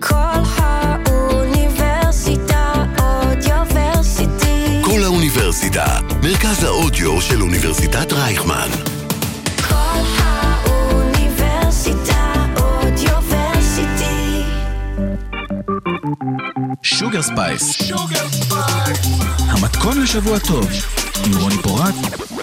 כל 0.00 0.14
האוניברסיטה 1.04 2.72
אודיוורסיטי. 2.98 4.82
כל 4.84 5.02
האוניברסיטה, 5.04 6.00
מרכז 6.22 6.64
האודיו 6.64 7.20
של 7.20 7.42
אוניברסיטת 7.42 8.12
רייכמן. 8.12 8.68
כל 9.68 10.00
האוניברסיטה 10.18 11.26
אודיוורסיטי. 12.56 14.42
שוגר 16.82 17.22
ספייס. 17.22 17.92
המתכון 19.48 20.02
לשבוע 20.02 20.38
טוב, 20.38 20.68
עם 21.26 21.32
רוני 21.36 21.58
פורט 21.62 21.94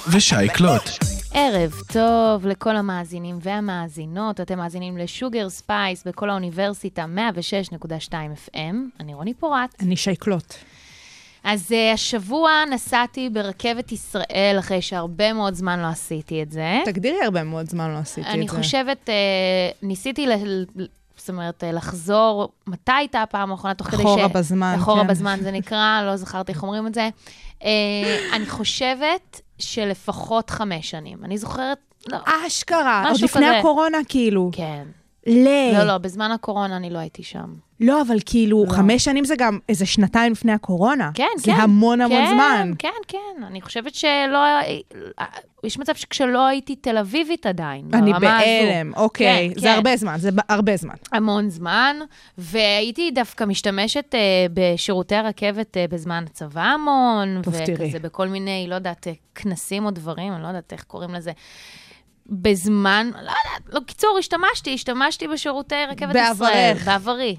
ושי 0.07 0.50
קלוט. 0.54 1.07
ערב 1.39 1.73
טוב 1.93 2.47
לכל 2.47 2.75
המאזינים 2.75 3.37
והמאזינות, 3.41 4.41
אתם 4.41 4.57
מאזינים 4.57 4.97
לשוגר 4.97 5.49
ספייס 5.49 6.04
בכל 6.07 6.29
האוניברסיטה 6.29 7.05
106.2 8.09 8.11
FM, 8.11 8.75
אני 9.00 9.14
רוני 9.14 9.33
פורט. 9.33 9.75
אני 9.79 9.95
שייקלוט. 9.95 10.54
אז 11.43 11.71
uh, 11.71 11.93
השבוע 11.93 12.51
נסעתי 12.71 13.29
ברכבת 13.29 13.92
ישראל, 13.92 14.55
אחרי 14.59 14.81
שהרבה 14.81 15.33
מאוד 15.33 15.54
זמן 15.54 15.79
לא 15.79 15.87
עשיתי 15.87 16.43
את 16.43 16.51
זה. 16.51 16.79
תגדירי 16.86 17.23
הרבה 17.23 17.43
מאוד 17.43 17.69
זמן 17.69 17.92
לא 17.92 17.97
עשיתי 17.97 18.21
את 18.21 18.25
זה. 18.25 18.31
אני 18.31 18.47
חושבת, 18.47 19.09
uh, 19.09 19.11
ניסיתי, 19.81 20.28
ל... 20.28 20.31
זאת 21.17 21.29
אומרת, 21.29 21.64
uh, 21.64 21.75
לחזור, 21.75 22.50
מתי 22.67 22.92
הייתה 22.92 23.21
הפעם 23.21 23.51
האחרונה, 23.51 23.73
תוך 23.73 23.87
כדי 23.87 23.97
ש... 23.97 24.06
אחורה 24.06 24.28
בזמן, 24.28 24.75
אחורה 24.79 25.01
כן. 25.01 25.07
בזמן 25.07 25.39
זה 25.42 25.51
נקרא, 25.51 26.01
לא 26.06 26.15
זכרתי 26.15 26.51
איך 26.51 26.64
אומרים 26.64 26.87
את 26.87 26.93
זה. 26.93 27.09
Uh, 27.59 27.64
אני 28.33 28.45
חושבת 28.45 29.42
שלפחות 29.60 30.50
חמש 30.50 30.89
שנים. 30.89 31.18
אני 31.24 31.38
זוכרת, 31.38 31.78
לא, 32.08 32.17
אשכרה, 32.48 33.09
עוד 33.09 33.22
לפני 33.22 33.48
כזה. 33.48 33.59
הקורונה, 33.59 33.98
כאילו. 34.09 34.50
כן. 34.53 34.84
ל... 35.28 35.48
לא, 35.73 35.84
לא, 35.84 35.98
בזמן 35.98 36.31
הקורונה 36.31 36.78
אני 36.78 36.89
לא 36.89 37.00
הייתי 37.00 37.23
שם. 37.23 37.53
לא, 37.80 38.02
אבל 38.02 38.17
כאילו, 38.25 38.66
לא. 38.67 38.73
חמש 38.73 39.03
שנים 39.03 39.25
זה 39.25 39.36
גם 39.38 39.59
איזה 39.70 39.86
שנתיים 39.86 40.31
לפני 40.31 40.52
הקורונה. 40.52 41.11
כן, 41.14 41.28
זה 41.38 41.52
כן. 41.52 41.61
המון 41.61 42.02
המון 42.02 42.25
כן, 42.25 42.31
זמן. 42.34 42.72
כן, 42.80 42.89
כן. 43.08 43.44
אני 43.44 43.61
חושבת 43.61 43.95
שלא... 43.95 44.39
יש 45.64 45.80
מצב 45.80 45.95
שכשלא 45.95 46.47
הייתי 46.47 46.75
תל 46.75 46.97
אביבית 46.97 47.45
עדיין, 47.45 47.86
אני 47.94 48.14
ברמה 48.14 48.38
הזו. 48.38 48.45
בהלם, 48.45 48.94
אוקיי. 48.95 49.50
כן, 49.53 49.59
זה 49.59 49.67
כן. 49.67 49.73
הרבה 49.73 49.97
זמן, 49.97 50.16
זה 50.17 50.30
הרבה 50.50 50.78
זמן. 50.78 50.95
המון 51.11 51.50
זמן, 51.50 51.95
והייתי 52.38 53.11
דווקא 53.11 53.44
משתמשת 53.44 54.16
uh, 54.16 54.52
בשירותי 54.53 55.16
הרכבת 55.16 55.78
uh, 55.78 55.91
בזמן 55.91 56.23
הצבא 56.28 56.62
המון, 56.62 57.41
טוב, 57.44 57.66
תראי. 57.66 57.88
וכזה 57.88 58.00
בכל 58.00 58.28
מיני, 58.28 58.66
לא 58.69 58.75
יודעת, 58.75 59.08
אה, 59.08 59.14
כנסים 59.36 59.86
או 59.86 59.91
דברים, 59.91 60.34
אני 60.34 60.44
לא 60.44 60.47
יודעת 60.47 60.73
איך 60.73 60.84
קוראים 60.84 61.14
לזה. 61.14 61.31
בזמן, 62.30 63.09
לא 63.14 63.19
יודעת, 63.19 63.73
לא, 63.73 63.80
קיצור, 63.80 64.17
השתמשתי, 64.19 64.73
השתמשתי 64.73 65.28
בשירותי 65.28 65.86
רכבת 65.89 66.14
בעברך. 66.14 66.50
ישראל. 66.50 66.73
בעברי. 66.86 67.36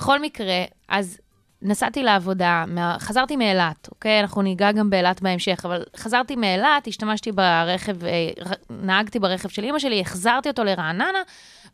בכל 0.00 0.20
מקרה, 0.20 0.64
אז 0.88 1.18
נסעתי 1.62 2.02
לעבודה, 2.02 2.64
מה, 2.68 2.96
חזרתי 2.98 3.36
מאילת, 3.36 3.88
אוקיי? 3.90 4.20
אנחנו 4.20 4.42
ניגע 4.42 4.72
גם 4.72 4.90
באילת 4.90 5.22
בהמשך, 5.22 5.62
אבל 5.64 5.82
חזרתי 5.96 6.36
מאילת, 6.36 6.86
השתמשתי 6.86 7.32
ברכב, 7.32 8.04
אה, 8.04 8.10
נהגתי 8.70 9.18
ברכב 9.18 9.48
של 9.48 9.64
אימא 9.64 9.78
שלי, 9.78 10.00
החזרתי 10.00 10.48
אותו 10.48 10.64
לרעננה, 10.64 11.22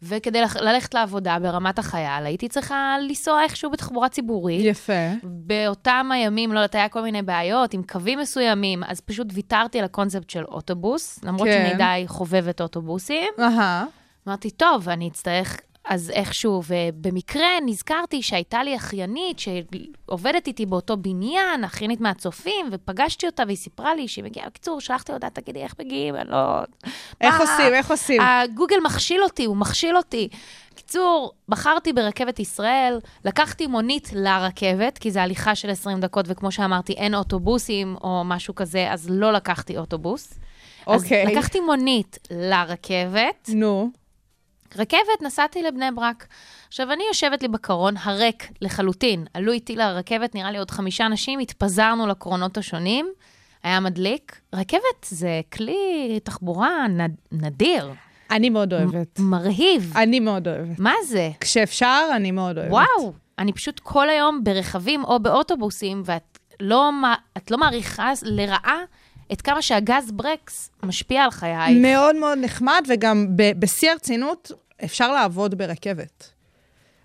וכדי 0.02 0.40
ללכת 0.60 0.94
לעבודה 0.94 1.38
ברמת 1.38 1.78
החייל, 1.78 2.26
הייתי 2.26 2.48
צריכה 2.48 2.96
לנסוע 3.08 3.42
איכשהו 3.42 3.70
בתחבורה 3.70 4.08
ציבורית. 4.08 4.64
יפה. 4.64 4.92
באותם 5.22 6.10
הימים, 6.12 6.52
לא 6.52 6.58
יודעת, 6.58 6.74
היה 6.74 6.88
כל 6.88 7.02
מיני 7.02 7.22
בעיות 7.22 7.74
עם 7.74 7.82
קווים 7.82 8.18
מסוימים, 8.18 8.84
אז 8.84 9.00
פשוט 9.00 9.26
ויתרתי 9.32 9.78
על 9.78 9.84
הקונספט 9.84 10.30
של 10.30 10.44
אוטובוס, 10.44 11.24
למרות 11.24 11.48
כן. 11.48 11.66
שאני 11.68 11.78
די 11.78 12.04
חובבת 12.06 12.60
אוטובוסים. 12.60 13.28
אהה. 13.38 13.84
אמרתי, 14.28 14.50
טוב, 14.50 14.88
אני 14.88 15.08
אצטרך 15.08 15.60
אז 15.88 16.10
איכשהו, 16.10 16.62
ובמקרה 16.66 17.48
נזכרתי 17.66 18.22
שהייתה 18.22 18.62
לי 18.62 18.76
אחיינית 18.76 19.38
שעובדת 19.38 20.46
איתי 20.46 20.66
באותו 20.66 20.96
בניין, 20.96 21.64
אחיינית 21.64 22.00
מהצופים, 22.00 22.68
ופגשתי 22.72 23.26
אותה 23.26 23.42
והיא 23.46 23.56
סיפרה 23.56 23.94
לי 23.94 24.08
שהיא 24.08 24.24
מגיעה. 24.24 24.46
בקיצור, 24.46 24.80
שלחתי 24.80 25.12
הודעה, 25.12 25.30
תגידי, 25.30 25.62
איך 25.62 25.74
מגיעים? 25.80 26.16
אני 26.16 26.30
לא... 26.30 26.60
איך 27.20 27.34
מה? 27.34 27.40
עושים? 27.40 27.74
איך 27.74 27.90
עושים? 27.90 28.20
הגוגל 28.20 28.76
מכשיל 28.84 29.22
אותי, 29.22 29.44
הוא 29.44 29.56
מכשיל 29.56 29.96
אותי. 29.96 30.28
קיצור, 30.74 31.32
בחרתי 31.48 31.92
ברכבת 31.92 32.38
ישראל, 32.38 32.98
לקחתי 33.24 33.66
מונית 33.66 34.10
לרכבת, 34.12 34.98
כי 34.98 35.10
זו 35.10 35.20
הליכה 35.20 35.54
של 35.54 35.70
20 35.70 36.00
דקות, 36.00 36.24
וכמו 36.28 36.52
שאמרתי, 36.52 36.92
אין 36.92 37.14
אוטובוסים 37.14 37.96
או 38.02 38.22
משהו 38.24 38.54
כזה, 38.54 38.92
אז 38.92 39.06
לא 39.10 39.32
לקחתי 39.32 39.78
אוטובוס. 39.78 40.38
אוקיי. 40.86 41.26
אז 41.26 41.32
לקחתי 41.32 41.60
מונית 41.60 42.18
לרכבת, 42.30 43.50
נו. 43.54 43.90
רכבת, 44.76 45.22
נסעתי 45.22 45.62
לבני 45.62 45.90
ברק. 45.94 46.26
עכשיו, 46.68 46.92
אני 46.92 47.04
יושבת 47.08 47.42
לי 47.42 47.48
בקרון 47.48 47.94
הריק 48.02 48.48
לחלוטין. 48.60 49.26
עלו 49.34 49.52
איתי 49.52 49.76
לרכבת, 49.76 50.34
נראה 50.34 50.50
לי 50.50 50.58
עוד 50.58 50.70
חמישה 50.70 51.06
אנשים, 51.06 51.38
התפזרנו 51.38 52.06
לקרונות 52.06 52.58
השונים, 52.58 53.08
היה 53.62 53.80
מדליק. 53.80 54.40
רכבת 54.54 54.80
זה 55.04 55.40
כלי 55.52 56.20
תחבורה 56.24 56.88
נד, 56.88 57.14
נדיר, 57.32 57.92
אני 58.30 58.50
מאוד 58.50 58.74
אוהבת. 58.74 59.18
מרהיב. 59.18 59.92
אני 59.96 60.20
מאוד 60.20 60.48
אוהבת. 60.48 60.78
מה 60.78 60.92
זה? 61.06 61.30
כשאפשר, 61.40 62.08
אני 62.16 62.30
מאוד 62.30 62.58
אוהבת. 62.58 62.70
וואו, 62.70 63.12
אני 63.38 63.52
פשוט 63.52 63.80
כל 63.80 64.08
היום 64.08 64.44
ברכבים 64.44 65.04
או 65.04 65.20
באוטובוסים, 65.20 66.02
ואת 66.04 66.38
לא, 66.60 66.90
את 67.36 67.50
לא 67.50 67.58
מעריכה 67.58 68.12
לרעה 68.22 68.78
את 69.32 69.42
כמה 69.42 69.62
שהגז 69.62 70.10
ברקס 70.12 70.70
משפיע 70.82 71.24
על 71.24 71.30
חייך. 71.30 71.78
מאוד 71.82 72.16
מאוד 72.16 72.38
נחמד, 72.38 72.84
וגם 72.88 73.26
בשיא 73.58 73.90
הרצינות, 73.90 74.52
אפשר 74.84 75.12
לעבוד 75.12 75.58
ברכבת. 75.58 76.30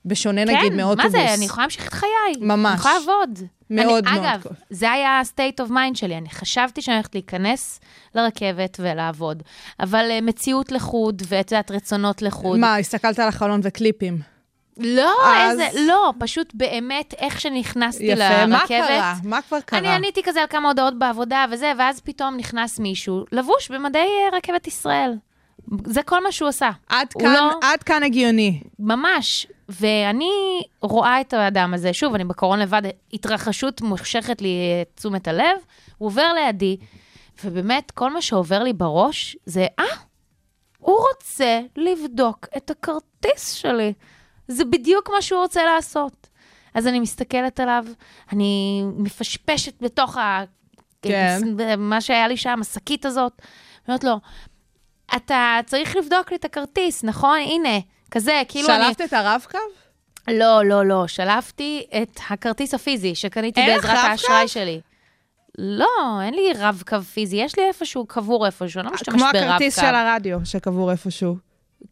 בשונה 0.06 0.46
נגיד 0.46 0.74
מאוטובוס. 0.74 1.14
כן, 1.14 1.22
מה 1.22 1.28
זה, 1.28 1.34
אני 1.34 1.46
יכולה 1.46 1.64
להמשיך 1.64 1.88
את 1.88 1.94
חיי. 1.94 2.10
ממש. 2.42 2.72
אני 2.72 2.80
יכולה 2.80 2.94
לעבוד. 2.94 3.40
מאוד 3.70 4.08
אני, 4.08 4.20
מאוד 4.20 4.26
אגב, 4.26 4.42
כיף. 4.42 4.52
זה 4.70 4.92
היה 4.92 5.10
ה-state 5.20 5.66
of 5.66 5.70
mind 5.70 5.96
שלי. 5.96 6.18
אני 6.18 6.30
חשבתי 6.30 6.82
שאני 6.82 6.96
הולכת 6.96 7.16
להיכנס 7.16 7.80
לרכבת 8.16 8.78
ולעבוד. 8.80 9.44
אבל 9.80 10.12
uh, 10.18 10.22
מציאות 10.24 10.72
לחוד, 10.72 11.22
ואת 11.28 11.52
יודעת, 11.52 11.72
רצונות 11.72 12.22
לחוד. 12.22 12.60
מה, 12.60 12.78
הסתכלת 12.78 13.20
על 13.20 13.28
החלון 13.28 13.60
וקליפים. 13.64 14.20
לא, 14.78 15.12
אז- 15.28 15.60
איזה, 15.60 15.82
לא, 15.82 16.14
פשוט 16.20 16.54
באמת, 16.54 17.14
איך 17.18 17.42
שנכנסתי 17.42 18.04
יפה, 18.04 18.16
לרכבת. 18.16 18.50
מה 18.50 18.60
קרה? 18.68 19.14
מה 19.24 19.42
כבר 19.42 19.60
קרה? 19.60 19.80
אני 19.80 19.88
עניתי 19.88 20.24
כזה 20.24 20.42
על 20.42 20.48
כמה 20.50 20.68
הודעות 20.68 21.00
בעבודה 21.00 21.46
וזה, 21.52 21.72
ואז 21.78 22.00
פתאום 22.00 22.38
נכנס 22.38 22.80
מישהו 22.80 23.26
לבוש 23.32 23.72
במדי 23.72 23.98
אה, 24.00 24.38
רכבת 24.38 24.68
ישראל. 24.68 25.14
זה 25.86 26.04
כל 26.04 26.24
מה 26.24 26.32
שהוא 26.32 26.50
עשה. 26.50 26.70
עד 26.90 27.14
כאן, 27.14 27.34
לא- 27.34 27.60
עד 27.62 27.84
כאן 27.84 28.04
הגיוני. 28.04 28.62
ממש. 28.80 29.48
ואני 29.70 30.62
רואה 30.82 31.22
את 31.22 31.34
האדם 31.34 31.74
הזה, 31.74 31.94
שוב, 31.94 32.14
אני 32.16 32.24
בקרון 32.24 32.60
לבד, 32.60 32.82
התרחשות 33.14 33.82
מושכת 33.82 34.42
לי 34.42 34.48
אה, 34.48 34.82
את 34.82 34.92
תשומת 34.96 35.28
הלב, 35.28 35.58
הוא 35.98 36.08
עובר 36.08 36.34
לידי, 36.34 36.78
ובאמת, 37.44 37.92
כל 37.92 38.14
מה 38.14 38.22
שעובר 38.22 38.64
לי 38.64 38.74
בראש 38.74 39.38
זה, 39.46 39.68
אה, 39.80 39.86
הוא 40.78 40.96
רוצה 41.12 41.62
לבדוק 41.78 42.48
את 42.58 42.70
הכרטיס 42.70 43.52
שלי. 43.54 43.94
זה 44.48 44.66
בדיוק 44.66 45.10
מה 45.10 45.22
שהוא 45.22 45.42
רוצה 45.42 45.66
לעשות. 45.66 46.28
אז 46.74 46.88
אני 46.88 47.00
מסתכלת 47.00 47.60
עליו, 47.60 47.86
אני 48.32 48.84
מפשפשת 48.98 49.82
בתוך 49.82 50.18
ה... 50.18 50.44
כן. 51.02 51.40
מה 51.78 52.02
שהיה 52.02 52.28
לי 52.28 52.38
שם, 52.38 52.58
השקית 52.62 53.06
הזאת. 53.06 53.42
אומרת 53.88 54.04
לו, 54.04 54.16
אתה 55.16 55.60
צריך 55.66 55.96
לבדוק 55.96 56.32
לי 56.32 56.38
את 56.38 56.46
הכרטיס, 56.46 57.04
נכון? 57.04 57.40
הנה, 57.40 57.80
כזה, 58.12 58.42
כאילו 58.48 58.70
אני... 58.70 58.86
שלפת 58.86 59.02
את 59.02 59.14
הרב-קו? 59.14 59.58
לא, 60.28 60.66
לא, 60.66 60.86
לא, 60.86 61.08
שלפתי 61.08 61.86
את 62.02 62.20
הכרטיס 62.30 62.74
הפיזי 62.74 63.16
שקניתי 63.16 63.62
בעזרת? 63.68 63.92
האשראי 63.94 64.48
שלי. 64.48 64.82
לא, 65.58 66.22
אין 66.22 66.34
לי 66.34 66.54
רב-קו 66.58 67.02
פיזי, 67.02 67.36
יש 67.38 67.58
לי 67.58 67.68
איפשהו 67.68 68.06
קבור 68.06 68.46
איפשהו, 68.46 68.80
אני 68.80 68.88
לא 68.88 68.94
משתמשת 68.94 69.18
כמו 69.18 69.32
ברב-קו. 69.34 69.48
הכרטיס 69.48 69.76
של 69.76 69.96
הרדיו 69.96 70.40
שקבור 70.44 70.92
איפשהו. 70.92 71.36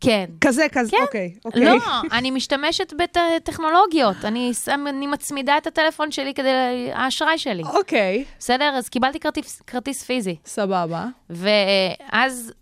כן. 0.02 0.26
כזה, 0.42 0.66
כזה, 0.72 0.92
כן. 0.92 0.98
אוקיי. 1.02 1.34
אוקיי. 1.46 1.66
לא, 1.66 1.76
אני 2.18 2.32
משתמשת 2.32 2.94
בטכנולוגיות. 2.94 4.26
אני, 4.26 4.52
אני 4.88 5.08
מצמידה 5.08 5.58
את 5.58 5.68
הטלפון 5.68 6.12
שלי 6.12 6.34
כדי, 6.34 6.50
האשראי 6.94 7.38
שלי. 7.38 7.64
אוקיי, 7.64 8.26
בסדר? 8.40 8.74
אז 8.78 8.90
קיבלתי 8.90 9.20
כרטיס, 9.20 9.62
כרטיס 9.62 10.04
פיזי. 10.04 10.36
סבבה. 10.46 11.06
ואז 11.30 12.54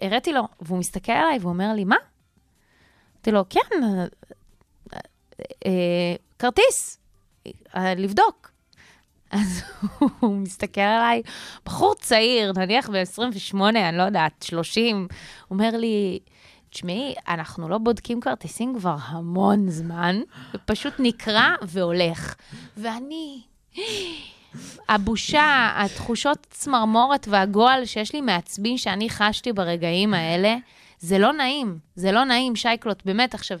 הראתי 0.00 0.32
לו, 0.32 0.42
והוא 0.60 0.78
מסתכל 0.78 1.12
עליי 1.12 1.38
והוא 1.38 1.52
אומר 1.52 1.72
לי, 1.72 1.84
מה? 1.84 1.96
אמרתי 3.16 3.30
לו, 3.30 3.44
כן, 3.50 3.82
אה, 3.82 4.98
אה, 5.66 6.14
כרטיס, 6.38 6.98
אה, 7.76 7.94
לבדוק. 7.94 8.52
אז 9.30 9.62
הוא 10.20 10.36
מסתכל 10.36 10.80
עליי, 10.80 11.22
בחור 11.64 11.94
צעיר, 11.94 12.52
נניח 12.56 12.90
ב-28, 12.90 13.60
אני 13.60 13.96
לא 13.96 14.02
יודעת, 14.02 14.42
30, 14.42 14.96
הוא 14.96 15.06
אומר 15.50 15.76
לי, 15.76 16.18
תשמעי, 16.70 17.14
אנחנו 17.28 17.68
לא 17.68 17.78
בודקים 17.78 18.20
כרטיסים 18.20 18.74
כבר 18.78 18.96
המון 19.00 19.68
זמן, 19.68 20.20
ופשוט 20.54 20.94
נקרע 20.98 21.54
והולך. 21.62 22.34
ואני, 22.76 23.42
הבושה, 24.88 25.72
התחושות 25.76 26.46
צמרמורת 26.50 27.26
והגועל 27.30 27.84
שיש 27.84 28.14
לי 28.14 28.20
מעצבים 28.20 28.78
שאני 28.78 29.10
חשתי 29.10 29.52
ברגעים 29.52 30.14
האלה, 30.14 30.56
זה 30.98 31.18
לא 31.18 31.32
נעים, 31.32 31.78
זה 31.94 32.12
לא 32.12 32.24
נעים, 32.24 32.56
שייקלוט, 32.56 33.02
באמת. 33.04 33.34
עכשיו, 33.34 33.58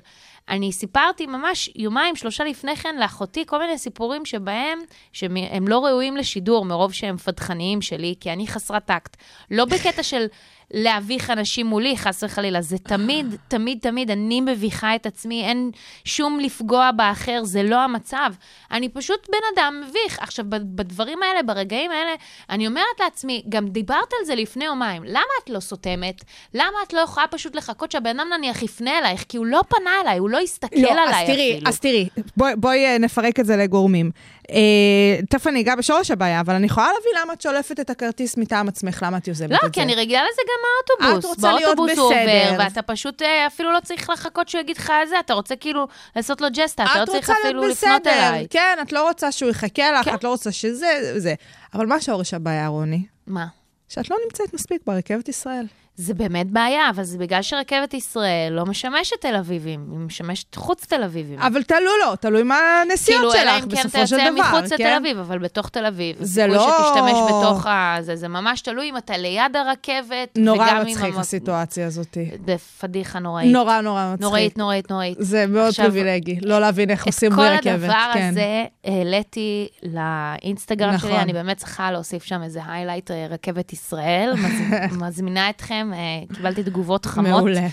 אני 0.48 0.72
סיפרתי 0.72 1.26
ממש 1.26 1.70
יומיים, 1.76 2.16
שלושה 2.16 2.44
לפני 2.44 2.76
כן 2.76 2.96
לאחותי 3.00 3.46
כל 3.46 3.58
מיני 3.58 3.78
סיפורים 3.78 4.24
שבהם, 4.24 4.78
שהם 5.12 5.68
לא 5.68 5.86
ראויים 5.86 6.16
לשידור 6.16 6.64
מרוב 6.64 6.92
שהם 6.92 7.16
פדחניים 7.16 7.82
שלי, 7.82 8.14
כי 8.20 8.32
אני 8.32 8.46
חסרת 8.46 8.84
טקט. 8.84 9.16
לא 9.50 9.64
בקטע 9.64 10.02
של 10.02 10.26
להביך 10.72 11.30
אנשים 11.30 11.66
מולי, 11.66 11.96
חס 11.96 12.22
וחלילה, 12.22 12.62
זה 12.62 12.78
תמיד, 12.78 13.36
תמיד, 13.48 13.78
תמיד, 13.82 14.10
אני 14.10 14.40
מביכה 14.40 14.94
את 14.94 15.06
עצמי, 15.06 15.44
אין 15.44 15.70
שום 16.04 16.40
לפגוע 16.40 16.90
באחר, 16.90 17.44
זה 17.44 17.62
לא 17.62 17.76
המצב. 17.80 18.32
אני 18.70 18.88
פשוט 18.88 19.28
בן 19.28 19.38
אדם 19.54 19.82
מביך. 19.86 20.18
עכשיו, 20.20 20.44
בדברים 20.48 21.22
האלה, 21.22 21.42
ברגעים 21.42 21.90
האלה, 21.90 22.14
אני 22.50 22.66
אומרת 22.66 23.00
לעצמי, 23.00 23.42
גם 23.48 23.68
דיברת 23.68 24.12
על 24.20 24.26
זה 24.26 24.34
לפני 24.34 24.64
יומיים, 24.64 25.04
למה 25.04 25.22
את 25.44 25.50
לא 25.50 25.60
סותמת? 25.60 26.24
למה 26.54 26.78
את 26.86 26.92
לא 26.92 27.00
יכולה 27.00 27.26
פשוט 27.26 27.56
לחכות 27.56 27.92
שהבן 27.92 28.20
אדם 28.20 28.28
נניח 28.38 28.62
יפנה 28.62 28.98
אלייך? 28.98 29.24
כי 29.28 29.36
הוא 29.36 29.46
לא 29.46 29.60
פנה 29.68 29.90
אליי, 30.00 30.18
הוא 30.18 30.30
לא 30.30 30.38
הסתכל 30.38 30.80
לא, 30.80 30.90
עליי 30.90 31.22
אז 31.22 31.26
תראי, 31.26 31.52
אפילו. 31.52 31.68
אז 31.68 31.80
תראי, 31.80 32.08
בואי, 32.36 32.56
בואי 32.56 32.86
אה, 32.86 32.98
נפרק 32.98 33.40
את 33.40 33.46
זה 33.46 33.56
לגורמים. 33.56 34.10
אה, 34.50 35.22
תכף 35.30 35.46
אני 35.46 35.60
אגע 35.60 35.74
בשורש 35.74 36.10
הבעיה, 36.10 36.40
אבל 36.40 36.54
אני 36.54 36.66
יכולה 36.66 36.86
להבין 36.86 37.22
למה 37.22 37.32
את 37.32 37.40
שולפת 37.40 37.80
את 37.80 37.90
הכרטיס 37.90 38.36
מטעם 38.36 38.68
עצמך, 38.68 39.02
למה 39.06 39.16
את 39.16 39.28
יוזמת 39.28 39.50
לא, 39.50 39.56
את 39.56 39.62
זה. 39.62 39.70
כי 39.70 39.82
אני 39.82 39.94
רגילה 39.94 40.22
לזה 40.22 40.42
גם 40.44 40.61
מהאוטובוס. 40.62 41.24
את 41.24 41.36
רוצה 41.36 41.52
להיות 41.52 41.76
באוטובוס 41.76 41.98
הוא 41.98 42.10
בסדר. 42.10 42.50
עובר, 42.50 42.64
ואתה 42.64 42.82
פשוט 42.82 43.22
אה, 43.22 43.46
אפילו 43.46 43.72
לא 43.72 43.80
צריך 43.80 44.10
לחכות 44.10 44.48
שהוא 44.48 44.60
יגיד 44.60 44.76
לך 44.76 44.92
זה, 45.08 45.20
אתה 45.20 45.34
רוצה 45.34 45.56
כאילו 45.56 45.86
לעשות 46.16 46.40
לו 46.40 46.48
ג'סטה, 46.52 46.84
אתה 46.84 46.98
לא 46.98 47.02
את 47.02 47.08
צריך 47.08 47.30
אפילו 47.30 47.62
לפנות 47.62 48.00
בסדר. 48.02 48.28
אליי. 48.28 48.46
כן, 48.50 48.78
את 48.82 48.92
לא 48.92 49.08
רוצה 49.08 49.32
שהוא 49.32 49.50
יחכה 49.50 49.92
לך, 49.92 50.04
כן. 50.04 50.14
את 50.14 50.24
לא 50.24 50.28
רוצה 50.28 50.52
שזה, 50.52 51.12
זה. 51.16 51.34
אבל 51.74 51.86
מה 51.86 52.00
שורש 52.00 52.34
הבעיה, 52.34 52.66
רוני? 52.66 53.02
מה? 53.26 53.46
שאת 53.88 54.10
לא 54.10 54.16
נמצאת 54.24 54.54
מספיק 54.54 54.82
ברכבת 54.86 55.28
ישראל. 55.28 55.66
זה 55.96 56.14
באמת 56.14 56.50
בעיה, 56.50 56.90
אבל 56.90 57.02
זה 57.04 57.18
בגלל 57.18 57.42
שרכבת 57.42 57.94
ישראל 57.94 58.52
לא 58.52 58.66
משמשת 58.66 59.20
תל 59.20 59.36
אביבים, 59.36 59.86
היא 59.90 59.98
משמשת 59.98 60.54
חוץ 60.54 60.84
תל 60.86 61.02
אביבים. 61.02 61.38
אבל 61.38 61.62
תלוי 61.62 61.80
לא, 62.06 62.14
תלוי 62.20 62.42
מה 62.42 62.56
הנסיעות 62.82 63.32
כאילו, 63.32 63.34
אלא 63.34 63.52
שלך, 63.52 63.64
אם 63.64 63.70
כן 63.70 63.76
בסופו 63.76 64.06
של 64.06 64.16
תצא 64.16 64.30
דבר, 64.30 64.40
מחוץ 64.40 64.64
לתל 64.72 64.76
כן? 64.76 64.96
אביב, 65.00 65.18
אבל 65.18 65.38
בתוך 65.38 65.68
תל 65.68 65.86
אביב. 65.86 66.16
זה 66.20 66.46
לא- 66.46 66.78
שתשתמש 66.88 67.12
בתוך 67.28 67.66
ה... 67.66 67.96
זה, 68.00 68.16
זה 68.16 68.28
ממש 68.28 68.60
תלוי 68.60 68.90
אם 68.90 68.96
אתה 68.96 69.16
ליד 69.16 69.56
הרכבת, 69.56 70.28
נורא 70.38 70.70
אם... 70.82 70.86
מצחיק 70.86 71.14
המ- 71.14 71.20
הסיטואציה 71.20 71.86
הזאת. 71.86 72.16
זה 72.46 72.56
פדיחה 72.80 73.18
נוראית. 73.18 73.52
נורא 73.52 73.80
נורא 73.80 74.04
מצחיק. 74.12 74.22
נוראית, 74.22 74.58
נוראית, 74.58 74.90
נוראית. 74.90 75.16
זה 75.20 75.46
מאוד 75.46 75.68
עכשיו, 75.68 75.84
פריבילגי, 75.84 76.38
לא 76.42 76.58
להבין 76.60 76.90
איך 76.90 77.06
עושים 77.06 77.30
בלי 77.30 77.48
רכבת. 77.48 77.58
את 77.58 77.62
כל 77.64 77.70
הדבר 77.70 78.10
כן. 78.14 78.28
הזה 78.30 78.64
העליתי 78.84 79.68
לאינסטגרם 79.82 80.90
נכון. 80.94 81.10
שלי, 81.10 81.18
אני 81.18 81.32
באמת 81.32 81.56
צריכה 81.56 81.90
להוסיף 81.92 82.24
שם 82.24 82.42
איזה 82.42 82.60
היילייט 82.68 83.10
רכבת 83.30 83.72
ישראל, 83.72 84.32
מז- 84.36 84.72
מזמינה 85.02 85.50
אתכם, 85.50 85.81
אה, 85.92 85.98
קיבלתי 86.34 86.62
תגובות 86.62 87.06
חמות. 87.06 87.28
מעולה. 87.28 87.66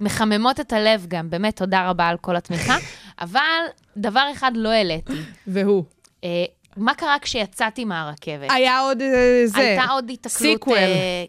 מחממות 0.00 0.60
את 0.60 0.72
הלב 0.72 1.06
גם, 1.08 1.30
באמת 1.30 1.56
תודה 1.56 1.88
רבה 1.88 2.08
על 2.08 2.16
כל 2.16 2.36
התמיכה. 2.36 2.76
אבל 3.20 3.60
דבר 3.96 4.26
אחד 4.32 4.52
לא 4.54 4.68
העליתי, 4.68 5.12
והוא. 5.46 5.84
אה, 6.24 6.44
מה 6.76 6.94
קרה 6.94 7.16
כשיצאתי 7.22 7.84
מהרכבת? 7.84 8.50
היה 8.50 8.80
עוד 8.80 9.02
אה, 9.02 9.42
זה. 9.46 9.60
הייתה 9.60 9.84
עוד 9.84 10.08
היתקלות... 10.08 10.32
sequel. 10.32 10.78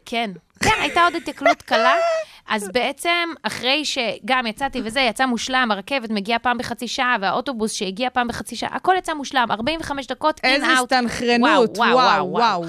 כן. 0.06 0.32
כן, 0.60 0.82
הייתה 0.82 1.04
עוד 1.04 1.14
היתקלות 1.14 1.62
קלה. 1.62 1.94
אז 2.48 2.70
בעצם, 2.74 3.30
אחרי 3.44 3.86
שגם 3.86 4.48
יצאתי 4.48 4.82
וזה, 4.84 5.00
יצא 5.00 5.26
מושלם, 5.26 5.72
הרכבת 5.72 6.10
מגיעה 6.10 6.40
פעם 6.40 6.58
בחצי 6.58 6.88
שעה, 6.88 7.16
והאוטובוס 7.22 7.74
שהגיע 7.74 8.10
פעם 8.10 8.28
בחצי 8.28 8.56
שעה, 8.56 8.76
הכל 8.76 8.96
יצא 8.98 9.14
מושלם, 9.14 9.48
45 9.52 10.08
דקות, 10.08 10.40
in 10.44 10.62
and 10.62 10.78
out. 10.78 10.92
הסתנכרנות, 10.92 11.78
וואו, 11.78 12.32
וואו. 12.32 12.66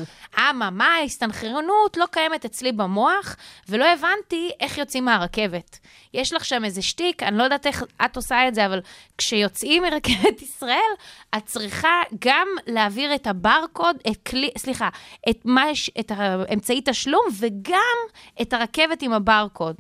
אממה, 0.51 0.87
ההסתנכרנות 0.87 1.97
לא 1.97 2.07
קיימת 2.11 2.45
אצלי 2.45 2.73
במוח, 2.73 3.37
ולא 3.69 3.85
הבנתי 3.85 4.51
איך 4.61 4.79
יוצאים 4.79 5.05
מהרכבת. 5.05 5.79
יש 6.15 6.33
לך 6.33 6.45
שם 6.45 6.65
איזה 6.65 6.83
שטיק, 6.83 7.23
אני 7.23 7.39
לא 7.39 7.43
יודעת 7.45 7.67
איך 7.67 7.85
את 8.05 8.17
עושה 8.17 8.49
את 8.49 8.55
זה, 8.55 8.67
אבל 8.67 8.81
כשיוצאים 9.19 9.83
מרכבת 9.83 10.43
ישראל, 10.43 10.93
את 11.37 11.47
צריכה 11.47 12.03
גם 12.25 12.49
להעביר 12.67 13.15
את 13.15 13.27
הברקוד, 13.27 13.97
את 14.11 14.29
כלי, 14.29 14.51
סליחה, 14.59 14.89
את, 15.31 15.41
מה, 15.45 15.75
ש- 15.75 15.91
את 16.01 16.13
האמצעי 16.15 16.81
תשלום, 16.85 17.25
וגם 17.39 17.97
את 18.43 18.53
הרכבת 18.53 19.03
עם 19.03 19.13
הברקוד. 19.13 19.77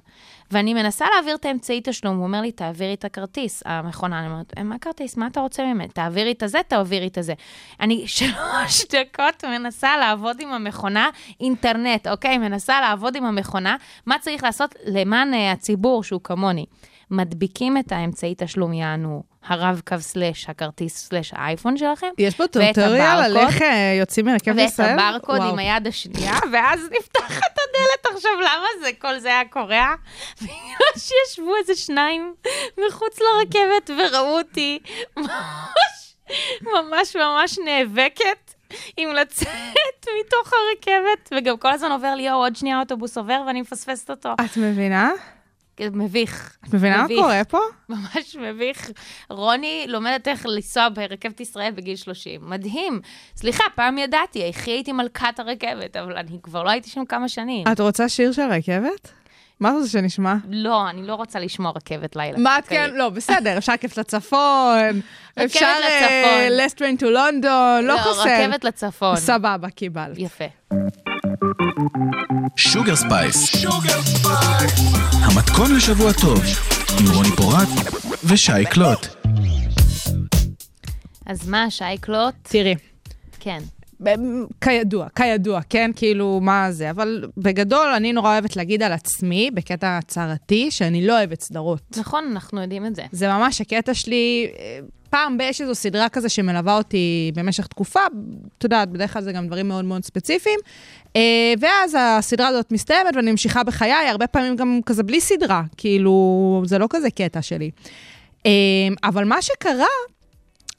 ואני 0.50 0.74
מנסה 0.74 1.06
להעביר 1.14 1.34
את 1.34 1.44
האמצעי 1.44 1.80
תשלום, 1.84 2.16
הוא 2.16 2.24
אומר 2.24 2.40
לי, 2.40 2.52
תעבירי 2.52 2.94
את 2.94 3.04
הכרטיס, 3.04 3.62
המכונה. 3.66 4.18
אני 4.18 4.26
אומרת, 4.26 4.58
מה 4.58 4.74
הכרטיס? 4.74 5.16
מה 5.16 5.26
אתה 5.26 5.40
רוצה 5.40 5.62
ממני? 5.64 5.88
תעבירי 5.88 6.32
את 6.32 6.42
הזה, 6.42 6.58
תעבירי 6.68 7.06
את 7.06 7.18
הזה. 7.18 7.34
אני 7.80 8.06
שלוש 8.16 8.84
דקות 8.92 9.44
מנסה 9.44 9.96
לעבוד 9.96 10.36
עם 10.40 10.52
המכונה, 10.52 11.10
אינטרנט, 11.40 12.06
אוקיי? 12.06 12.38
מנסה 12.38 12.80
לעבוד 12.80 13.16
עם 13.16 13.24
המכונה. 13.24 13.76
מה 14.06 14.18
צריך 14.18 14.44
לעשות 14.44 14.74
למען 14.86 15.34
אה, 15.34 15.52
הציבור 15.52 16.04
שהוא 16.04 16.20
כמוני? 16.24 16.66
מדביקים 17.10 17.78
את 17.78 17.92
האמצעי 17.92 18.34
תשלום, 18.38 18.72
יענו, 18.72 19.22
הרב-קו 19.46 20.00
סלאש, 20.00 20.48
הכרטיס 20.48 21.08
סלאש 21.08 21.32
האייפון 21.36 21.76
שלכם. 21.76 22.06
יש 22.18 22.34
פה 22.34 22.42
ואת 22.42 22.74
טוטוריאל 22.74 23.00
על. 23.00 23.36
איך 23.36 23.62
אה, 23.62 23.96
יוצאים 23.98 24.26
מרכבת 24.26 24.56
ואת 24.56 24.66
ישראל? 24.66 24.98
הברקוד 24.98 25.38
וואו. 25.38 25.50
עם 25.50 25.58
היד 25.58 25.86
השנייה, 25.86 26.38
ואז 26.52 26.80
נפתחת 26.98 27.52
הדלת. 27.52 28.16
עכשיו, 28.16 28.30
למה 28.40 28.66
זה, 28.80 28.90
כל 28.98 29.18
זה 29.18 29.28
היה? 29.28 29.94
בגלל 30.42 30.94
שישבו 30.98 31.56
איזה 31.56 31.74
שניים 31.74 32.34
מחוץ 32.88 33.18
לרכבת 33.20 33.90
וראו 33.90 34.38
אותי 34.38 34.78
ממש, 35.16 36.14
ממש 36.62 37.16
ממש 37.16 37.58
נאבקת. 37.64 38.54
עם 38.96 39.12
לצאת 39.12 39.48
מתוך 40.20 40.52
הרכבת, 40.52 41.32
וגם 41.36 41.56
כל 41.56 41.72
הזמן 41.72 41.92
עובר 41.92 42.14
לי, 42.14 42.22
יואו, 42.22 42.36
עוד 42.38 42.56
שנייה 42.56 42.76
האוטובוס 42.76 43.18
עובר 43.18 43.42
ואני 43.46 43.60
מפספסת 43.60 44.10
אותו. 44.10 44.32
את 44.44 44.56
מבינה? 44.56 45.10
מביך. 45.80 46.56
את 46.68 46.74
מבינה 46.74 47.02
מה. 47.02 47.08
קורה 47.08 47.44
פה? 47.44 47.58
ממש 47.88 48.36
מביך. 48.40 48.90
רוני 49.30 49.84
לומדת 49.88 50.28
איך 50.28 50.46
לנסוע 50.46 50.88
ברכבת 50.94 51.40
ישראל 51.40 51.70
בגיל 51.70 51.96
30. 51.96 52.40
מדהים. 52.44 53.00
סליחה, 53.36 53.64
פעם 53.74 53.98
ידעתי, 53.98 54.48
הכי 54.48 54.70
הייתי 54.70 54.92
מלכת 54.92 55.38
הרכבת, 55.38 55.96
אבל 55.96 56.16
אני 56.16 56.38
כבר 56.42 56.62
לא 56.62 56.70
הייתי 56.70 56.90
שם 56.90 57.04
כמה 57.04 57.28
שנים. 57.28 57.64
את 57.72 57.80
רוצה 57.80 58.08
שיר 58.08 58.32
של 58.32 58.42
רכבת? 58.50 59.12
מה 59.60 59.80
זה 59.80 59.88
שנשמע? 59.88 60.34
לא, 60.48 60.90
אני 60.90 61.06
לא 61.06 61.14
רוצה 61.14 61.40
לשמוע 61.40 61.72
רכבת 61.76 62.16
לילה. 62.16 62.38
מה 62.38 62.58
את 62.58 62.62
אוקיי. 62.64 62.78
כן? 62.88 62.94
לא, 62.94 63.08
בסדר, 63.08 63.58
אפשר 63.58 63.76
כיף 63.76 63.98
לצפון, 63.98 65.00
אפשר. 65.44 65.74
last 66.50 66.76
train 66.76 66.96
to 66.96 67.10
London, 67.10 67.84
לא 67.84 67.96
חסר. 67.98 68.22
רכבת 68.22 68.64
לצפון. 68.64 69.16
סבבה, 69.16 69.70
קיבלת. 69.70 70.18
יפה. 70.18 70.44
שוגר 72.56 72.96
ספייס. 72.96 73.64
המתכון 75.12 75.76
לשבוע 75.76 76.12
טוב, 76.12 76.42
עם 77.00 77.06
רוני 77.14 77.28
פורט 77.36 77.68
ושי 78.24 78.64
קלוט. 78.70 79.06
אז 81.26 81.48
מה, 81.48 81.70
שי 81.70 81.94
קלוט? 81.94 82.34
תראי, 82.42 82.74
כן. 83.40 83.58
כידוע, 84.60 85.06
כידוע, 85.16 85.60
כן? 85.68 85.90
כאילו, 85.96 86.40
מה 86.42 86.72
זה? 86.72 86.90
אבל 86.90 87.24
בגדול, 87.36 87.88
אני 87.96 88.12
נורא 88.12 88.32
אוהבת 88.32 88.56
להגיד 88.56 88.82
על 88.82 88.92
עצמי, 88.92 89.50
בקטע 89.54 89.98
הצהרתי, 89.98 90.70
שאני 90.70 91.06
לא 91.06 91.18
אוהבת 91.18 91.40
סדרות. 91.40 91.82
נכון, 91.96 92.24
אנחנו 92.32 92.60
יודעים 92.60 92.86
את 92.86 92.96
זה. 92.96 93.02
זה 93.12 93.28
ממש 93.28 93.60
הקטע 93.60 93.94
שלי. 93.94 94.46
פעם 95.14 95.38
יש 95.42 95.60
איזו 95.60 95.74
סדרה 95.74 96.08
כזה 96.08 96.28
שמלווה 96.28 96.76
אותי 96.76 97.32
במשך 97.34 97.66
תקופה, 97.66 98.00
את 98.58 98.64
יודעת, 98.64 98.90
בדרך 98.90 99.12
כלל 99.12 99.22
זה 99.22 99.32
גם 99.32 99.46
דברים 99.46 99.68
מאוד 99.68 99.84
מאוד 99.84 100.04
ספציפיים. 100.04 100.58
אה, 101.16 101.54
ואז 101.60 101.96
הסדרה 102.00 102.48
הזאת 102.48 102.72
מסתיימת 102.72 103.16
ואני 103.16 103.30
ממשיכה 103.30 103.64
בחיי, 103.64 103.92
הרבה 103.92 104.26
פעמים 104.26 104.56
גם 104.56 104.80
כזה 104.86 105.02
בלי 105.02 105.20
סדרה, 105.20 105.62
כאילו, 105.76 106.62
זה 106.66 106.78
לא 106.78 106.86
כזה 106.90 107.10
קטע 107.10 107.42
שלי. 107.42 107.70
אה, 108.46 108.50
אבל 109.04 109.24
מה 109.24 109.42
שקרה, 109.42 109.86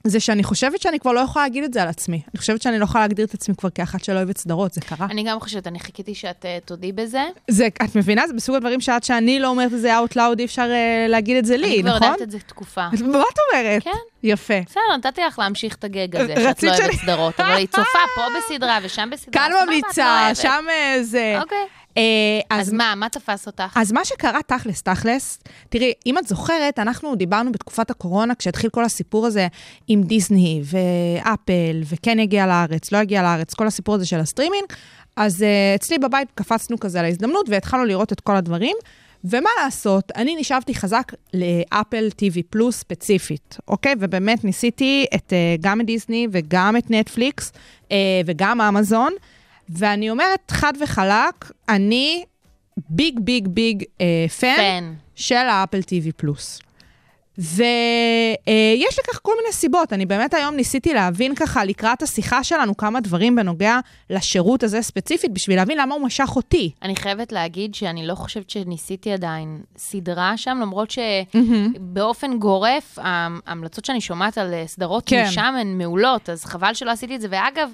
זה 0.07 0.19
שאני 0.19 0.43
חושבת 0.43 0.81
שאני 0.81 0.99
כבר 0.99 1.11
לא 1.11 1.19
יכולה 1.19 1.45
להגיד 1.45 1.63
את 1.63 1.73
זה 1.73 1.81
על 1.81 1.87
עצמי. 1.87 2.21
אני 2.33 2.39
חושבת 2.39 2.61
שאני 2.61 2.79
לא 2.79 2.83
יכולה 2.83 3.03
להגדיר 3.03 3.25
את 3.25 3.33
עצמי 3.33 3.55
כבר 3.55 3.69
כאחת 3.69 4.03
שלא 4.03 4.15
אוהבת 4.15 4.37
סדרות, 4.37 4.73
זה 4.73 4.81
קרה. 4.81 5.07
אני 5.11 5.23
גם 5.23 5.39
חושבת, 5.39 5.67
אני 5.67 5.79
חיכיתי 5.79 6.15
שאת 6.15 6.45
אה, 6.45 6.57
תודי 6.65 6.91
בזה. 6.91 7.23
זה, 7.47 7.67
את 7.67 7.95
מבינה? 7.95 8.27
זה 8.27 8.33
בסוג 8.33 8.55
הדברים 8.55 8.81
שעד 8.81 9.03
שאני 9.03 9.39
לא 9.39 9.47
אומרת 9.47 9.73
את 9.73 9.79
זה 9.79 9.99
out 9.99 10.11
loud, 10.11 10.39
אי 10.39 10.45
אפשר 10.45 10.69
uh, 10.69 11.09
להגיד 11.09 11.37
את 11.37 11.45
זה 11.45 11.57
לי, 11.57 11.67
אני 11.67 11.81
כבר 11.81 11.95
נכון? 11.95 12.07
יודעת 12.07 12.21
את 12.21 12.31
זה 12.31 12.39
תקופה. 12.39 12.87
מה 12.89 13.23
את 13.33 13.39
אומרת? 13.53 13.83
כן. 13.83 13.91
יפה. 14.23 14.53
בסדר, 14.65 14.97
נתתי 14.97 15.21
לך 15.21 15.39
להמשיך 15.39 15.75
את 15.75 15.83
הגאג 15.83 16.15
הזה, 16.15 16.33
רצית 16.49 16.69
שאת 16.73 16.79
לא 16.79 16.85
אוהבת 16.85 16.99
סדרות, 17.01 17.39
אבל 17.39 17.55
היא 17.55 17.67
צופה 17.67 17.99
פה 18.15 18.21
בסדרה 18.37 18.79
ושם 18.83 19.09
בסדרה. 19.11 19.33
כאן 19.33 19.51
לא 19.51 19.65
ממליצה. 19.65 20.29
שם 20.33 20.65
אה, 20.69 21.03
זה. 21.03 21.37
אוקיי. 21.41 21.57
אה, 21.97 22.03
אז 22.49 22.73
מה, 22.73 22.93
מה 22.95 23.09
תפס 23.09 23.47
אותך? 23.47 23.77
אז 23.77 23.91
מה 23.91 24.05
שקרה 24.05 24.39
תכלס, 24.47 24.81
תכלס, 24.81 25.39
תראי, 25.69 25.93
אם 26.05 26.17
את 26.17 26.27
זוכרת, 26.27 26.79
אנחנו 26.79 27.15
דיברנו 27.15 27.51
בתקופת 27.51 27.89
הקורונה, 27.89 28.35
כשהתחיל 28.35 28.69
כל 28.69 28.83
הסיפור 28.83 29.25
הזה 29.25 29.47
עם 29.87 30.03
דיסני 30.03 30.61
ואפל, 30.63 31.81
וכן 31.89 32.19
יגיע 32.19 32.47
לארץ, 32.47 32.91
לא 32.91 32.97
יגיע 32.97 33.21
לארץ, 33.21 33.53
כל 33.53 33.67
הסיפור 33.67 33.95
הזה 33.95 34.05
של 34.05 34.19
הסטרימינג, 34.19 34.65
אז 35.15 35.41
אה, 35.41 35.45
אצלי 35.75 35.97
בבית 35.97 36.27
קפצנו 36.35 36.79
כזה 36.79 36.99
על 36.99 37.05
ההזדמנות 37.05 37.49
והתחלנו 37.49 37.85
לראות 37.85 38.11
את 38.13 38.19
כל 38.19 38.35
הדברים. 38.35 38.75
ומה 39.23 39.49
לעשות, 39.63 40.11
אני 40.15 40.35
נשאבתי 40.35 40.75
חזק 40.75 41.11
לאפל 41.33 42.07
TV 42.21 42.37
פלוס 42.49 42.77
ספציפית, 42.77 43.57
אוקיי? 43.67 43.93
ובאמת 43.99 44.43
ניסיתי 44.43 45.05
את, 45.15 45.33
אה, 45.33 45.61
גם 45.61 45.81
את 45.81 45.85
דיסני 45.85 46.27
וגם 46.31 46.77
את 46.77 46.91
נטפליקס 46.91 47.51
וגם 48.25 48.61
אמזון, 48.61 49.13
ואני 49.69 50.09
אומרת 50.09 50.51
חד 50.51 50.73
וחלק, 50.81 51.51
אני 51.69 52.23
big 52.89 53.19
big 53.19 53.47
big 53.47 53.83
אה, 54.01 54.25
fan 54.39 54.55
fan. 54.55 54.93
של 55.15 55.35
האפל 55.35 55.79
TV 55.79 56.11
פלוס. 56.17 56.59
ויש 57.37 58.99
לכך 58.99 59.19
כל 59.21 59.31
מיני 59.41 59.53
סיבות. 59.53 59.93
אני 59.93 60.05
באמת 60.05 60.33
היום 60.33 60.55
ניסיתי 60.55 60.93
להבין 60.93 61.35
ככה 61.35 61.65
לקראת 61.65 62.01
השיחה 62.01 62.43
שלנו 62.43 62.77
כמה 62.77 63.01
דברים 63.01 63.35
בנוגע 63.35 63.79
לשירות 64.09 64.63
הזה 64.63 64.81
ספציפית, 64.81 65.31
בשביל 65.31 65.55
להבין 65.55 65.77
למה 65.77 65.95
הוא 65.95 66.03
משך 66.03 66.29
אותי. 66.35 66.71
אני 66.81 66.95
חייבת 66.95 67.31
להגיד 67.31 67.75
שאני 67.75 68.07
לא 68.07 68.15
חושבת 68.15 68.49
שניסיתי 68.49 69.11
עדיין 69.11 69.61
סדרה 69.77 70.37
שם, 70.37 70.57
למרות 70.61 70.91
שבאופן 70.91 72.39
גורף, 72.39 72.99
ההמלצות 73.01 73.85
שאני 73.85 74.01
שומעת 74.01 74.37
על 74.37 74.53
אה, 74.53 74.63
סדרות 74.67 75.03
כן. 75.05 75.25
משם 75.27 75.55
הן 75.61 75.77
מעולות, 75.77 76.29
אז 76.29 76.45
חבל 76.45 76.73
שלא 76.73 76.91
עשיתי 76.91 77.15
את 77.15 77.21
זה. 77.21 77.27
ואגב, 77.31 77.69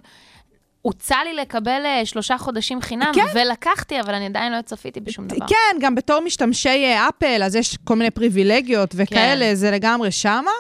הוצע 0.82 1.18
לי 1.24 1.34
לקבל 1.34 1.82
אה, 1.86 2.06
שלושה 2.06 2.38
חודשים 2.38 2.82
חינם, 2.82 3.12
כן. 3.16 3.22
ולקחתי, 3.34 4.00
אבל 4.00 4.14
אני 4.14 4.26
עדיין 4.26 4.54
לא 4.54 4.62
צפיתי 4.62 5.00
בשום 5.00 5.28
דבר. 5.28 5.48
כן, 5.48 5.80
גם 5.82 5.96
בתור 5.96 6.20
משתמשי 6.20 6.70
אה, 6.70 7.10
אפל, 7.10 7.44
אז 7.44 7.56
יש 7.56 7.78
כל 7.84 7.96
מיני 7.96 8.12
פריבילגיות 8.12 8.92
וכאלה, 8.96 9.46
כן. 9.46 9.56
זה 9.56 9.72
לגמרי 9.72 10.12
שמה. 10.12 10.52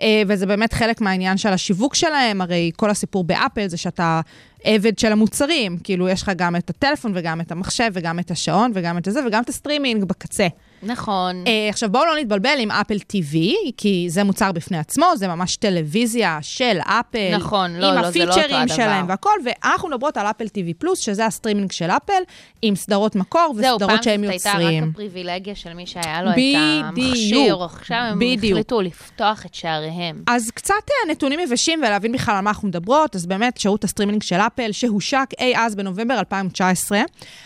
אה, 0.00 0.22
וזה 0.26 0.46
באמת 0.46 0.72
חלק 0.72 1.00
מהעניין 1.00 1.36
של 1.36 1.48
השיווק 1.48 1.94
שלהם, 1.94 2.40
הרי 2.40 2.70
כל 2.76 2.90
הסיפור 2.90 3.24
באפל 3.24 3.68
זה 3.68 3.76
שאתה 3.76 4.20
עבד 4.64 4.98
של 4.98 5.12
המוצרים. 5.12 5.78
כאילו, 5.84 6.08
יש 6.08 6.22
לך 6.22 6.30
גם 6.36 6.56
את 6.56 6.70
הטלפון 6.70 7.12
וגם 7.14 7.40
את 7.40 7.52
המחשב 7.52 7.90
וגם 7.92 8.18
את 8.18 8.30
השעון 8.30 8.70
וגם 8.74 8.98
את 8.98 9.08
זה 9.10 9.20
וגם 9.26 9.42
את 9.42 9.48
הסטרימינג 9.48 10.04
בקצה. 10.04 10.46
נכון. 10.82 11.44
אה, 11.46 11.68
עכשיו, 11.68 11.90
בואו 11.90 12.04
לא 12.04 12.20
נתבלבל 12.20 12.56
עם 12.58 12.70
אפל 12.70 12.96
TV, 12.96 13.36
כי 13.76 14.06
זה 14.08 14.24
מוצר 14.24 14.52
בפני 14.52 14.78
עצמו, 14.78 15.06
זה 15.16 15.28
ממש 15.28 15.56
טלוויזיה 15.56 16.38
של 16.42 16.78
אפל. 16.82 17.36
נכון, 17.36 17.76
לא, 17.76 17.86
עם 17.86 17.94
לא, 17.94 18.10
זה 18.10 18.18
לא 18.18 18.24
אותו 18.24 18.40
הפיצ'רים 18.40 18.62
הדבר. 18.62 18.74
שלהם 18.74 19.08
והכל, 19.08 19.30
ואנחנו 19.44 19.88
מדברות 19.88 20.16
על 20.16 20.26
אפל 20.26 20.44
TV 20.44 20.74
פלוס, 20.78 20.98
שזה 20.98 21.26
הסטרימינג 21.26 21.72
של 21.72 21.90
אפל, 21.90 22.22
עם 22.62 22.76
סדרות 22.76 23.16
מקור 23.16 23.54
זהו, 23.56 23.78
פעם 23.78 23.88
וסדרות 23.88 24.02
שהם 24.02 24.22
זאת 24.22 24.30
הייתה 24.30 24.48
יוצרים. 24.48 24.84
רק 24.84 24.90
הפריבילגיה 24.90 25.54
של 25.54 25.74
מי 25.74 25.86
שהיה 25.86 26.22
לו 26.22 26.30
את. 26.30 26.36
המכשיר, 26.84 27.64
עכשיו 27.64 27.98
הם 28.10 28.18
בדיוק. 28.18 28.52
החליטו 28.52 28.80
לפתוח 28.80 29.46
את 29.46 29.54
שעריהם. 29.54 30.22
אז 30.26 30.50
קצת 30.50 30.74
אה, 30.74 31.12
נתונים 31.12 31.40
יבשים 31.40 31.78
ולהבין 31.78 32.12
בכלל 32.12 32.34
על 32.34 32.40
מה 32.40 32.50
אנחנו 32.50 32.68
מדברות, 32.68 33.16
אז 33.16 33.26
באמת 33.26 33.58
שירות 33.58 33.84
הסטרימינג 33.84 34.22
של 34.22 34.36
אפל, 34.36 34.55
שהושק 34.72 35.26
אי 35.40 35.56
אז 35.56 35.74
בנובמבר 35.74 36.18
2019. 36.18 36.98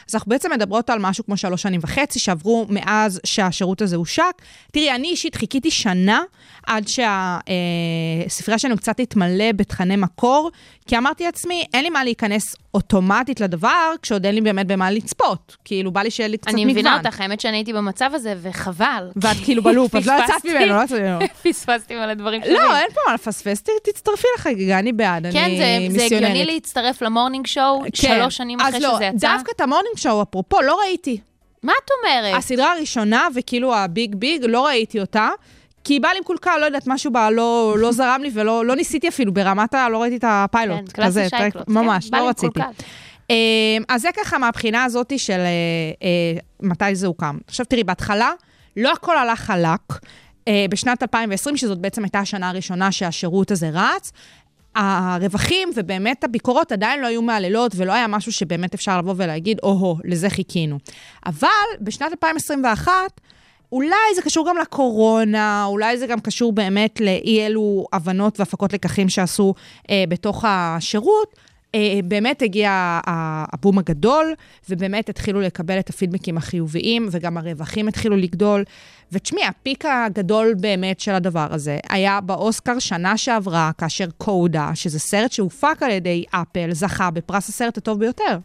אז 0.09 0.14
אנחנו 0.14 0.31
בעצם 0.31 0.52
מדברות 0.52 0.90
על 0.90 0.99
משהו 0.99 1.25
כמו 1.25 1.37
שלוש 1.37 1.62
שנים 1.62 1.81
וחצי 1.83 2.19
שעברו 2.19 2.67
מאז 2.69 3.21
שהשירות 3.26 3.83
הזה 3.83 3.97
הושק. 3.97 4.43
תראי, 4.73 4.90
אני 4.90 5.09
אישית 5.09 5.35
חיכיתי 5.35 5.71
שנה 5.71 6.21
עד 6.67 6.85
שהספרייה 6.88 8.59
שלנו 8.59 8.76
קצת 8.76 8.97
תתמלא 8.97 9.52
בתכני 9.52 9.97
מקור, 9.97 10.50
כי 10.87 10.99
אמרתי 10.99 11.25
לעצמי, 11.25 11.64
אין 11.75 11.85
לי 11.85 11.90
מה 11.90 12.05
להיכנס 12.05 12.57
אוטומטית 12.75 13.40
לדבר, 13.40 13.93
כשעוד 14.02 14.26
אין 14.26 14.35
לי 14.35 14.40
באמת 14.40 14.67
במה 14.67 14.90
לצפות. 14.90 15.57
כאילו, 15.64 15.90
בא 15.90 16.02
לי 16.02 16.11
שיהיה 16.11 16.29
לי 16.29 16.38
קצת 16.38 16.49
אני 16.49 16.64
מגוון. 16.64 16.73
מבינה 16.73 16.99
אותך, 16.99 17.21
האמת 17.21 17.40
שאני 17.40 17.57
הייתי 17.57 17.73
במצב 17.73 18.11
הזה, 18.14 18.35
וחבל. 18.43 19.11
ואת 19.17 19.37
כאילו 19.45 19.62
בלופ, 19.62 19.95
אז 19.95 20.07
לא 20.07 20.12
יצאת. 20.25 20.45
ממנו, 20.45 20.75
לא 20.75 20.83
יצאת 20.85 21.00
ממנו. 21.00 21.19
פספסתי 21.45 21.95
מלא 21.95 22.14
דברים 22.14 22.43
שלי. 22.45 22.52
לא, 22.52 22.76
אין 22.76 22.88
פה 22.95 23.00
מה 23.09 23.14
לפספס, 23.14 23.62
תצטרפי 23.85 24.26
לחגיגה, 24.38 24.79
אני 24.79 24.93
בעד, 24.93 25.26
כן, 25.33 25.45
אני 25.45 25.90
זה. 25.90 26.05
הגיוני 26.05 26.45
להצטרף 26.45 26.89
ל 27.02 27.08
Morning 27.08 27.47
Show 27.47 27.83
כן. 27.82 27.90
שלוש 27.92 28.37
שנים 28.37 28.61
אחרי 28.61 28.76
אז 28.76 28.82
לא, 28.82 28.94
שזה 28.94 29.04
יצא? 29.04 29.28
דווקא 29.28 29.52
את 29.56 29.61
ה 29.61 29.65
Morning 29.65 29.97
Show, 29.97 30.23
אפרופו, 30.23 30.62
לא 30.62 30.80
ראיתי. 30.80 31.20
מה 31.62 31.73
את 31.85 31.90
אומרת? 31.99 32.38
הסדרה 32.38 32.73
הראשונה, 32.73 33.28
וכאילו 33.35 33.75
ה 33.75 33.85
big 33.85 34.14
big, 34.14 34.45
לא 34.44 34.66
ראיתי 34.66 35.00
אותה. 35.00 35.28
כי 35.85 36.00
בא 36.00 36.09
לי 36.09 36.20
מקולקל, 36.20 36.59
לא 36.61 36.64
יודעת, 36.64 36.87
משהו 36.87 37.12
בה 37.12 37.30
לא, 37.30 37.75
לא 37.78 37.92
זרם 37.99 38.20
לי 38.23 38.30
ולא 38.35 38.64
לא 38.64 38.76
ניסיתי 38.76 39.09
אפילו, 39.09 39.35
ברמת 39.35 39.75
ה... 39.75 39.88
לא 39.88 40.02
ראיתי 40.02 40.16
את 40.16 40.25
הפיילוט. 40.26 40.92
כן, 40.94 41.04
כזה, 41.04 41.28
שי 41.29 41.44
קלוט. 41.44 41.69
ממש, 41.68 42.04
כן, 42.04 42.11
בא 42.11 42.18
לא 42.18 42.28
רציתי. 42.28 42.61
מקולקל. 42.61 42.82
אמ, 43.30 43.82
אז 43.88 44.02
זה 44.02 44.09
ככה 44.16 44.38
מהבחינה 44.38 44.85
הזאת 44.85 45.12
של 45.16 45.32
אה, 45.32 45.47
אה, 46.02 46.38
מתי 46.62 46.94
זה 46.94 47.06
הוקם. 47.06 47.38
עכשיו 47.47 47.66
תראי, 47.66 47.85
בהתחלה 47.85 48.32
לא 48.76 48.92
הכל 48.92 49.16
הלך 49.18 49.40
חלק. 49.40 49.80
אה, 50.49 50.66
בשנת 50.70 51.02
2020, 51.02 51.56
שזאת 51.56 51.78
בעצם 51.78 52.04
הייתה 52.04 52.18
השנה 52.18 52.49
הראשונה 52.49 52.92
שהשירות 52.92 53.50
הזה 53.50 53.70
רץ, 53.73 54.12
הרווחים 54.77 55.69
ובאמת 55.77 56.25
הביקורות 56.25 56.73
עדיין 56.73 57.00
לא 57.00 57.07
היו 57.07 57.23
מהללות, 57.23 57.73
ולא 57.77 57.93
היה 57.93 58.07
משהו 58.07 58.33
שבאמת 58.33 58.75
אפשר 58.75 58.99
לבוא 58.99 59.15
ולהגיד, 59.17 59.59
או-הו, 59.62 59.99
לזה 60.05 60.31
חיכינו. 60.31 60.79
אבל 61.27 61.49
בשנת 61.81 62.12
2021, 62.12 62.93
אולי 63.73 64.15
זה 64.15 64.23
קשור 64.23 64.49
גם 64.49 64.57
לקורונה, 64.57 65.65
אולי 65.65 65.99
זה 65.99 66.07
גם 66.07 66.21
קשור 66.21 66.53
באמת 66.53 67.00
לאי 67.00 67.47
אלו 67.47 67.87
הבנות 67.93 68.41
והפקות 68.41 68.73
לקחים 68.73 69.09
שעשו 69.09 69.55
אה, 69.91 70.05
בתוך 70.09 70.45
השירות. 70.49 71.37
אה, 71.75 72.00
באמת 72.05 72.43
הגיע 72.43 73.00
הבום 73.07 73.79
הגדול, 73.79 74.35
ובאמת 74.69 75.09
התחילו 75.09 75.41
לקבל 75.41 75.79
את 75.79 75.91
הפידבקים 75.91 76.37
החיוביים, 76.37 77.09
וגם 77.11 77.37
הרווחים 77.37 77.89
התחילו 77.89 78.17
לגדול. 78.17 78.65
ותשמעי, 79.12 79.45
הפיק 79.45 79.85
הגדול 79.85 80.55
באמת 80.61 81.00
של 81.00 81.12
הדבר 81.12 81.47
הזה 81.50 81.79
היה 81.88 82.21
באוסקר 82.21 82.79
שנה 82.79 83.17
שעברה, 83.17 83.71
כאשר 83.79 84.07
קודה, 84.19 84.71
שזה 84.75 84.99
סרט 84.99 85.33
שהופק 85.33 85.76
על 85.81 85.90
ידי 85.90 86.25
אפל, 86.31 86.69
זכה 86.73 87.11
בפרס 87.11 87.49
הסרט 87.49 87.79
הטוב 87.79 87.99
ביותר. 87.99 88.38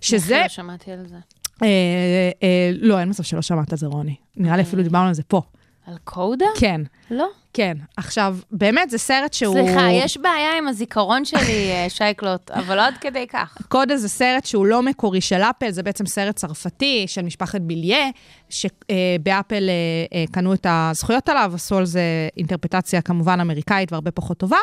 שזה... 0.00 0.34
איך 0.36 0.42
לא 0.42 0.48
שמעתי 0.48 0.92
על 0.92 1.06
זה. 1.06 1.16
אה, 1.62 2.30
אה, 2.42 2.70
לא, 2.74 2.98
אין 3.00 3.08
מצב 3.08 3.22
שלא 3.22 3.42
שמעת 3.42 3.72
על 3.72 3.78
זה, 3.78 3.86
רוני. 3.86 4.14
נראה 4.36 4.56
לי 4.56 4.62
אפילו 4.62 4.82
דיברנו 4.82 5.08
על 5.08 5.14
זה 5.14 5.22
פה. 5.22 5.42
על 5.86 5.94
קודה? 6.04 6.46
כן, 6.58 6.80
לא. 7.10 7.26
כן. 7.54 7.76
עכשיו, 7.96 8.36
באמת, 8.50 8.90
זה 8.90 8.98
סרט 8.98 9.32
שהוא... 9.32 9.54
סליחה, 9.54 9.90
יש 9.90 10.16
בעיה 10.16 10.58
עם 10.58 10.68
הזיכרון 10.68 11.24
שלי, 11.24 11.70
אה, 11.70 11.86
שייקלוט, 11.96 12.50
אבל 12.50 12.76
לא 12.76 12.86
עד 12.86 12.94
כדי 13.00 13.26
כך. 13.26 13.56
קודה 13.68 13.96
זה 13.96 14.08
סרט 14.08 14.44
שהוא 14.44 14.66
לא 14.66 14.82
מקורי 14.82 15.20
של 15.20 15.42
אפל, 15.42 15.70
זה 15.70 15.82
בעצם 15.82 16.06
סרט 16.06 16.36
צרפתי 16.36 17.04
של 17.06 17.22
משפחת 17.22 17.60
ביליה, 17.60 18.06
שבאפל 18.50 19.68
אה, 20.14 20.24
קנו 20.32 20.54
את 20.54 20.66
הזכויות 20.68 21.28
עליו, 21.28 21.52
עשו 21.54 21.78
על 21.78 21.84
זה 21.84 22.02
אינטרפטציה 22.36 23.02
כמובן 23.02 23.40
אמריקאית 23.40 23.92
והרבה 23.92 24.10
פחות 24.10 24.38
טובה. 24.38 24.58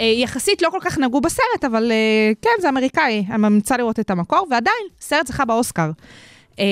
אה, 0.00 0.04
יחסית 0.04 0.62
לא 0.62 0.68
כל 0.70 0.80
כך 0.80 0.98
נגעו 0.98 1.20
בסרט, 1.20 1.64
אבל 1.66 1.92
אה, 1.92 2.32
כן, 2.42 2.50
זה 2.60 2.68
אמריקאי, 2.68 3.24
אני 3.28 3.38
ממליצה 3.38 3.76
לראות 3.76 4.00
את 4.00 4.10
המקור, 4.10 4.46
ועדיין, 4.50 4.86
סרט 5.00 5.26
זכה 5.26 5.44
באוסקר. 5.44 5.90
אה, 6.58 6.64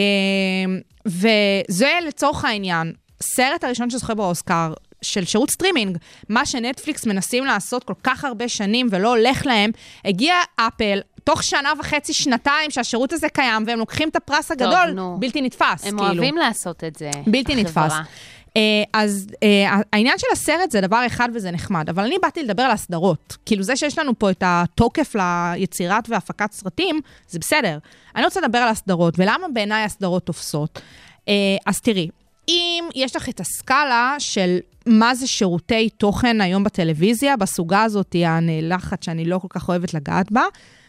וזה 1.07 1.91
לצורך 2.07 2.45
העניין, 2.45 2.93
סרט 3.23 3.65
הראשון 3.65 3.91
שזוכה 3.91 4.15
באוסקר, 4.15 4.73
של 5.03 5.25
שירות 5.25 5.51
סטרימינג, 5.51 5.99
מה 6.29 6.47
שנטפליקס 6.47 7.07
מנסים 7.07 7.45
לעשות 7.45 7.85
כל 7.85 7.95
כך 8.03 8.25
הרבה 8.25 8.49
שנים 8.49 8.89
ולא 8.91 9.09
הולך 9.09 9.47
להם, 9.47 9.71
הגיע 10.05 10.35
אפל, 10.57 11.01
תוך 11.25 11.43
שנה 11.43 11.73
וחצי, 11.79 12.13
שנתיים 12.13 12.71
שהשירות 12.71 13.13
הזה 13.13 13.29
קיים, 13.29 13.65
והם 13.67 13.79
לוקחים 13.79 14.09
את 14.09 14.17
הפרס 14.17 14.51
הגדול, 14.51 14.91
נו. 14.95 15.17
בלתי 15.21 15.41
נתפס, 15.41 15.87
הם 15.87 15.99
כאילו. 15.99 16.03
אוהבים 16.03 16.37
לעשות 16.37 16.85
את 16.85 16.97
זה. 16.97 17.11
בלתי 17.27 17.53
החברה. 17.53 17.87
נתפס. 17.87 18.09
אה, 18.49 18.55
אז 18.93 19.27
אה, 19.35 19.85
העניין 19.93 20.19
של 20.19 20.27
הסרט 20.33 20.71
זה 20.71 20.81
דבר 20.81 21.07
אחד 21.07 21.29
וזה 21.35 21.51
נחמד, 21.51 21.89
אבל 21.89 22.05
אני 22.05 22.17
באתי 22.23 22.43
לדבר 22.43 22.63
על 22.63 22.71
הסדרות. 22.71 23.37
כאילו 23.47 23.63
זה 23.63 23.77
שיש 23.77 23.99
לנו 23.99 24.19
פה 24.19 24.31
את 24.31 24.43
התוקף 24.47 25.15
ליצירת 25.15 26.09
והפקת 26.09 26.53
סרטים, 26.53 27.01
זה 27.29 27.39
בסדר. 27.39 27.79
אני 28.17 28.25
רוצה 28.25 28.41
לדבר 28.41 28.59
על 28.59 28.69
הסדרות, 28.69 29.15
ולמה 29.19 29.47
בעיניי 29.53 29.85
הסדרות 29.85 30.27
תופסות. 30.27 30.81
Uh, 31.19 31.31
אז 31.67 31.81
תראי, 31.81 32.09
אם 32.49 32.85
יש 32.95 33.17
לך 33.17 33.29
את 33.29 33.41
הסקאלה 33.41 34.15
של 34.19 34.59
מה 34.87 35.15
זה 35.15 35.27
שירותי 35.27 35.91
תוכן 35.91 36.41
היום 36.41 36.65
בטלוויזיה, 36.65 37.37
בסוגה 37.37 37.83
הזאת 37.83 38.17
הנאלחת 38.27 39.03
שאני 39.03 39.25
לא 39.25 39.39
כל 39.39 39.49
כך 39.51 39.69
אוהבת 39.69 39.95
לגעת 39.95 40.33
בה, 40.33 40.45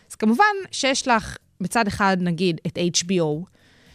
אז 0.10 0.16
כמובן 0.16 0.44
שיש 0.72 1.08
לך 1.08 1.38
בצד 1.62 1.88
אחד, 1.88 2.18
נגיד, 2.20 2.62
את 2.68 2.78
HBO, 2.78 3.46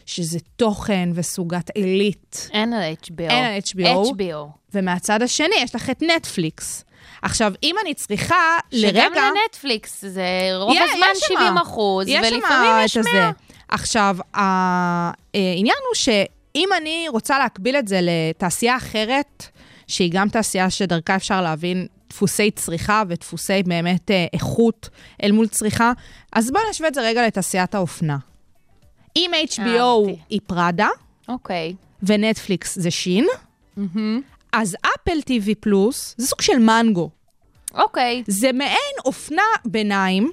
שזה 0.06 0.38
תוכן 0.56 1.08
וסוגת 1.14 1.70
עילית. 1.70 2.48
אין 2.52 2.72
על 2.72 2.92
HBO. 3.02 3.20
אין 3.30 3.44
על 3.44 3.58
HBO. 3.58 4.08
HBO. 4.08 4.58
ומהצד 4.74 5.22
השני 5.22 5.54
יש 5.58 5.74
לך 5.74 5.90
את 5.90 6.02
נטפליקס. 6.02 6.84
עכשיו, 7.22 7.52
אם 7.62 7.74
אני 7.82 7.94
צריכה 7.94 8.58
לרגע... 8.72 9.04
שגם 9.14 9.32
לנטפליקס 9.42 10.04
זה 10.04 10.22
רוב 10.56 10.72
יש- 10.76 10.90
הזמן 10.94 11.06
יש 11.12 11.22
שמה. 11.28 11.38
70 11.40 11.58
אחוז, 11.58 12.08
ולפעמים 12.08 12.70
יש 12.84 12.96
את 12.96 13.04
100. 13.04 13.12
הזה. 13.28 13.30
עכשיו, 13.68 14.16
העניין 14.34 15.76
הוא 15.88 15.94
שאם 16.58 16.68
אני 16.76 17.06
רוצה 17.08 17.38
להקביל 17.38 17.76
את 17.76 17.88
זה 17.88 18.00
לתעשייה 18.02 18.76
אחרת, 18.76 19.46
שהיא 19.86 20.10
גם 20.12 20.28
תעשייה 20.28 20.70
שדרכה 20.70 21.16
אפשר 21.16 21.42
להבין 21.42 21.86
דפוסי 22.10 22.50
צריכה 22.50 23.02
ודפוסי 23.08 23.62
באמת 23.62 24.10
אה, 24.10 24.26
איכות 24.32 24.88
אל 25.22 25.32
מול 25.32 25.48
צריכה, 25.48 25.92
אז 26.32 26.50
בואו 26.50 26.62
נשווה 26.70 26.88
את 26.88 26.94
זה 26.94 27.00
רגע 27.02 27.26
לתעשיית 27.26 27.74
האופנה. 27.74 28.16
אם 29.16 29.30
HBO 29.50 29.68
אהבתי. 29.68 30.16
היא 30.28 30.40
פראדה, 30.46 30.88
אוקיי. 31.28 31.74
ונטפליקס 32.02 32.78
זה 32.78 32.90
שין, 32.90 33.26
אז 34.52 34.76
אפל 34.80 35.18
TV 35.18 35.54
פלוס 35.60 36.14
זה 36.18 36.26
סוג 36.26 36.40
של 36.40 36.58
מנגו. 36.58 37.10
אוקיי. 37.74 38.22
זה 38.26 38.52
מעין 38.52 38.94
אופנה 39.04 39.42
ביניים, 39.64 40.32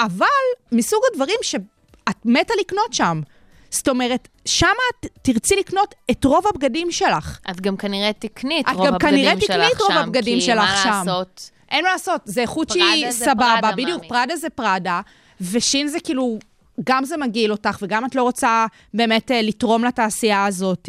אבל 0.00 0.26
מסוג 0.72 1.00
הדברים 1.12 1.38
שאת 1.42 2.16
מתה 2.24 2.54
לקנות 2.60 2.92
שם. 2.92 3.20
זאת 3.70 3.88
אומרת, 3.88 4.28
שם 4.44 4.66
את 4.90 5.06
תרצי 5.22 5.56
לקנות 5.56 5.94
את 6.10 6.24
רוב 6.24 6.44
הבגדים 6.46 6.90
שלך. 6.90 7.38
את 7.50 7.60
גם 7.60 7.76
כנראה 7.76 8.12
תקני 8.12 8.60
את 8.60 8.68
את 8.68 8.74
רוב 8.74 8.86
גם 8.86 8.98
כנראה 8.98 9.32
הבגדים 9.32 9.48
שלך 9.56 9.72
את 9.76 9.80
רוב 9.80 9.90
שם, 9.92 9.98
הבגדים 9.98 10.40
שלך 10.40 10.70
כי 10.70 10.82
שם. 10.82 10.88
מה 10.88 10.98
לעשות? 10.98 11.50
אין 11.70 11.84
מה 11.84 11.90
לעשות, 11.90 12.20
זה 12.24 12.44
פראדה 12.46 12.70
שהיא 12.70 13.10
סבבה, 13.10 13.70
בדיוק. 13.76 14.04
פראדה 14.08 14.36
זה 14.36 14.50
פראדה, 14.50 15.00
ושין 15.40 15.88
זה 15.88 16.00
כאילו 16.00 16.38
גם 16.84 17.04
זה 17.04 17.16
מגעיל 17.16 17.52
אותך, 17.52 17.78
וגם 17.82 18.04
את 18.04 18.14
לא 18.14 18.22
רוצה 18.22 18.66
באמת 18.94 19.30
אה, 19.30 19.42
לתרום 19.42 19.84
לתעשייה 19.84 20.44
הזאת, 20.44 20.88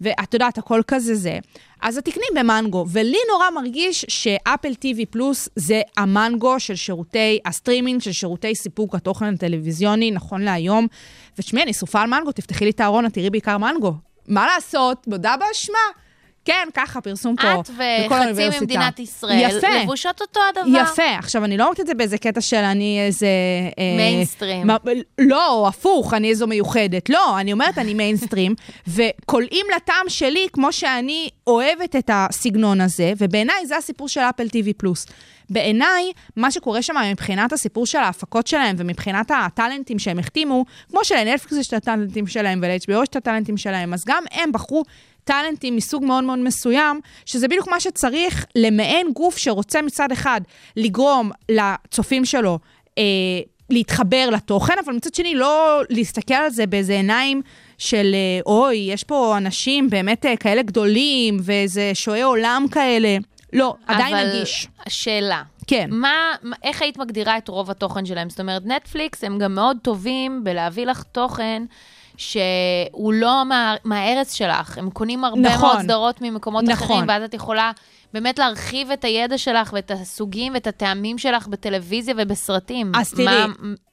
ואת 0.00 0.34
יודעת, 0.34 0.58
הכל 0.58 0.80
כזה 0.86 1.14
זה, 1.14 1.38
אז 1.82 1.98
את 1.98 2.04
תקני 2.04 2.24
במנגו. 2.34 2.86
ולי 2.88 3.18
נורא 3.32 3.50
מרגיש 3.50 4.04
שאפל 4.08 4.72
TV 4.72 5.06
פלוס 5.10 5.48
זה 5.56 5.80
המנגו 5.96 6.60
של 6.60 6.74
שירותי 6.74 7.38
הסטרימינג, 7.44 8.00
של 8.00 8.12
שירותי 8.12 8.54
סיפוק 8.54 8.94
התוכן 8.94 9.34
הטלוויזיוני, 9.34 10.10
נכון 10.10 10.42
להיום. 10.42 10.86
ותשמעי, 11.38 11.62
אני 11.62 11.72
שרופה 11.72 12.00
על 12.00 12.06
מנגו, 12.06 12.32
תפתחי 12.32 12.64
לי 12.64 12.70
את 12.70 12.80
הארון, 12.80 13.06
את 13.06 13.12
תראי 13.12 13.30
בעיקר 13.30 13.58
מנגו. 13.58 13.92
מה 14.28 14.46
לעשות? 14.46 15.06
מודה 15.06 15.34
באשמה. 15.40 16.07
כן, 16.48 16.68
ככה, 16.74 17.00
פרסום 17.00 17.36
פה. 17.36 17.60
את 17.60 17.70
וחצי. 17.70 18.60
ממדינת 18.60 18.98
ישראל 18.98 19.50
יפה. 19.50 19.66
לבושות 19.82 20.20
אותו 20.20 20.40
הדבר. 20.48 20.78
יפה. 20.82 21.18
עכשיו, 21.18 21.44
אני 21.44 21.56
לא 21.56 21.64
אומרת 21.64 21.80
את 21.80 21.86
זה 21.86 21.94
באיזה 21.94 22.18
קטע 22.18 22.40
של 22.40 22.56
אני 22.56 23.00
איזה... 23.06 23.26
אה, 23.78 23.96
מיינסטרים. 23.96 24.66
מה- 24.66 24.76
לא, 25.18 25.68
הפוך, 25.68 26.14
אני 26.14 26.28
איזו 26.28 26.46
מיוחדת. 26.46 27.10
לא, 27.10 27.40
אני 27.40 27.52
אומרת, 27.52 27.78
אני 27.78 27.94
מיינסטרים, 27.94 28.54
וקולעים 28.94 29.66
לטעם 29.76 30.08
שלי 30.08 30.46
כמו 30.52 30.72
שאני 30.72 31.28
אוהבת 31.46 31.96
את 31.96 32.10
הסגנון 32.12 32.80
הזה, 32.80 33.12
ובעיניי 33.18 33.66
זה 33.66 33.76
הסיפור 33.76 34.08
של 34.08 34.20
אפל 34.20 34.46
TV 34.46 34.72
פלוס. 34.76 35.06
בעיניי, 35.50 36.12
מה 36.36 36.50
שקורה 36.50 36.82
שם 36.82 36.94
מבחינת 37.10 37.52
הסיפור 37.52 37.86
של 37.86 37.98
ההפקות 37.98 38.46
שלהם 38.46 38.76
ומבחינת 38.78 39.30
הטאלנטים 39.30 39.98
שהם 39.98 40.18
החתימו, 40.18 40.64
כמו 40.90 41.04
שלנטפליקס 41.04 41.56
יש 41.56 41.68
את 41.68 41.72
הטאלנטים 41.72 42.26
שלהם 42.26 42.60
ול-HBO 42.62 43.02
יש 43.02 43.08
את 43.08 43.16
הטאלנטים 43.16 43.56
שלהם, 43.56 43.94
אז 43.94 44.04
גם 44.06 44.22
הם 44.32 44.52
בחרו 44.52 44.84
טאלנטים 45.28 45.76
מסוג 45.76 46.04
מאוד 46.04 46.24
מאוד 46.24 46.38
מסוים, 46.38 47.00
שזה 47.26 47.48
בדיוק 47.48 47.68
מה 47.68 47.80
שצריך 47.80 48.46
למעין 48.56 49.12
גוף 49.12 49.38
שרוצה 49.38 49.82
מצד 49.82 50.12
אחד 50.12 50.40
לגרום 50.76 51.30
לצופים 51.48 52.24
שלו 52.24 52.58
אה, 52.98 53.02
להתחבר 53.70 54.30
לתוכן, 54.32 54.74
אבל 54.84 54.92
מצד 54.92 55.14
שני 55.14 55.34
לא 55.34 55.80
להסתכל 55.90 56.34
על 56.34 56.50
זה 56.50 56.66
באיזה 56.66 56.92
עיניים 56.92 57.42
של 57.78 58.14
אה, 58.14 58.40
אוי, 58.46 58.76
יש 58.76 59.04
פה 59.04 59.34
אנשים 59.36 59.90
באמת 59.90 60.26
אה, 60.26 60.36
כאלה 60.36 60.62
גדולים 60.62 61.36
ואיזה 61.42 61.90
שועי 61.94 62.22
עולם 62.22 62.66
כאלה. 62.70 63.16
לא, 63.52 63.74
עדיין 63.86 64.14
אבל 64.16 64.36
נגיש. 64.36 64.68
שאלה. 64.88 65.42
כן. 65.66 65.88
מה, 65.90 66.12
מה- 66.42 66.56
איך 66.62 66.82
היית 66.82 66.98
מגדירה 66.98 67.38
את 67.38 67.48
רוב 67.48 67.70
התוכן 67.70 68.06
שלהם? 68.06 68.30
זאת 68.30 68.40
אומרת, 68.40 68.62
נטפליקס 68.66 69.24
הם 69.24 69.38
גם 69.38 69.54
מאוד 69.54 69.76
טובים 69.82 70.44
בלהביא 70.44 70.86
לך 70.86 71.02
תוכן 71.02 71.62
שהוא 72.18 73.12
לא 73.12 73.44
מה, 73.44 73.74
מהארץ 73.84 74.34
שלך. 74.34 74.78
הם 74.78 74.90
קונים 74.90 75.24
הרבה 75.24 75.40
נכון. 75.40 75.68
מאוד 75.68 75.80
סדרות 75.82 76.18
ממקומות 76.22 76.64
נכון. 76.64 76.86
אחרים, 76.86 77.04
ואז 77.08 77.22
את 77.22 77.34
יכולה 77.34 77.70
באמת 78.14 78.38
להרחיב 78.38 78.90
את 78.90 79.04
הידע 79.04 79.38
שלך 79.38 79.72
ואת 79.72 79.90
הסוגים 79.90 80.54
ואת 80.54 80.66
הטעמים 80.66 81.18
שלך 81.18 81.46
בטלוויזיה 81.46 82.14
ובסרטים. 82.18 82.92
אז 82.94 83.10
תראי, 83.10 83.24
מה, 83.24 83.46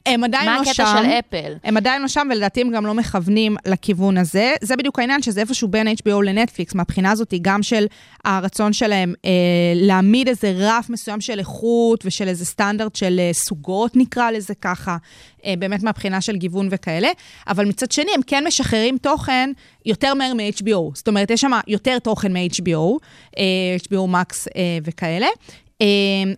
הם 0.05 0.23
עדיין 0.23 0.45
מה 0.45 0.55
לא 0.55 0.61
הקטע 0.61 0.73
שם. 0.73 0.85
של 0.97 1.09
אפל? 1.09 1.53
הם 1.63 1.77
עדיין 1.77 2.01
לא 2.01 2.07
שם, 2.07 2.27
ולדעתי 2.31 2.61
הם 2.61 2.71
גם 2.71 2.85
לא 2.85 2.93
מכוונים 2.93 3.55
לכיוון 3.65 4.17
הזה. 4.17 4.53
זה 4.61 4.75
בדיוק 4.75 4.99
העניין, 4.99 5.21
שזה 5.21 5.41
איפשהו 5.41 5.67
בין 5.67 5.87
HBO 5.87 6.21
לנטפליקס, 6.23 6.75
מהבחינה 6.75 7.11
הזאת, 7.11 7.33
גם 7.41 7.63
של 7.63 7.85
הרצון 8.25 8.73
שלהם 8.73 9.13
אה, 9.25 9.31
להעמיד 9.75 10.27
איזה 10.27 10.53
רף 10.57 10.89
מסוים 10.89 11.21
של 11.21 11.39
איכות 11.39 12.03
ושל 12.05 12.27
איזה 12.27 12.45
סטנדרט 12.45 12.95
של 12.95 13.19
אה, 13.19 13.29
סוגות, 13.33 13.95
נקרא 13.95 14.31
לזה 14.31 14.53
ככה, 14.55 14.97
אה, 15.45 15.53
באמת 15.59 15.83
מהבחינה 15.83 16.21
של 16.21 16.35
גיוון 16.35 16.67
וכאלה. 16.71 17.09
אבל 17.47 17.65
מצד 17.65 17.91
שני, 17.91 18.11
הם 18.15 18.21
כן 18.27 18.47
משחררים 18.47 18.97
תוכן 18.97 19.51
יותר 19.85 20.13
מהר 20.13 20.33
מ-HBO. 20.33 20.91
זאת 20.93 21.07
אומרת, 21.07 21.31
יש 21.31 21.41
שם 21.41 21.51
יותר 21.67 21.99
תוכן 21.99 22.33
מ-HBO, 22.33 22.97
אה, 23.37 23.43
HBO 23.83 24.11
Max 24.13 24.47
אה, 24.55 24.77
וכאלה. 24.83 25.27
אה, 25.81 25.87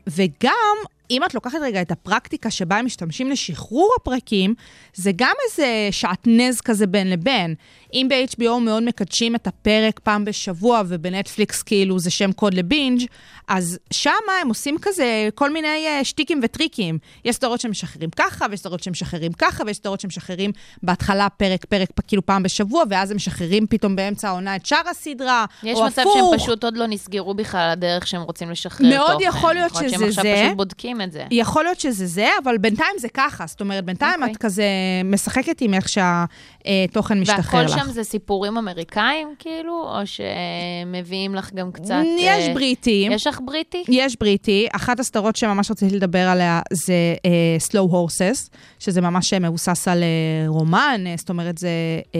וגם, 0.08 0.78
אם 1.12 1.24
את 1.24 1.34
לוקחת 1.34 1.60
רגע 1.62 1.82
את 1.82 1.92
הפרקטיקה 1.92 2.52
שבה 2.52 2.78
הם 2.78 2.86
משתמשים 2.86 3.32
לשחרור 3.32 3.94
הפרקים, 4.02 4.54
זה 4.94 5.12
גם 5.16 5.34
איזה 5.46 5.88
שעטנז 5.92 6.62
כזה 6.62 6.88
בין 6.88 7.10
לבין. 7.10 7.56
אם 7.94 8.08
ב-HBO 8.10 8.60
מאוד 8.62 8.84
מקדשים 8.84 9.36
את 9.36 9.48
הפרק 9.48 10.00
פעם 10.00 10.26
בשבוע, 10.26 10.82
ובנטפליקס 10.88 11.64
כאילו 11.64 12.00
זה 12.00 12.10
שם 12.10 12.32
קוד 12.32 12.54
לבינג', 12.54 13.06
אז 13.48 13.80
שמה 13.92 14.14
הם 14.42 14.48
עושים 14.48 14.78
כזה 14.82 15.30
כל 15.36 15.54
מיני 15.54 15.86
uh, 16.02 16.04
שטיקים 16.04 16.40
וטריקים. 16.44 16.98
יש 17.26 17.36
סדרות 17.36 17.62
שמשחררים 17.62 18.10
ככה, 18.10 18.46
ויש 18.52 18.60
סדרות 18.60 18.84
שמשחררים 18.84 19.32
ככה, 19.34 19.64
ויש 19.68 19.78
סדרות 19.78 20.00
שמשחררים 20.00 20.52
בהתחלה 20.84 21.30
פרק, 21.30 21.66
פרק 21.66 21.90
כאילו 22.08 22.26
פעם 22.26 22.44
בשבוע, 22.44 22.84
ואז 22.90 23.12
הם 23.12 23.18
משחררים 23.18 23.68
פתאום 23.68 23.96
באמצע 23.96 24.28
העונה 24.28 24.56
את 24.56 24.66
שאר 24.66 24.90
הסדרה, 24.92 25.46
יש 25.64 25.78
או 25.78 25.86
מצב 25.86 26.02
הפוך. 26.02 26.14
שהם 26.32 26.40
פשוט 26.40 26.64
עוד 26.64 26.78
לא 26.78 26.88
נסגרו 26.88 27.34
בכלל 27.34 27.62
על 27.62 27.70
הדרך 27.70 28.08
שהם 28.08 28.22
רוצים 28.22 28.52
לשחרר 28.52 28.90
מאוד 28.90 29.12
תוכן. 29.12 29.28
יכול 29.28 29.54
להיות 29.54 29.68
יכול 29.68 29.82
להיות 29.82 29.92
שזה 29.92 29.98
שהם 29.98 30.10
עכשיו 30.10 30.24
זה. 30.24 30.44
פשוט 30.46 30.58
בודקים 30.58 31.02
את 31.02 31.12
זה. 31.12 31.26
יכול 31.32 31.64
להיות 31.64 31.80
שזה 31.80 32.08
זה, 32.08 32.28
אבל 32.44 32.58
בינתיים 32.58 32.96
זה 32.98 33.10
ככה. 33.10 33.48
זאת 33.48 33.62
אומרת, 33.62 33.86
בינתיים 33.86 34.22
אוקיי. 34.22 34.32
את 34.32 34.38
כזה 34.38 34.66
משחקת 35.06 35.62
עם 35.62 35.74
איך 35.74 35.90
שהתוכן 35.90 37.20
משתחרר 37.20 37.66
לך. 37.66 37.70
והכל 37.70 37.86
שם 37.86 37.87
זה 37.92 38.04
סיפורים 38.04 38.58
אמריקאים, 38.58 39.36
כאילו, 39.40 39.74
או 39.74 40.02
שמביאים 40.06 41.36
לך 41.36 41.54
גם 41.54 41.72
קצת... 41.72 42.04
יש 42.20 42.48
אה, 42.48 42.54
בריטים. 42.54 43.12
יש 43.12 43.28
לך 43.28 43.40
בריטי? 43.46 43.84
יש 43.88 44.16
בריטי, 44.20 44.68
אחת 44.72 45.00
הסדרות 45.00 45.36
שממש 45.36 45.72
רציתי 45.72 45.96
לדבר 45.96 46.28
עליה 46.28 46.62
זה 46.74 47.16
uh, 47.18 47.72
Slow 47.72 47.92
Horses, 47.92 48.50
שזה 48.80 49.02
ממש 49.02 49.34
אה, 49.34 49.40
מבוסס 49.40 49.88
על 49.88 50.04
uh, 50.04 50.50
רומן, 50.50 51.04
זאת 51.18 51.30
אומרת, 51.30 51.58
זה 51.58 51.70
uh, 52.04 52.14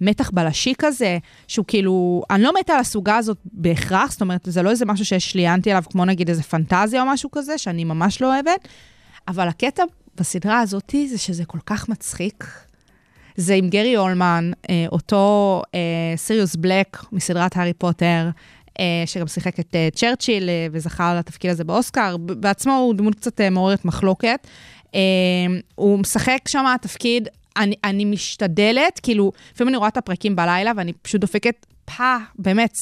מתח 0.00 0.30
בלשי 0.30 0.72
כזה, 0.78 1.18
שהוא 1.48 1.64
כאילו, 1.68 2.22
אני 2.30 2.42
לא 2.42 2.52
מתה 2.60 2.72
על 2.72 2.80
הסוגה 2.80 3.16
הזאת 3.16 3.38
בהכרח, 3.44 4.12
זאת 4.12 4.20
אומרת, 4.20 4.40
זה 4.44 4.62
לא 4.62 4.70
איזה 4.70 4.86
משהו 4.86 5.04
שהשליינתי 5.04 5.70
עליו, 5.70 5.82
כמו 5.90 6.04
נגיד 6.04 6.28
איזה 6.28 6.42
פנטזיה 6.42 7.02
או 7.02 7.06
משהו 7.06 7.30
כזה, 7.30 7.58
שאני 7.58 7.84
ממש 7.84 8.22
לא 8.22 8.34
אוהבת, 8.34 8.68
אבל 9.28 9.48
הקטע 9.48 9.82
בסדרה 10.16 10.60
הזאת 10.60 10.94
זה 11.08 11.18
שזה 11.18 11.44
כל 11.44 11.58
כך 11.66 11.88
מצחיק. 11.88 12.69
זה 13.36 13.54
עם 13.54 13.68
גרי 13.68 13.96
אולמן, 13.96 14.50
אה, 14.70 14.86
אותו 14.92 15.62
אה, 15.74 15.80
סיריוס 16.16 16.56
בלק 16.56 17.04
מסדרת 17.12 17.56
הארי 17.56 17.72
פוטר, 17.72 18.28
אה, 18.80 19.02
שגם 19.06 19.26
שיחק 19.26 19.60
את 19.60 19.74
אה, 19.74 19.88
צ'רצ'יל 19.94 20.48
אה, 20.48 20.66
וזכה 20.72 21.14
לתפקיד 21.14 21.50
הזה 21.50 21.64
באוסקר. 21.64 22.16
בעצמו 22.16 22.72
הוא 22.76 22.94
דמות 22.94 23.14
קצת 23.14 23.40
אה, 23.40 23.50
מעוררת 23.50 23.84
מחלוקת. 23.84 24.46
אה, 24.94 25.00
הוא 25.74 25.98
משחק 25.98 26.38
שם 26.48 26.64
תפקיד, 26.80 27.28
אני, 27.56 27.74
אני 27.84 28.04
משתדלת, 28.04 29.00
כאילו, 29.02 29.32
לפעמים 29.54 29.68
אני 29.68 29.76
רואה 29.76 29.88
את 29.88 29.96
הפרקים 29.96 30.36
בלילה 30.36 30.72
ואני 30.76 30.92
פשוט 30.92 31.20
דופקת 31.20 31.66
פה, 31.96 32.16
באמת, 32.38 32.72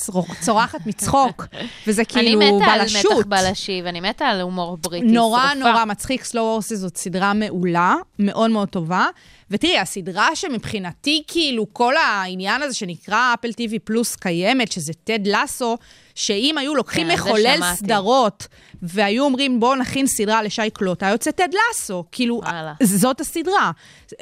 צורחת 0.40 0.86
מצחוק, 0.86 1.46
וזה 1.86 2.04
כאילו 2.04 2.40
אני 2.40 2.52
מתה 2.52 2.64
על 2.64 2.80
בלשות. 2.80 3.12
מתח 3.18 3.26
בלשי, 3.26 3.82
ואני 3.84 4.00
מתה 4.00 4.26
על 4.26 4.40
הומור 4.40 4.76
בריטי. 4.76 5.06
נורא 5.06 5.48
שרופה. 5.52 5.68
נורא 5.70 5.84
מצחיק, 5.84 6.24
סלואו 6.24 6.52
הורסס 6.52 6.76
זאת 6.76 6.96
סדרה 6.96 7.32
מעולה, 7.34 7.94
מאוד 8.18 8.50
מאוד 8.50 8.68
טובה. 8.68 9.06
ותראי, 9.50 9.78
הסדרה 9.78 10.36
שמבחינתי, 10.36 11.22
כאילו, 11.26 11.66
כל 11.72 11.96
העניין 11.96 12.62
הזה 12.62 12.74
שנקרא 12.74 13.34
אפל 13.34 13.48
TV 13.48 13.78
פלוס 13.84 14.16
קיימת, 14.16 14.72
שזה 14.72 14.92
טד 15.04 15.26
לסו, 15.26 15.76
שאם 16.14 16.58
היו 16.58 16.74
לוקחים 16.74 17.06
כן, 17.08 17.14
מחולל. 17.14 17.60
סדרות, 17.74 18.46
והיו 18.82 19.24
אומרים, 19.24 19.60
בואו 19.60 19.74
נכין 19.74 20.06
סדרה 20.06 20.42
לשי 20.42 20.70
קלוט, 20.72 21.02
היה 21.02 21.12
יוצא 21.12 21.30
טד 21.30 21.48
לסו. 21.70 22.04
כאילו, 22.12 22.40
וואלה. 22.44 22.74
זאת 22.82 23.20
הסדרה. 23.20 23.70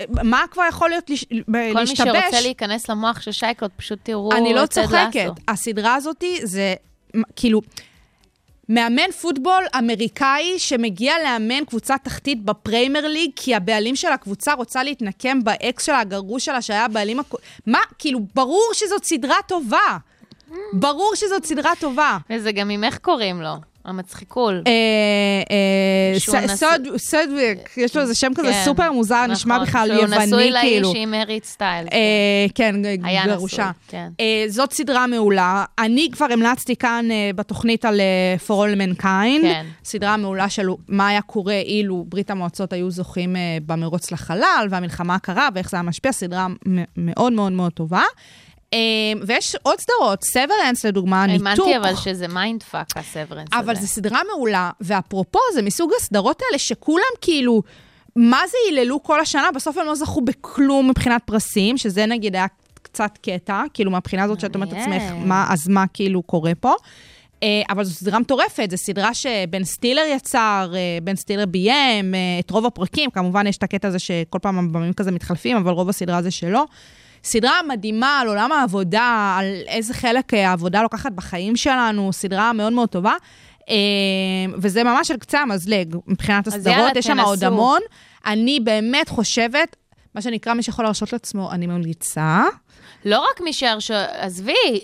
מה 0.08 0.44
כבר 0.50 0.62
יכול 0.68 0.90
להיות 0.90 1.10
לש... 1.10 1.24
כל 1.24 1.34
מי 1.48 1.74
להשתבש? 1.74 2.08
שרוצה 2.22 2.40
להיכנס 2.40 2.90
למוח 2.90 3.20
של 3.20 3.32
שייקלוט, 3.32 3.70
פשוט 3.76 3.98
תראו 4.02 4.32
אני 4.32 4.54
לא 4.54 4.66
צוחקת. 4.66 5.30
הסדרה 5.48 5.94
הזאת 5.94 6.24
זה 6.42 6.74
כאילו... 7.36 7.60
מאמן 8.68 9.10
פוטבול 9.20 9.64
אמריקאי 9.78 10.58
שמגיע 10.58 11.14
לאמן 11.24 11.64
קבוצה 11.64 11.98
תחתית 11.98 12.44
בפרמייר 12.44 13.08
ליג, 13.08 13.30
כי 13.36 13.54
הבעלים 13.54 13.96
של 13.96 14.08
הקבוצה 14.08 14.52
רוצה 14.52 14.82
להתנקם 14.82 15.44
באקס 15.44 15.84
שלה, 15.84 16.00
הגרוש 16.00 16.44
שלה, 16.44 16.62
שהיה 16.62 16.84
הבעלים... 16.84 17.20
הכ... 17.20 17.34
מה? 17.66 17.78
כאילו, 17.98 18.20
ברור 18.34 18.70
שזאת 18.72 19.04
סדרה 19.04 19.36
טובה. 19.48 19.96
ברור 20.72 21.12
שזאת 21.14 21.44
סדרה 21.44 21.72
טובה. 21.80 22.18
וזה 22.30 22.52
גם 22.52 22.70
עם 22.70 22.84
איך 22.84 22.98
קוראים 22.98 23.42
לו, 23.42 23.54
המצחיקול. 23.86 24.62
אה, 24.66 24.72
אה, 25.50 26.18
סודייקיס, 26.96 27.76
יש 27.76 27.96
לו 27.96 28.02
איזה 28.02 28.14
שם 28.14 28.32
כזה 28.34 28.52
כן, 28.52 28.62
סופר 28.64 28.92
מוזר, 28.92 29.26
נשמע 29.26 29.54
נכון, 29.54 29.66
בכלל 29.66 29.88
שהוא 29.88 30.06
נשוי 30.06 30.24
יווני, 30.24 30.50
לאיש 30.50 30.62
כאילו. 30.62 30.92
עם 30.96 31.14
הארי 31.14 31.44
סטיילס. 31.44 31.86
אה, 31.92 32.46
כן, 32.54 32.76
גרושה. 33.26 33.70
כן. 33.88 34.08
אה, 34.20 34.44
זאת 34.48 34.72
סדרה 34.72 35.06
מעולה. 35.06 35.64
אני 35.78 36.08
כבר 36.12 36.26
המלצתי 36.30 36.76
כאן 36.76 37.08
בתוכנית 37.34 37.84
על 37.84 38.00
For 38.46 38.50
All 38.50 38.78
Mankind. 38.78 39.42
כן. 39.42 39.66
סדרה 39.84 40.16
מעולה 40.16 40.48
של 40.48 40.66
מה 40.88 41.08
היה 41.08 41.22
קורה 41.22 41.58
אילו 41.58 42.04
ברית 42.08 42.30
המועצות 42.30 42.72
היו 42.72 42.90
זוכים 42.90 43.36
במרוץ 43.66 44.12
לחלל, 44.12 44.66
והמלחמה 44.70 45.18
קרה, 45.18 45.48
ואיך 45.54 45.70
זה 45.70 45.76
היה 45.76 45.82
משפיע. 45.82 46.12
סדרה 46.12 46.46
מאוד 46.96 47.32
מאוד 47.32 47.52
מאוד 47.52 47.72
טובה. 47.72 48.02
אה, 48.74 48.78
ויש 49.26 49.56
עוד 49.62 49.78
סדרות, 49.80 50.24
Severance 50.24 50.84
לדוגמה, 50.84 51.26
ניתוק. 51.26 51.46
האמנתי 51.46 51.76
אבל 51.76 51.96
שזה 51.96 52.28
mind 52.28 52.62
fuck, 52.62 52.96
ה 52.96 53.02
Severance 53.02 53.48
הזה. 53.52 53.60
אבל 53.60 53.74
זו 53.74 53.86
סדרה 53.86 54.20
מעולה, 54.32 54.70
ואפרופו, 54.80 55.38
זה 55.54 55.62
מסוג 55.62 55.90
הסדרות 56.00 56.42
האלה 56.46 56.58
שכולם 56.58 57.02
כאילו, 57.20 57.62
מה 58.16 58.40
זה 58.50 58.56
היללו 58.66 59.02
כל 59.02 59.20
השנה? 59.20 59.50
בסוף 59.54 59.78
הם 59.78 59.86
לא 59.86 59.94
זכו 59.94 60.20
בכלום 60.20 60.90
מבחינת 60.90 61.22
פרסים, 61.24 61.78
שזה 61.78 62.06
נגיד 62.06 62.34
היה 62.34 62.46
קצת 62.82 63.18
קטע, 63.22 63.62
כאילו 63.74 63.90
מהבחינה 63.90 64.24
הזאת 64.24 64.40
שאת 64.40 64.54
אומרת. 64.54 64.72
לעצמך, 64.72 65.02
מה, 65.16 65.46
אז 65.50 65.68
מה 65.68 65.84
כאילו 65.92 66.22
קורה 66.22 66.52
פה? 66.60 66.74
אה, 67.42 67.62
אבל 67.70 67.84
זו 67.84 67.94
סדרה 67.94 68.18
מטורפת, 68.18 68.68
זו 68.70 68.76
סדרה 68.76 69.14
שבן 69.14 69.64
סטילר 69.64 70.02
יצר, 70.14 70.72
אה, 70.74 70.98
בן 71.02 71.16
סטילר 71.16 71.46
ביים 71.46 72.14
אה, 72.14 72.20
את 72.40 72.50
רוב 72.50 72.66
הפרקים, 72.66 73.10
כמובן 73.10 73.46
יש 73.46 73.56
את 73.56 73.62
הקטע 73.62 73.88
הזה 73.88 73.98
שכל 73.98 74.38
פעם 74.38 74.58
הבמים 74.58 74.92
כזה 74.92 75.10
מתחלפים, 75.10 75.56
אבל 75.56 75.72
רוב 75.72 75.88
הסדרה 75.88 76.22
זה 76.22 76.30
שלו. 76.30 76.64
סדרה 77.26 77.60
מדהימה 77.68 78.20
על 78.20 78.28
עולם 78.28 78.52
העבודה, 78.52 79.36
על 79.38 79.46
איזה 79.66 79.94
חלק 79.94 80.34
אה, 80.34 80.48
העבודה 80.48 80.82
לוקחת 80.82 81.12
בחיים 81.12 81.56
שלנו, 81.56 82.12
סדרה 82.12 82.52
מאוד 82.52 82.72
מאוד 82.72 82.88
טובה. 82.88 83.14
אה, 83.68 83.74
וזה 84.58 84.84
ממש 84.84 85.10
על 85.10 85.16
קצה 85.16 85.40
המזלג 85.40 85.96
מבחינת 86.06 86.46
הסדרות, 86.46 86.96
יש 86.96 87.06
שם 87.06 87.20
עוד. 87.20 87.44
המון. 87.44 87.80
אני 88.26 88.60
באמת 88.60 89.08
חושבת, 89.08 89.76
מה 90.14 90.22
שנקרא, 90.22 90.54
מי 90.54 90.62
שיכול 90.62 90.84
להרשות 90.84 91.12
לעצמו, 91.12 91.52
אני 91.52 91.66
ממליצה. 91.66 92.44
לא 93.04 93.18
רק 93.30 93.40
מי 93.40 93.52
שהרש... 93.52 93.90
עזבי, 93.90 94.80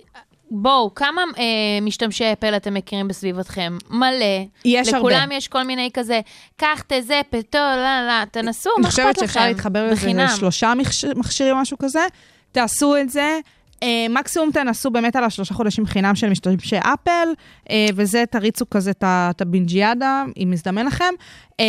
בואו, 0.55 0.95
כמה 0.95 1.23
אה, 1.39 1.45
משתמשי 1.83 2.25
אפל 2.33 2.57
אתם 2.57 2.75
מכירים 2.75 3.09
בסביבתכם? 3.09 3.79
מלא. 3.91 4.25
יש 4.65 4.89
הרבה. 4.89 4.99
לכולם 4.99 5.29
יש 5.33 5.49
כל 5.49 5.63
מיני 5.63 5.91
כזה, 5.95 6.21
קח, 6.57 6.83
תזה, 6.87 7.21
פתו, 7.31 7.59
לא, 7.59 8.07
לא, 8.07 8.25
תנסו, 8.25 8.71
מה 8.71 8.77
אני 8.79 8.89
אכפת 8.89 8.99
לכם? 9.03 9.13
חושבת 9.13 9.29
שאפשר 9.29 9.47
להתחבר 9.49 9.91
לזה. 9.91 10.13
לשלושה 10.13 10.73
מכשי- 10.75 11.15
מכשירים, 11.17 11.57
משהו 11.57 11.79
כזה. 11.79 12.07
תעשו 12.53 12.97
את 12.97 13.11
זה. 13.11 13.39
אה, 13.83 14.07
מקסימום 14.11 14.51
תנסו 14.53 14.91
באמת 14.91 15.17
על 15.17 15.25
השלושה 15.25 15.55
חודשים 15.55 15.87
חינם 15.87 16.15
של 16.15 16.29
משתמשי 16.29 16.77
אפל, 16.79 17.29
אה, 17.71 17.87
וזה 17.95 18.25
תריצו 18.31 18.71
כזה 18.71 18.91
את 19.05 19.41
הבינג'יאדה, 19.41 20.25
אם 20.43 20.49
מזדמן 20.51 20.87
לכם. 20.87 21.15
אה, 21.61 21.65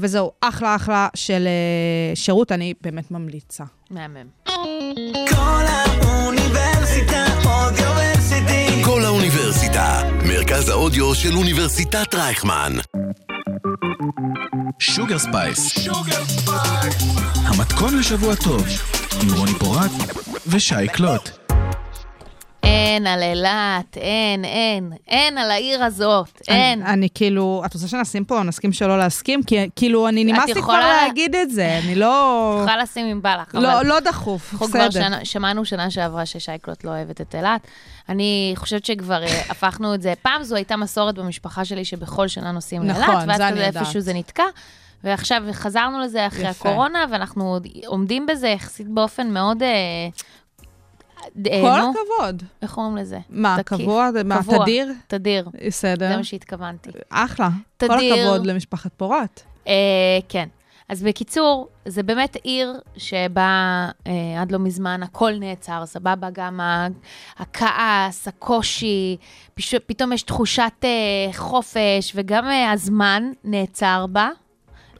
וזהו, 0.00 0.30
אחלה 0.40 0.76
אחלה 0.76 1.08
של 1.14 1.46
אה, 1.46 2.16
שירות, 2.16 2.52
אני 2.52 2.74
באמת 2.82 3.10
ממליצה. 3.10 3.64
מהמם. 3.90 4.26
מרכז 10.56 10.68
האודיו 10.68 11.14
של 11.14 11.36
אוניברסיטת 11.36 12.14
רייכמן. 12.14 12.72
שוגר 14.78 15.18
ספייס. 15.18 15.88
המתכון 17.34 17.98
לשבוע 17.98 18.34
טוב, 18.34 18.66
עם 19.22 19.34
רוני 19.34 19.54
פורט 19.58 19.90
ושי 20.46 20.88
קלוט. 20.92 21.45
אין 22.76 23.06
על 23.06 23.22
אילת, 23.22 23.96
אין, 23.96 24.44
אין, 24.44 24.92
אין 25.08 25.38
על 25.38 25.50
העיר 25.50 25.84
הזאת, 25.84 26.42
אין. 26.48 26.82
אני, 26.82 26.92
אני 26.92 27.08
כאילו, 27.14 27.62
את 27.66 27.74
רוצה 27.74 27.88
שנשים 27.88 28.24
פה, 28.24 28.42
נסכים 28.42 28.72
שלא 28.72 28.98
להסכים? 28.98 29.42
כי 29.42 29.68
כאילו, 29.76 30.08
אני 30.08 30.24
נמאס 30.24 30.48
לי 30.48 30.62
כבר 30.62 30.78
להגיד 30.78 31.34
את 31.34 31.50
זה, 31.50 31.80
אני 31.84 31.94
לא... 31.94 32.56
יכולה 32.60 32.76
לשים 32.76 33.06
אם 33.06 33.22
בא 33.22 33.36
לך, 33.36 33.54
לא, 33.54 33.72
אבל 33.72 33.86
לא 33.86 34.00
דחוף, 34.00 34.52
אנחנו 34.52 34.66
כבר 34.66 34.88
בסדר. 34.88 35.24
שמענו 35.24 35.64
שנה 35.64 35.90
שעברה 35.90 36.26
ששייקלוט 36.26 36.84
לא 36.84 36.90
אוהבת 36.90 37.20
את 37.20 37.34
אילת. 37.34 37.66
אני 38.08 38.52
חושבת 38.56 38.84
שכבר 38.84 39.22
אה, 39.22 39.42
הפכנו 39.50 39.94
את 39.94 40.02
זה, 40.02 40.14
פעם 40.22 40.42
זו 40.42 40.56
הייתה 40.56 40.76
מסורת 40.76 41.14
במשפחה 41.14 41.64
שלי 41.64 41.84
שבכל 41.84 42.28
שנה 42.28 42.52
נוסעים 42.52 42.82
נכון, 42.82 43.02
לאילת, 43.02 43.24
ואז 43.28 43.36
זה 43.36 43.48
אני 43.48 43.68
כזה. 43.68 43.80
איפשהו 43.80 44.00
זה 44.00 44.14
נתקע. 44.14 44.44
ועכשיו 45.04 45.42
חזרנו 45.52 46.00
לזה 46.00 46.26
אחרי 46.26 46.48
יפה. 46.48 46.68
הקורונה, 46.68 47.04
ואנחנו 47.10 47.58
עומדים 47.86 48.26
בזה 48.26 48.48
יחסית 48.48 48.88
באופן 48.88 49.30
מאוד... 49.30 49.62
אה, 49.62 49.68
כל 51.22 51.30
נו, 51.80 51.90
הכבוד. 51.90 52.42
איך 52.62 52.78
אומרים 52.78 52.96
לזה? 52.96 53.18
מה, 53.30 53.56
תקיף. 53.62 53.78
קבוע? 53.78 54.08
מה, 54.24 54.38
קבוע. 54.38 54.62
תדיר? 54.62 54.92
תדיר, 55.06 55.48
בסדר. 55.66 56.08
זה 56.08 56.16
מה 56.16 56.24
שהתכוונתי. 56.24 56.90
אחלה. 57.10 57.48
כל 57.80 57.86
תדיר. 57.86 58.14
הכבוד 58.14 58.46
למשפחת 58.46 58.90
פורט. 58.96 59.40
אה, 59.68 59.72
כן. 60.28 60.48
אז 60.88 61.02
בקיצור, 61.02 61.68
זה 61.86 62.02
באמת 62.02 62.36
עיר 62.42 62.74
שבה 62.96 63.48
אה, 64.06 64.12
עד 64.42 64.52
לא 64.52 64.58
מזמן 64.58 65.02
הכל 65.02 65.32
נעצר, 65.40 65.86
סבבה? 65.86 66.28
גם 66.32 66.60
הכעס, 67.38 68.28
הקושי, 68.28 69.16
פש... 69.54 69.74
פתאום 69.74 70.12
יש 70.12 70.22
תחושת 70.22 70.72
אה, 70.84 70.88
חופש, 71.32 72.12
וגם 72.14 72.44
אה, 72.48 72.72
הזמן 72.72 73.30
נעצר 73.44 74.06
בה. 74.10 74.28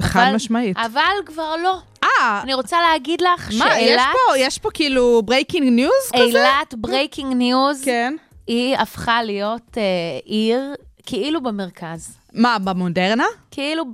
חד 0.02 0.20
אבל- 0.20 0.34
משמעית. 0.34 0.76
אבל 0.76 1.02
כבר 1.26 1.56
לא. 1.62 1.78
אה, 2.20 2.40
אני 2.42 2.54
רוצה 2.54 2.80
להגיד 2.80 3.20
לך 3.20 3.50
מה, 3.58 3.66
יש 3.66 3.74
שאילת, 3.74 4.04
פה, 4.12 4.38
יש 4.38 4.58
פה 4.58 4.68
כאילו 4.74 5.22
breaking 5.24 5.68
news 5.68 6.10
כזה? 6.12 6.22
אילת 6.22 6.74
breaking 6.76 7.34
news, 7.34 7.82
כן. 7.84 8.14
היא 8.46 8.76
הפכה 8.76 9.22
להיות 9.22 9.78
אה, 9.78 9.82
עיר 10.24 10.74
כאילו 11.06 11.42
במרכז. 11.42 12.18
מה, 12.32 12.58
במודרנה? 12.58 13.24
כאילו 13.50 13.84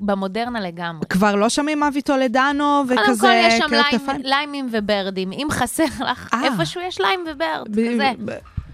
במודרנה 0.00 0.60
לגמרי. 0.60 1.06
כבר 1.08 1.34
לא 1.34 1.48
שומעים 1.48 1.82
אבי 1.82 2.02
טולדנו 2.02 2.82
וכזה... 2.88 3.04
קודם 3.06 3.18
כל, 3.18 3.32
יש 3.32 3.54
שם? 3.58 4.16
ליימים 4.22 4.68
וברדים. 4.72 5.32
אם 5.32 5.46
חסר 5.50 5.84
לך, 6.10 6.28
אה. 6.34 6.44
איפשהו 6.44 6.80
יש 6.80 7.00
ליים 7.00 7.24
וברד, 7.26 7.68
כזה. 7.68 8.12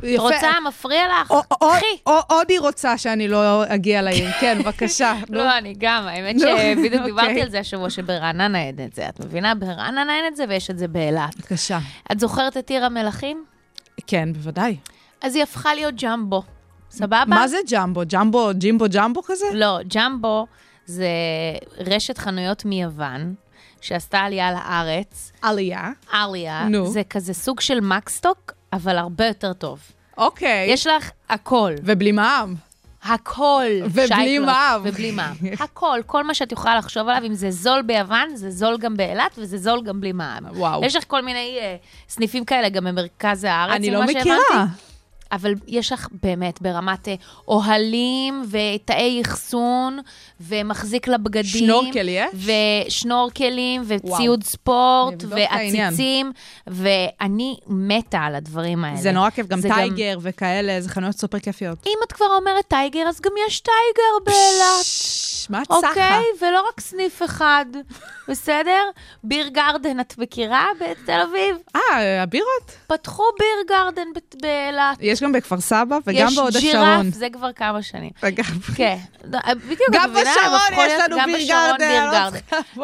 יפה. 0.08 0.22
רוצה, 0.22 0.50
מפריע 0.68 1.02
לך? 1.08 1.32
קחי. 1.60 1.86
עוד 2.04 2.50
היא 2.50 2.60
רוצה 2.60 2.98
שאני 2.98 3.28
לא 3.28 3.64
אגיע 3.68 4.02
לעיר. 4.02 4.30
כן, 4.40 4.58
בבקשה. 4.62 5.14
לא, 5.30 5.58
אני 5.58 5.74
גם, 5.78 6.06
האמת 6.06 6.40
שבדיוק 6.40 6.94
אוקיי. 6.94 7.04
דיברתי 7.04 7.42
על 7.42 7.50
זה 7.50 7.58
השבוע, 7.60 7.90
שברעננה 7.90 8.62
אין 8.62 8.76
את 8.84 8.94
זה. 8.94 9.08
את 9.08 9.20
מבינה? 9.20 9.54
ברעננה 9.54 10.16
אין 10.16 10.24
את 10.26 10.36
זה 10.36 10.44
ויש 10.48 10.70
את 10.70 10.78
זה 10.78 10.88
באילת. 10.88 11.36
בבקשה. 11.36 11.78
את 12.12 12.20
זוכרת 12.20 12.56
את 12.56 12.70
עיר 12.70 12.84
המלכים? 12.84 13.44
כן, 14.06 14.32
בוודאי. 14.32 14.76
אז 15.22 15.34
היא 15.34 15.42
הפכה 15.42 15.74
להיות 15.74 15.94
ג'מבו. 16.02 16.42
סבבה? 16.90 17.24
מה 17.26 17.48
זה 17.48 17.56
ג'מבו? 17.70 18.02
ג'מבו, 18.12 18.50
ג'ימבו 18.54 18.84
ג'מבו 18.92 19.22
כזה? 19.22 19.46
לא, 19.52 19.78
ג'מבו 19.94 20.46
זה 20.86 21.08
רשת 21.78 22.18
חנויות 22.18 22.64
מיוון, 22.64 23.34
שעשתה 23.80 24.18
עלייה 24.18 24.52
לארץ. 24.52 25.32
עלייה. 25.42 25.90
עליה, 26.12 26.68
נו. 26.68 26.86
זה 26.86 27.02
כזה 27.10 27.34
סוג 27.34 27.60
של 27.60 27.80
מקסטוק, 27.80 28.52
אבל 28.72 28.98
הרבה 28.98 29.26
יותר 29.26 29.52
טוב. 29.52 29.80
אוקיי. 30.18 30.70
יש 30.70 30.86
לך 30.86 31.10
הכל. 31.28 31.72
ובלי 31.82 32.12
מע"מ. 32.12 32.54
הכל. 33.02 33.64
ובלי 33.84 34.38
מע"מ. 34.38 34.80
ובלי 34.84 35.10
מע"מ. 35.10 35.34
הכל, 35.60 36.00
כל 36.06 36.24
מה 36.24 36.34
שאת 36.34 36.52
יכולה 36.52 36.76
לחשוב 36.76 37.08
עליו, 37.08 37.22
אם 37.26 37.34
זה 37.34 37.50
זול 37.50 37.82
ביוון, 37.82 38.36
זה 38.36 38.50
זול 38.50 38.78
גם 38.78 38.96
באילת, 38.96 39.38
וזה 39.38 39.58
זול 39.58 39.82
גם 39.82 40.00
בלי 40.00 40.12
מע"מ. 40.12 40.44
וואו. 40.56 40.84
יש 40.84 40.96
לך 40.96 41.04
כל 41.06 41.22
מיני 41.22 41.58
אה, 41.60 41.76
סניפים 42.08 42.44
כאלה 42.44 42.68
גם 42.68 42.84
במרכז 42.84 43.44
הארץ, 43.44 43.74
אני 43.74 43.90
לא 43.90 44.06
שהבנתי. 44.06 44.30
אבל 45.32 45.54
יש 45.66 45.92
לך 45.92 46.08
באמת 46.22 46.62
ברמת 46.62 47.08
אה, 47.08 47.14
אוהלים 47.48 48.44
ותאי 48.50 49.22
אחסון, 49.26 49.98
ומחזיק 50.40 51.08
לבגדים. 51.08 51.44
שנורקל 51.44 52.08
יש? 52.08 52.48
ושנורקלים, 52.86 53.82
וציוד 53.86 54.44
ספורט, 54.44 55.14
את 55.24 55.32
העניין. 55.32 55.84
ועציצים, 55.84 56.32
ואני 56.66 57.56
מתה 57.66 58.18
על 58.18 58.34
הדברים 58.34 58.84
האלה. 58.84 58.96
זה 58.96 59.12
נורא 59.12 59.30
כיף, 59.30 59.46
גם 59.46 59.60
טייגר 59.60 60.18
וכאלה, 60.22 60.80
זה 60.80 60.88
חנויות 60.88 61.16
סופר 61.16 61.38
כיפיות. 61.38 61.78
אם 61.86 61.98
את 62.06 62.12
כבר 62.12 62.26
אומרת 62.36 62.64
טייגר, 62.68 63.08
אז 63.08 63.20
גם 63.20 63.32
יש 63.48 63.60
טייגר 63.60 64.24
באילת. 64.24 65.35
את 65.54 65.66
סחה? 65.66 65.88
אוקיי? 65.88 66.22
ולא 66.42 66.64
רק 66.68 66.80
סניף 66.80 67.22
אחד, 67.22 67.66
בסדר? 68.28 68.82
ביר 69.24 69.48
גרדן, 69.48 70.00
את 70.00 70.18
מכירה? 70.18 70.66
בתל 70.80 71.20
אביב. 71.30 71.56
אה, 71.76 72.22
הבירות? 72.22 72.76
פתחו 72.86 73.22
ביר 73.38 73.76
גרדן 73.76 74.08
באילת. 74.42 74.96
יש 75.00 75.22
גם 75.22 75.32
בכפר 75.32 75.60
סבא 75.60 75.98
וגם 76.06 76.28
בהוד 76.36 76.56
יש 76.56 76.64
השרון. 76.64 77.02
ג'ירף, 77.02 77.14
זה 77.14 77.26
כבר 77.32 77.52
כמה 77.52 77.82
שנים. 77.82 78.10
אגב. 78.20 78.60
כן, 78.76 78.96
לא, 79.24 79.38
בדיוק, 79.54 79.90
גם 79.92 80.10
בשרון 80.10 80.86
יש 80.86 80.92
לנו 81.04 81.16
גם 81.18 81.32
ביר 81.32 81.48
גרדן, 81.48 81.88
ביר 81.88 82.04
לא 82.04 82.10
גרדן. 82.10 82.38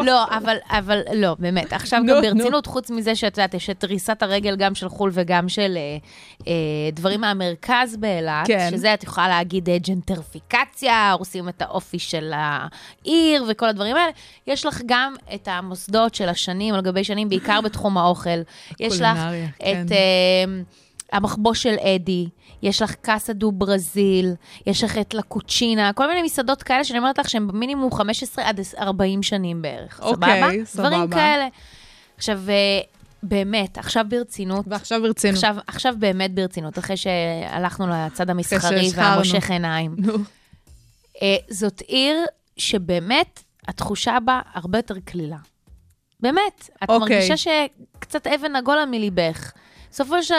לא, 0.06 0.24
אבל, 0.24 0.56
אבל 0.70 1.02
לא, 1.14 1.36
באמת. 1.38 1.72
עכשיו 1.72 2.00
גם 2.00 2.06
נו. 2.06 2.22
ברצינות, 2.22 2.66
חוץ 2.66 2.90
מזה 2.90 3.14
שאת 3.14 3.38
יודעת, 3.38 3.54
יש 3.54 3.70
את 3.70 3.84
דריסת 3.84 4.22
הרגל 4.22 4.56
גם 4.56 4.74
של 4.74 4.88
חו"ל 4.88 5.10
וגם 5.12 5.48
של 5.48 5.76
אה, 5.76 5.96
אה, 6.46 6.90
דברים 6.92 7.20
מהמרכז 7.20 7.96
באילת, 7.96 8.46
כן. 8.46 8.68
שזה 8.70 8.94
את 8.94 9.02
יכולה 9.02 9.28
להגיד 9.28 9.68
אה, 9.68 9.78
ג'נטריפיקציה, 9.78 11.12
הורסים 11.12 11.48
את 11.48 11.62
האופי 11.62 11.98
של 11.98 12.32
העיר 13.04 13.44
וכל 13.48 13.68
הדברים 13.68 13.96
האלה. 13.96 14.12
יש 14.46 14.66
לך 14.66 14.80
גם 14.86 15.14
את 15.34 15.48
המוסדות 15.48 16.14
של 16.14 16.28
השנים 16.28 16.74
על 16.74 16.80
גבי 16.80 17.04
שנים, 17.04 17.28
בעיקר 17.28 17.60
בתחום 17.60 17.98
האוכל. 17.98 18.30
יש 18.80 19.00
לך 19.00 19.18
קולינריה, 19.18 19.46
את... 19.46 19.62
כן. 19.62 19.86
אה, 19.90 20.62
המחבוש 21.12 21.62
של 21.62 21.74
אדי, 21.78 22.26
יש 22.62 22.82
לך 22.82 22.94
קאסה 22.94 23.32
דו 23.32 23.52
ברזיל, 23.52 24.34
יש 24.66 24.84
לך 24.84 24.98
את 24.98 25.14
לקוצ'ינה, 25.14 25.92
כל 25.92 26.08
מיני 26.08 26.22
מסעדות 26.22 26.62
כאלה 26.62 26.84
שאני 26.84 26.98
אומרת 26.98 27.18
לך 27.18 27.30
שהן 27.30 27.48
במינימום 27.48 27.92
15 27.92 28.48
עד 28.48 28.60
40 28.78 29.22
שנים 29.22 29.62
בערך, 29.62 30.00
אוקיי, 30.02 30.64
סבבה? 30.64 30.86
דברים 30.86 31.04
סבבה. 31.04 31.16
כאלה. 31.16 31.48
עכשיו, 32.16 32.40
אה, 32.48 32.80
באמת, 33.22 33.78
עכשיו 33.78 34.04
ברצינות, 34.08 34.64
ועכשיו 34.68 35.02
ברצינות. 35.02 35.34
עכשיו, 35.36 35.56
עכשיו 35.66 35.94
באמת 35.98 36.34
ברצינות, 36.34 36.78
אחרי 36.78 36.96
שהלכנו 36.96 37.86
לצד 37.86 38.30
המסחרי. 38.30 38.90
והמושך 38.94 39.50
עיניים. 39.50 39.94
נו. 39.98 40.14
אה, 41.22 41.36
זאת 41.50 41.80
עיר 41.80 42.16
שבאמת 42.56 43.42
התחושה 43.68 44.18
בה 44.24 44.40
הרבה 44.54 44.78
יותר 44.78 44.94
קלילה. 45.04 45.36
באמת. 46.20 46.70
את 46.84 46.90
אוקיי. 46.90 47.16
מרגישה 47.16 47.36
שקצת 47.36 48.26
אבן 48.26 48.56
נגולה 48.56 48.86
מליבך. 48.86 49.52
בסופו 49.90 50.22
של, 50.22 50.34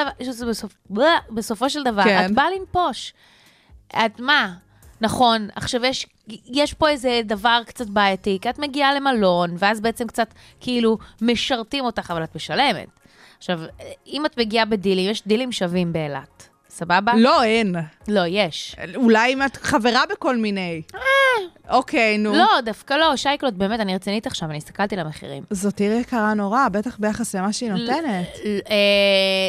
בסופ... 0.50 0.76
בסופו 1.30 1.70
של 1.70 1.84
דבר, 1.84 2.04
כן. 2.04 2.26
את 2.26 2.32
באה 2.32 2.46
לנפוש. 2.52 3.14
את 3.88 4.20
מה? 4.20 4.54
נכון, 5.02 5.48
עכשיו 5.56 5.86
יש, 5.86 6.08
יש 6.46 6.74
פה 6.74 6.90
איזה 6.90 7.22
דבר 7.26 7.62
קצת 7.66 7.88
בעייתי, 7.88 8.38
כי 8.42 8.50
את 8.50 8.60
מגיעה 8.60 8.94
למלון, 8.94 9.56
ואז 9.58 9.82
בעצם 9.82 10.08
קצת 10.08 10.34
כאילו 10.60 10.98
משרתים 11.22 11.86
אותך, 11.86 12.12
אבל 12.12 12.24
את 12.24 12.36
משלמת. 12.36 12.88
עכשיו, 13.38 13.60
אם 14.08 14.26
את 14.26 14.40
מגיעה 14.40 14.66
בדילים, 14.66 15.12
יש 15.12 15.28
דילים 15.28 15.52
שווים 15.52 15.94
באילת. 15.94 16.50
סבבה? 16.74 17.14
לא, 17.18 17.44
אין. 17.44 17.76
לא, 18.08 18.22
יש. 18.28 18.76
אולי 18.96 19.34
אם 19.34 19.44
את 19.44 19.58
חברה 19.58 20.04
בכל 20.12 20.38
מיני. 20.38 20.82
אוקיי, 21.70 22.18
נו. 22.18 22.34
לא, 22.34 22.48
דווקא 22.66 22.94
לא, 22.94 23.16
שייקלוט, 23.16 23.54
באמת, 23.54 23.80
אני 23.80 23.96
רצינית 23.96 24.28
עכשיו, 24.28 24.50
אני 24.50 24.58
הסתכלתי 24.58 24.96
על 24.96 25.02
המחירים. 25.02 25.44
זאת 25.50 25.80
עיר 25.80 25.94
יקרה 25.94 26.34
נורא, 26.34 26.70
בטח 26.70 26.98
ביחס 27.00 27.36
למה 27.36 27.54
שהיא 27.54 27.72
נותנת. 27.72 28.28
אה, 28.70 28.76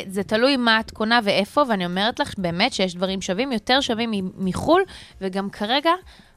זה 0.09 0.23
תלוי 0.23 0.57
מה 0.57 0.81
את 0.81 0.91
קונה 0.91 1.21
ואיפה, 1.25 1.65
ואני 1.69 1.87
אומרת 1.87 2.21
לך 2.21 2.35
באמת 2.39 2.73
שיש 2.73 2.95
דברים 2.95 3.21
שווים, 3.21 3.53
יותר 3.53 3.81
שווים 3.81 4.31
מחו"ל, 4.39 4.83
וגם 5.21 5.51
כרגע, 5.51 5.91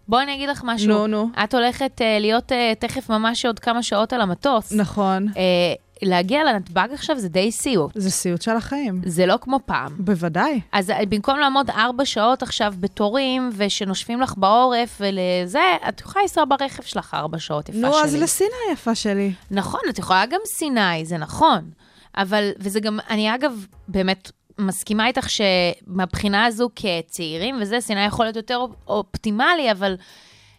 בואי 0.08 0.24
אני 0.24 0.34
אגיד 0.34 0.50
לך 0.50 0.62
משהו. 0.66 0.88
נו, 0.90 1.08
נו. 1.08 1.30
את 1.44 1.54
הולכת 1.54 2.02
אה, 2.02 2.20
להיות 2.20 2.52
אה, 2.52 2.74
תכף 2.80 3.10
ממש 3.10 3.46
עוד 3.46 3.60
כמה 3.60 3.84
שעות 3.84 4.14
על 4.14 4.22
המטוס. 4.22 4.74
נכון. 4.74 5.28
אה, 5.38 5.74
להגיע 6.02 6.44
לנתב"ג 6.44 6.88
עכשיו 6.94 7.20
זה 7.20 7.30
די 7.30 7.52
סיוט. 7.52 7.92
זה 7.96 8.12
סיוט 8.12 8.42
של 8.42 8.52
החיים. 8.52 9.02
זה 9.06 9.26
לא 9.26 9.36
כמו 9.42 9.60
פעם. 9.66 9.94
בוודאי. 10.00 10.62
אז 10.72 10.90
אה, 10.92 11.06
במקום 11.10 11.40
לעמוד 11.40 11.70
ארבע 11.70 12.06
שעות 12.06 12.44
עכשיו 12.44 12.74
בתורים, 12.80 13.50
ושנושפים 13.58 14.22
לך 14.22 14.34
בעורף 14.38 15.02
ולזה, 15.02 15.60
את 15.90 16.02
יכולה 16.02 16.22
לנסוע 16.24 16.44
ברכב 16.46 16.84
שלך 16.84 17.14
ארבע 17.14 17.40
שעות, 17.40 17.70
יפה 17.70 17.78
נו, 17.80 17.94
שלי. 17.94 18.02
אז 18.04 18.16
לסיני 18.16 18.50
יפה 18.74 18.96
שלי. 18.96 19.34
נכון, 19.52 19.82
את 19.90 20.00
יכולה 20.00 20.26
גם 20.26 20.40
סיני, 20.46 21.06
זה 21.06 21.18
נכון. 21.18 21.70
אבל, 22.18 22.50
וזה 22.60 22.80
גם, 22.80 23.00
אני 23.10 23.36
אגב 23.36 23.66
באמת 23.88 24.32
מסכימה 24.60 25.08
איתך 25.08 25.28
שמבחינה 25.30 26.46
הזו 26.46 26.70
כצעירים, 26.76 27.56
וזה, 27.62 27.78
סיני 27.82 28.06
יכול 28.06 28.26
להיות 28.26 28.36
יותר 28.36 28.56
אופ- 28.58 28.76
אופטימלי, 28.88 29.72
אבל 29.72 29.96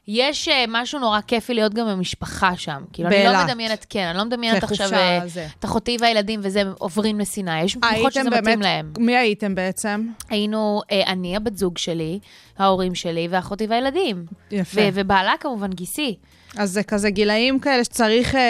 יש 0.09 0.49
אה, 0.49 0.65
משהו 0.69 1.01
נורא 1.01 1.21
כיפי 1.21 1.55
להיות 1.55 1.75
גם 1.75 1.87
במשפחה 1.87 2.57
שם. 2.57 2.83
כאילו, 2.93 3.09
אני 3.09 3.25
לא. 3.25 3.45
מדמיינת, 3.45 3.87
כן, 3.89 4.07
אני 4.07 4.19
לא 4.19 4.25
מדמיינת 4.25 4.65
עכשיו 4.65 4.93
אה, 4.93 5.21
זה. 5.27 5.47
את 5.59 5.65
אחותי 5.65 5.97
והילדים 6.01 6.41
וזה 6.43 6.63
עוברים 6.79 7.21
לסיני. 7.21 7.63
יש 7.63 7.77
משפחות 7.77 8.13
שזה 8.13 8.21
הייתם 8.21 8.27
מתאים 8.27 8.45
באמת, 8.45 8.65
להם. 8.65 8.93
מי 8.99 9.17
הייתם 9.17 9.55
בעצם? 9.55 10.07
היינו, 10.31 10.83
אה, 10.91 11.03
אני, 11.07 11.37
הבת 11.37 11.57
זוג 11.57 11.79
שלי, 11.79 12.19
ההורים 12.59 12.95
שלי 12.95 13.29
ואחותי 13.31 13.67
והילדים. 13.67 14.27
יפה. 14.51 14.81
ו- 14.81 14.89
ובעלה 14.93 15.33
כמובן 15.41 15.73
גיסי. 15.73 16.17
אז 16.57 16.71
זה 16.71 16.83
כזה 16.83 17.11
גילאים 17.11 17.61
כאלה 17.61 17.85
שצריך, 17.85 18.35
אה, 18.35 18.41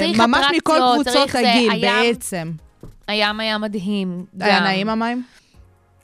צריך 0.00 0.20
ממש 0.20 0.46
מכל 0.56 0.72
אטרקציות, 0.72 0.94
קבוצות 0.94 1.12
צריך 1.12 1.32
זה, 1.32 1.52
הגיל 1.52 1.70
הים. 1.70 1.80
בעצם. 1.82 2.52
הים 3.08 3.40
היה 3.40 3.58
מדהים. 3.58 4.24
היה 4.40 4.58
גם. 4.58 4.64
נעים 4.64 4.88
המים? 4.88 5.24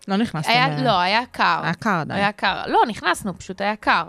לא 0.08 0.16
נכנסתם. 0.16 0.52
היה, 0.52 0.82
לא, 0.82 1.00
היה 1.00 1.22
קר. 1.32 1.60
היה 1.62 1.74
קר 1.74 1.90
עדיין. 2.00 2.20
היה 2.20 2.32
קר. 2.32 2.62
לא, 2.66 2.80
נכנסנו, 2.88 3.38
פשוט 3.38 3.60
היה 3.60 3.76
קר. 3.76 4.04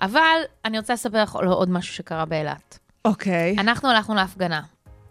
אבל 0.00 0.38
אני 0.64 0.78
רוצה 0.78 0.92
לספר 0.92 1.22
לך 1.22 1.36
על 1.36 1.46
עוד 1.46 1.70
משהו 1.70 1.94
שקרה 1.94 2.24
באילת. 2.24 2.78
אוקיי, 3.04 3.56
אנחנו 3.58 3.90
הלכנו 3.90 4.14
להפגנה. 4.14 4.60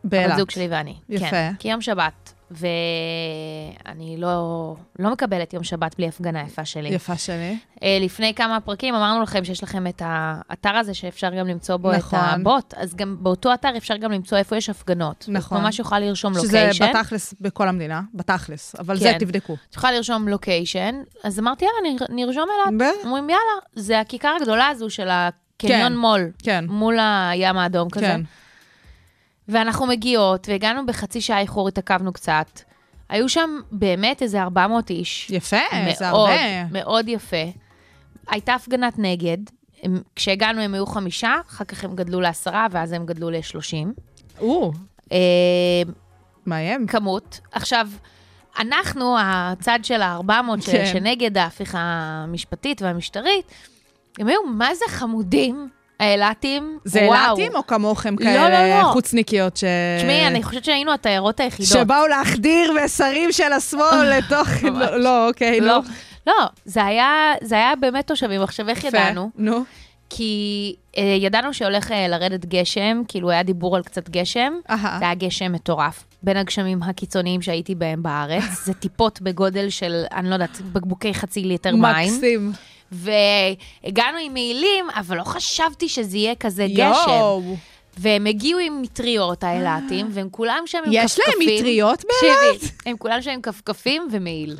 באילת. 0.03 0.29
הבת 0.29 0.37
זוג 0.37 0.51
שלי 0.51 0.67
ואני. 0.71 0.95
יפה. 1.09 1.29
כן, 1.29 1.53
כי 1.59 1.67
יום 1.71 1.81
שבת, 1.81 2.22
ואני 2.57 4.17
לא, 4.17 4.75
לא 4.99 5.11
מקבלת 5.11 5.53
יום 5.53 5.63
שבת 5.63 5.95
בלי 5.97 6.07
הפגנה 6.07 6.41
יפה 6.41 6.65
שלי. 6.65 6.89
יפה 6.89 7.17
שלי. 7.17 7.57
אה, 7.83 7.97
לפני 8.01 8.33
כמה 8.33 8.59
פרקים 8.59 8.95
אמרנו 8.95 9.21
לכם 9.21 9.43
שיש 9.45 9.63
לכם 9.63 9.87
את 9.87 10.01
האתר 10.05 10.75
הזה 10.75 10.93
שאפשר 10.93 11.29
גם 11.39 11.47
למצוא 11.47 11.77
בו 11.77 11.91
נכון. 11.91 12.19
את 12.19 12.23
הבוט, 12.33 12.73
אז 12.77 12.95
גם 12.95 13.17
באותו 13.19 13.53
אתר 13.53 13.77
אפשר 13.77 13.97
גם 13.97 14.11
למצוא 14.11 14.37
איפה 14.37 14.57
יש 14.57 14.69
הפגנות. 14.69 15.25
נכון. 15.27 15.61
ממש 15.61 15.79
יכולה 15.79 15.99
לרשום 15.99 16.33
שזה 16.33 16.41
לוקיישן. 16.59 16.89
בתכלס 16.93 17.33
בכל 17.41 17.67
המדינה, 17.67 18.01
בתכלס, 18.13 18.75
אבל 18.79 18.97
זה 18.97 19.11
כן. 19.11 19.17
תבדקו. 19.17 19.53
את 19.69 19.75
יכולה 19.75 19.93
לרשום 19.93 20.27
לוקיישן, 20.27 20.95
אז 21.23 21.39
אמרתי, 21.39 21.65
יאללה, 21.65 21.95
נר- 21.99 22.15
נרשום 22.25 22.45
אילת. 22.69 22.81
ב- 22.81 23.05
אומרים, 23.05 23.29
יאללה, 23.29 23.41
זה 23.75 23.99
הכיכר 23.99 24.35
הגדולה 24.41 24.67
הזו 24.67 24.89
של 24.89 25.07
הקניון 25.11 25.91
כן, 25.91 25.97
מול, 25.97 26.31
כן. 26.43 26.65
מול 26.67 26.97
הים 27.01 27.57
האדום 27.57 27.89
כזה. 27.89 28.05
כן. 28.05 28.21
ואנחנו 29.47 29.85
מגיעות, 29.87 30.49
והגענו 30.49 30.85
בחצי 30.85 31.21
שעה 31.21 31.39
איחור, 31.39 31.67
התעכבנו 31.67 32.13
קצת. 32.13 32.59
היו 33.09 33.29
שם 33.29 33.59
באמת 33.71 34.21
איזה 34.21 34.41
400 34.41 34.89
איש. 34.89 35.29
יפה, 35.29 35.57
זה 35.99 36.05
מאוד, 36.11 36.29
הרבה. 36.29 36.65
מאוד 36.71 37.07
יפה. 37.09 37.37
הייתה 38.27 38.53
הפגנת 38.53 38.93
נגד. 38.97 39.37
הם, 39.83 40.01
כשהגענו 40.15 40.61
הם 40.61 40.73
היו 40.73 40.85
חמישה, 40.85 41.33
אחר 41.49 41.65
כך 41.65 41.83
הם 41.83 41.95
גדלו 41.95 42.21
לעשרה, 42.21 42.67
ואז 42.71 42.91
הם 42.91 43.05
גדלו 43.05 43.29
לשלושים. 43.29 43.93
או, 44.39 44.71
אה, 45.11 45.17
מאיים. 46.45 46.87
כמות. 46.87 47.39
עכשיו, 47.51 47.87
אנחנו, 48.59 49.15
הצד 49.19 49.79
של 49.83 50.01
ה-400 50.01 50.31
ש- 50.61 50.69
כן. 50.69 50.85
שנגד 50.93 51.37
ההפיכה 51.37 51.79
המשפטית 51.81 52.81
והמשטרית, 52.81 53.51
הם 54.19 54.27
היו 54.27 54.39
מה 54.43 54.75
זה 54.75 54.85
חמודים, 54.87 55.69
האילתים. 56.03 56.77
זה. 56.85 56.99
אילתים 56.99 57.55
או 57.55 57.67
כמוכם 57.67 58.15
לא, 58.19 58.25
לא, 58.25 58.39
כאלה 58.39 58.81
לא. 58.81 58.87
חוצניקיות 58.93 59.57
ש... 59.57 59.63
תשמעי, 59.97 60.27
אני 60.27 60.43
חושבת 60.43 60.65
שהיינו 60.65 60.93
התיירות 60.93 61.39
היחידות. 61.39 61.69
שבאו 61.71 62.07
להחדיר 62.07 62.73
מסרים 62.83 63.31
של 63.31 63.53
השמאל 63.53 64.09
לתוך... 64.17 64.47
לא, 64.63 64.97
לא, 64.97 65.27
אוקיי, 65.27 65.61
לא, 65.61 65.77
נו. 65.77 65.81
לא, 66.27 66.45
זה 66.65 66.85
היה, 66.85 67.33
זה 67.41 67.55
היה 67.55 67.75
באמת 67.75 68.07
תושבים. 68.07 68.41
עכשיו, 68.41 68.69
איך. 68.69 68.83
ידענו? 68.83 69.29
נו, 69.37 69.63
כי 70.15 70.75
אה, 70.97 71.17
ידענו 71.19 71.53
שהולך 71.53 71.91
אה, 71.91 72.07
לרדת 72.07 72.45
גשם, 72.45 73.01
כאילו 73.07 73.29
היה 73.31 73.43
דיבור 73.43 73.75
על 73.75 73.83
קצת 73.83 74.09
גשם. 74.09 74.53
אהה. 74.69 74.99
זה 74.99 75.05
היה 75.05 75.15
גשם 75.15 75.51
מטורף. 75.51 76.03
בין 76.23 76.37
הגשמים 76.37 76.83
הקיצוניים 76.83 77.41
שהייתי 77.41 77.75
בהם 77.75 78.03
בארץ. 78.03 78.43
זה 78.65 78.73
טיפות 78.73 79.21
בגודל 79.21 79.69
של, 79.69 80.03
אני 80.13 80.29
לא 80.29 80.35
יודעת, 80.35 80.61
בקבוקי 80.61 81.13
חצי 81.13 81.43
ליטר 81.43 81.75
מים. 81.75 82.13
מקסים. 82.13 82.51
והגענו 82.93 84.17
עם 84.17 84.33
מעילים, 84.33 84.85
אבל 84.95 85.17
לא 85.17 85.23
חשבתי 85.23 85.89
שזה 85.89 86.17
יהיה 86.17 86.35
כזה 86.35 86.67
גשם. 86.67 87.09
יואו. 87.09 87.55
והם 87.97 88.25
הגיעו 88.25 88.59
עם 88.59 88.81
מטריות, 88.81 89.43
האילתים, 89.43 90.07
והם 90.11 90.27
כולם 90.31 90.63
שם 90.65 90.77
עם 90.85 90.91
יש 90.93 91.15
כפכפים. 91.15 91.47
להם 91.47 91.57
מטריות 91.57 92.03
באילת? 92.03 92.71
הם 92.85 92.97
כולם 92.97 93.21
שם 93.21 93.31
עם 93.31 93.41
כפכפים 93.41 94.07
ומעיל. 94.11 94.57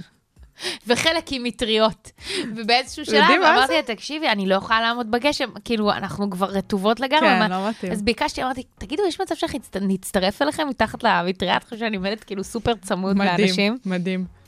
וחלק 0.88 1.32
עם 1.32 1.44
מטריות. 1.44 2.12
ובאיזשהו 2.56 3.06
שלב 3.06 3.24
אמרתי? 3.38 3.74
לה, 3.74 3.82
תקשיבי, 3.82 4.28
אני 4.28 4.46
לא 4.46 4.56
יכולה 4.56 4.82
לעמוד 4.82 5.12
בגשם, 5.12 5.50
כאילו, 5.66 5.92
אנחנו 5.92 6.30
כבר 6.30 6.46
רטובות 6.50 7.00
לגמרי. 7.00 7.30
כן, 7.30 7.52
לא 7.52 7.70
מתאים. 7.70 7.92
אז 7.92 8.02
ביקשתי, 8.02 8.44
אמרתי, 8.44 8.64
תגידו, 8.78 9.04
יש 9.08 9.22
מצב 9.22 9.36
שנצטרף 9.36 10.42
אליכם 10.42 10.68
מתחת 10.70 11.04
למטריה? 11.04 11.58
את 11.58 11.64
חושבת 11.64 11.80
שאני 11.80 11.98
עומדת 11.98 12.24
כאילו 12.24 12.44
סופר 12.44 12.74
צמוד 12.82 13.18
לאנשים? 13.18 13.74
מדהים, 13.74 13.78
מדהים. 13.86 14.43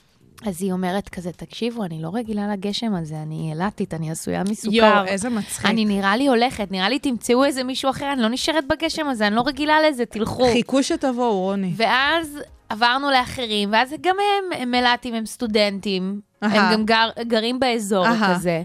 אז 0.45 0.61
היא 0.63 0.71
אומרת 0.71 1.09
כזה, 1.09 1.31
תקשיבו, 1.31 1.83
אני 1.83 2.01
לא 2.01 2.09
רגילה 2.13 2.47
לגשם 2.53 2.95
הזה, 2.95 3.15
אני 3.21 3.51
אילתית, 3.51 3.93
אני 3.93 4.11
עשויה 4.11 4.43
מסוכר. 4.43 4.75
יואו, 4.75 5.05
איזה 5.05 5.29
מצחיק. 5.29 5.65
אני 5.65 5.85
נראה 5.85 6.17
לי 6.17 6.27
הולכת, 6.27 6.71
נראה 6.71 6.89
לי 6.89 6.99
תמצאו 6.99 7.45
איזה 7.45 7.63
מישהו 7.63 7.89
אחר, 7.89 8.13
אני 8.13 8.21
לא 8.21 8.27
נשארת 8.29 8.63
בגשם 8.67 9.07
הזה, 9.07 9.27
אני 9.27 9.35
לא 9.35 9.43
רגילה 9.45 9.77
לזה, 9.89 10.05
תלכו. 10.05 10.47
חיכו 10.53 10.83
שתבואו, 10.83 11.39
רוני. 11.39 11.73
ואז 11.75 12.39
עברנו 12.69 13.11
לאחרים, 13.11 13.69
ואז 13.73 13.93
גם 14.01 14.15
הם, 14.19 14.61
הם 14.61 14.71
מל"טים, 14.71 15.13
הם 15.13 15.25
סטודנטים, 15.25 16.21
אהה. 16.43 16.67
הם 16.67 16.73
גם 16.73 16.85
גר, 16.85 17.09
גרים 17.21 17.59
באזור 17.59 18.05
אהה. 18.07 18.35
כזה. 18.35 18.63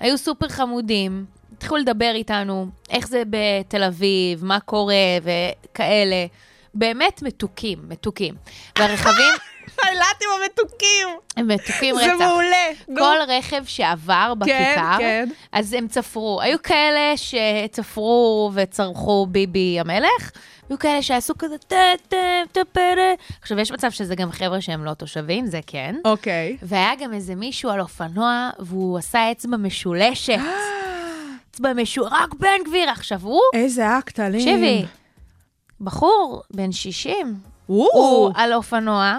היו 0.00 0.18
סופר 0.18 0.48
חמודים, 0.48 1.24
התחילו 1.56 1.76
לדבר 1.76 2.12
איתנו, 2.14 2.66
איך 2.90 3.08
זה 3.08 3.22
בתל 3.30 3.82
אביב, 3.82 4.44
מה 4.44 4.60
קורה 4.60 4.94
וכאלה. 5.22 6.26
באמת 6.74 7.22
מתוקים, 7.22 7.78
מתוקים. 7.88 8.34
והרכבים 8.78 9.34
האילתים 10.00 10.28
המתוקים. 10.42 11.08
הם 11.36 11.48
מתוקים 11.48 11.94
זה 11.96 12.14
רצח. 12.14 12.24
מעולה. 12.24 12.66
נו. 12.88 13.00
כל 13.00 13.16
רכב 13.28 13.64
שעבר 13.64 14.34
בכיכר, 14.38 14.96
כן. 14.98 15.28
אז 15.52 15.72
הם 15.72 15.88
צפרו. 15.88 16.40
היו 16.42 16.62
כאלה 16.62 17.16
שצפרו 17.16 18.50
וצרחו 18.54 19.26
ביבי 19.30 19.80
המלך, 19.80 20.30
היו 20.68 20.78
כאלה 20.78 21.02
שעשו 21.02 21.34
כזה 21.38 21.58
טה 21.58 21.76
טה 22.08 22.16
טה 22.52 22.60
טה. 22.72 22.80
עכשיו, 23.40 23.58
יש 23.58 23.72
מצב 23.72 23.90
שזה 23.90 24.14
גם 24.14 24.32
חבר'ה 24.32 24.60
שהם 24.60 24.84
לא 24.84 24.94
תושבים, 24.94 25.46
זה 25.46 25.60
כן. 25.66 25.94
אוקיי. 26.04 26.56
והיה 26.62 26.90
גם 27.00 27.14
איזה 27.14 27.34
מישהו 27.34 27.70
על 27.70 27.80
אופנוע, 27.80 28.50
והוא 28.58 28.98
עשה 28.98 29.32
אצבע 29.32 29.56
משולשת. 29.56 30.38
אצבע 31.50 31.72
משולשת, 31.72 32.12
רק 32.12 32.34
בן 32.34 32.64
גביר. 32.66 32.90
עכשיו, 32.90 33.20
הוא, 33.22 33.40
איזה 33.54 33.98
אקט 33.98 34.20
אלים. 34.20 34.40
תקשיבי, 34.40 34.84
בחור 35.80 36.42
בן 36.50 36.72
60, 36.72 37.34
או, 37.68 37.74
הוא 37.92 38.32
על 38.34 38.52
אופנוע, 38.52 39.18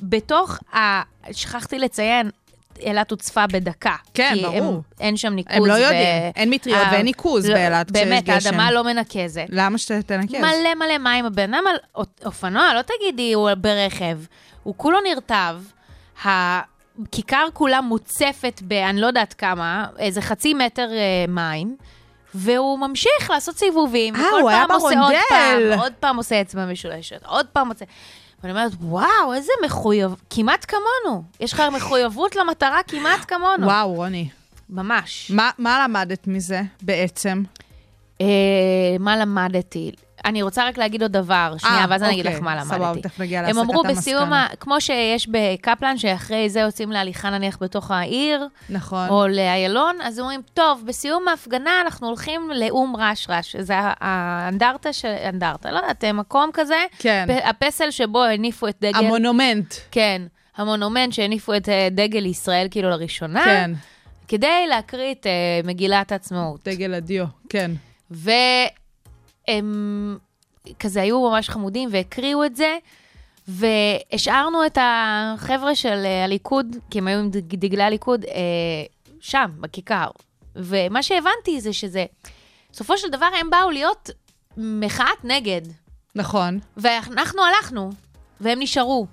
בתוך 0.00 0.58
ה... 0.74 1.02
שכחתי 1.32 1.78
לציין, 1.78 2.30
אילת 2.80 3.10
הוצפה 3.10 3.46
בדקה. 3.46 3.94
כן, 4.14 4.30
כי 4.34 4.42
ברור. 4.42 4.56
הם, 4.56 4.80
אין 5.00 5.16
שם 5.16 5.32
ניקוז. 5.32 5.56
הם 5.56 5.66
לא 5.66 5.72
ו- 5.72 5.76
יודעים, 5.76 6.32
אין 6.36 6.50
מטריות 6.50 6.78
אה, 6.86 6.92
ואין 6.92 7.04
ניקוז 7.04 7.46
לא, 7.46 7.54
באילת 7.54 7.90
כשיש 7.90 8.04
באמת, 8.06 8.24
גשם. 8.24 8.46
האדמה 8.48 8.70
לא 8.72 8.84
מנקזת. 8.84 9.44
למה 9.48 9.78
שתנקז? 9.78 10.34
מלא 10.34 10.74
מלא 10.74 10.98
מים. 10.98 11.26
הבן 11.26 11.54
אדם 11.54 11.64
על 11.70 11.76
אופ- 11.94 12.24
אופנוע, 12.26 12.74
לא 12.74 12.80
תגידי, 12.82 13.32
הוא 13.32 13.50
ברכב. 13.58 14.18
הוא 14.62 14.74
כולו 14.76 14.98
נרטב. 15.00 15.56
הכיכר 16.24 17.46
כולה 17.52 17.80
מוצפת 17.80 18.60
ב... 18.68 18.72
אני 18.72 19.00
לא 19.00 19.06
יודעת 19.06 19.34
כמה, 19.34 19.86
איזה 19.98 20.20
חצי 20.22 20.54
מטר 20.54 20.88
אה, 20.92 21.24
מים. 21.28 21.76
והוא 22.34 22.78
ממשיך 22.78 23.30
לעשות 23.30 23.56
סיבובים. 23.58 24.16
אה, 24.16 24.30
הוא 24.40 24.50
היה 24.50 24.64
פעם 24.68 24.72
עושה 24.76 24.86
עוד 24.86 24.94
ברונדל. 24.98 25.18
פעם, 25.28 25.78
עוד 25.80 25.92
פעם 26.00 26.16
עושה 26.16 26.40
אצבע 26.40 26.66
משולשת, 26.66 27.20
עוד 27.26 27.46
פעם 27.52 27.68
עושה... 27.68 27.84
ואני 28.46 28.58
אומרת, 28.58 28.72
וואו, 28.80 29.34
איזה 29.34 29.52
מחויב... 29.64 30.14
כמעט 30.30 30.66
כמונו. 30.68 31.22
יש 31.40 31.52
לך 31.52 31.62
מחויבות 31.76 32.36
למטרה 32.36 32.82
כמעט 32.88 33.20
כמונו. 33.28 33.66
וואו, 33.66 33.92
רוני. 33.94 34.28
ממש. 34.70 35.30
מה- 35.34 35.50
מה 35.58 35.84
למדת 35.84 36.26
מזה 36.26 36.60
בעצם? 36.82 37.42
אה, 38.20 38.26
מה 39.00 39.16
למדתי? 39.16 39.92
אני 40.24 40.42
רוצה 40.42 40.68
רק 40.68 40.78
להגיד 40.78 41.02
עוד 41.02 41.12
דבר, 41.12 41.54
שנייה, 41.58 41.76
אה, 41.78 41.84
ואז 41.90 42.02
אני 42.02 42.12
אגיד 42.12 42.26
אוקיי, 42.26 42.38
לך 42.38 42.44
מה 42.44 42.54
למדתי. 42.56 42.68
סבבה, 42.74 43.00
תכף 43.02 43.20
נגיע 43.20 43.38
הם 43.40 43.46
להסקת 43.46 43.60
אמרו 43.62 43.82
בסיום, 43.82 44.22
המסקנה. 44.22 44.44
ה- 44.52 44.56
כמו 44.56 44.80
שיש 44.80 45.28
בקפלן, 45.28 45.98
שאחרי 45.98 46.50
זה 46.50 46.60
יוצאים 46.60 46.90
להליכה 46.92 47.30
נניח 47.30 47.58
בתוך 47.60 47.90
העיר, 47.90 48.46
נכון. 48.70 49.08
או 49.08 49.28
לאיילון, 49.28 49.96
אז 50.02 50.20
אומרים, 50.20 50.40
טוב, 50.54 50.82
בסיום 50.86 51.28
ההפגנה 51.28 51.80
אנחנו 51.84 52.06
הולכים 52.06 52.50
לאום 52.54 52.96
רש-רש. 52.96 53.56
זה 53.56 53.74
האנדרטה 53.76 54.92
של... 54.92 55.08
אנדרטה, 55.28 55.70
לא 55.70 55.76
יודעת, 55.76 56.04
מקום 56.04 56.50
כזה. 56.52 56.84
כן. 56.98 57.26
הפסל 57.44 57.90
שבו 57.90 58.24
הניפו 58.24 58.68
את 58.68 58.76
דגל... 58.80 58.98
המונומנט. 58.98 59.74
כן, 59.90 60.22
המונומנט 60.56 61.12
שהניפו 61.12 61.54
את 61.54 61.68
אה, 61.68 61.88
דגל 61.90 62.26
ישראל 62.26 62.66
כאילו 62.70 62.90
לראשונה. 62.90 63.44
כן. 63.44 63.70
כדי 64.28 64.66
להקריא 64.68 65.12
את 65.12 65.26
אה, 65.26 65.32
מגילת 65.64 66.12
העצמאות. 66.12 66.60
דגל 66.68 66.94
הדיו, 66.94 67.24
כן. 67.48 67.70
והם 68.10 70.18
כזה 70.78 71.02
היו 71.02 71.30
ממש 71.30 71.50
חמודים 71.50 71.88
והקריאו 71.92 72.44
את 72.44 72.56
זה, 72.56 72.76
והשארנו 73.48 74.66
את 74.66 74.78
החבר'ה 74.80 75.74
של 75.74 76.02
אה, 76.04 76.24
הליכוד, 76.24 76.76
כי 76.90 76.98
הם 76.98 77.06
היו 77.06 77.18
עם 77.18 77.30
דג- 77.30 77.54
דגלי 77.56 77.82
הליכוד, 77.82 78.24
אה, 78.24 78.30
שם, 79.20 79.50
בכיכר. 79.60 80.06
ומה 80.56 81.02
שהבנתי 81.02 81.60
זה 81.60 81.72
שזה, 81.72 82.04
בסופו 82.72 82.98
של 82.98 83.08
דבר 83.08 83.28
הם 83.40 83.50
באו 83.50 83.70
להיות 83.70 84.10
מחאת 84.56 85.24
נגד, 85.24 85.60
נכון. 86.14 86.58
ואנחנו 86.76 87.42
הלכנו, 87.44 87.90
והם 88.40 88.58
נשארו. 88.60 89.06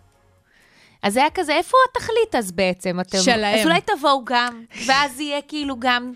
אז 1.03 1.13
זה 1.13 1.19
היה 1.19 1.29
כזה, 1.29 1.53
איפה 1.53 1.77
התכלית 1.91 2.35
אז 2.37 2.51
בעצם? 2.51 2.99
אתם... 2.99 3.17
שלהם. 3.17 3.59
אז 3.59 3.65
אולי 3.65 3.79
תבואו 3.81 4.25
גם, 4.25 4.63
ואז 4.87 5.19
יהיה 5.19 5.41
כאילו 5.41 5.75
גם... 5.79 6.13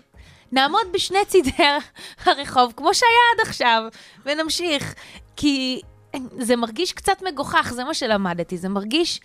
נעמוד 0.52 0.86
בשני 0.92 1.24
צידי 1.26 1.50
הרחוב, 2.24 2.72
כמו 2.76 2.94
שהיה 2.94 3.20
עד 3.34 3.48
עכשיו, 3.48 3.82
ונמשיך. 4.26 4.94
כי 5.36 5.80
זה 6.38 6.56
מרגיש 6.56 6.92
קצת 6.92 7.22
מגוחך, 7.28 7.72
זה 7.74 7.84
מה 7.84 7.94
שלמדתי. 7.94 8.58
זה 8.58 8.68
מרגיש 8.68 9.20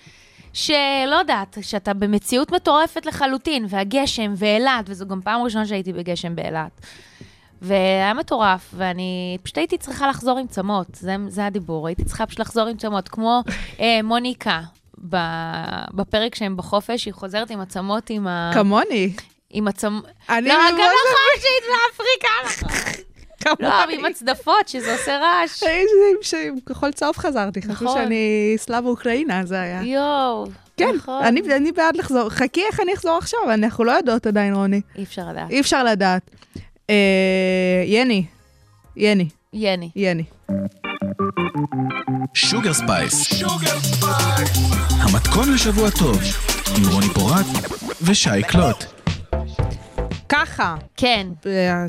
שלא 0.53 1.15
יודעת, 1.19 1.57
שאתה 1.61 1.93
במציאות 1.93 2.51
מטורפת 2.51 3.05
לחלוטין, 3.05 3.65
והגשם, 3.69 4.33
ואילת, 4.37 4.85
וזו 4.85 5.07
גם 5.07 5.21
פעם 5.21 5.41
ראשונה 5.41 5.65
שהייתי 5.65 5.93
בגשם 5.93 6.35
באילת. 6.35 6.81
והיה 7.61 8.13
מטורף, 8.13 8.73
ואני 8.77 9.37
פשוט 9.43 9.57
הייתי 9.57 9.77
צריכה 9.77 10.07
לחזור 10.07 10.39
עם 10.39 10.47
צמות, 10.47 10.87
זה, 10.93 11.15
זה 11.27 11.45
הדיבור, 11.45 11.87
הייתי 11.87 12.05
צריכה 12.05 12.25
פשוט 12.25 12.39
לחזור 12.39 12.67
עם 12.67 12.77
צמות, 12.77 13.07
כמו 13.07 13.41
אה, 13.79 13.99
מוניקה. 14.03 14.61
בפרק 15.93 16.35
שהם 16.35 16.57
בחופש, 16.57 17.05
היא 17.05 17.13
חוזרת 17.13 17.51
עם 17.51 17.59
עצמות 17.59 18.09
עם 18.09 18.27
ה... 18.27 18.51
כמוני. 18.53 19.13
עם 19.53 19.67
הצמ... 19.67 19.99
אני 20.29 20.47
לא, 20.47 20.55
גם 20.69 20.75
נכון 20.75 21.41
שהיית 21.41 21.63
באפריקה. 21.69 23.03
לא. 23.59 23.83
עם 23.89 24.05
הצדפות, 24.05 24.67
שזה 24.67 24.93
עושה 24.93 25.17
רעש. 25.17 25.63
הייתי 25.63 26.47
עם 26.47 26.59
כחול 26.65 26.91
צהוב 26.91 27.17
חזרתי, 27.17 27.61
חשבו 27.61 27.73
נכון. 27.73 28.01
שאני 28.01 28.53
סלאב 28.57 28.85
אוקראינה, 28.85 29.45
זה 29.45 29.61
היה. 29.61 29.81
יואו, 29.83 30.47
כן, 30.77 30.95
נכון. 30.95 31.23
אני 31.23 31.41
אני 31.55 31.71
בעד 31.71 31.95
לחזור. 31.95 32.29
חכי 32.29 32.61
איך 32.71 32.79
אני 32.79 32.93
אחזור 32.93 33.17
עכשיו, 33.17 33.39
אנחנו 33.53 33.83
לא 33.83 33.91
יודעות 33.91 34.27
עדיין, 34.27 34.53
רוני. 34.53 34.81
אי 34.95 35.03
אפשר 35.03 35.21
לדעת. 35.29 35.49
אי 35.49 35.59
אפשר 35.59 35.83
לדעת. 35.83 36.29
אה, 36.89 37.83
יני, 37.85 38.25
יני, 38.95 39.29
יני. 39.53 39.89
יני. 39.95 40.23
שוגר 42.33 42.73
ספייס. 42.73 43.43
המתכון 44.99 45.53
לשבוע 45.53 45.89
טוב, 45.89 46.17
עם 46.77 46.83
רוני 46.93 47.07
פורט 47.13 47.45
ושי 48.01 48.43
קלוט. 48.47 48.92
ככה, 50.45 50.75
כן, 50.97 51.27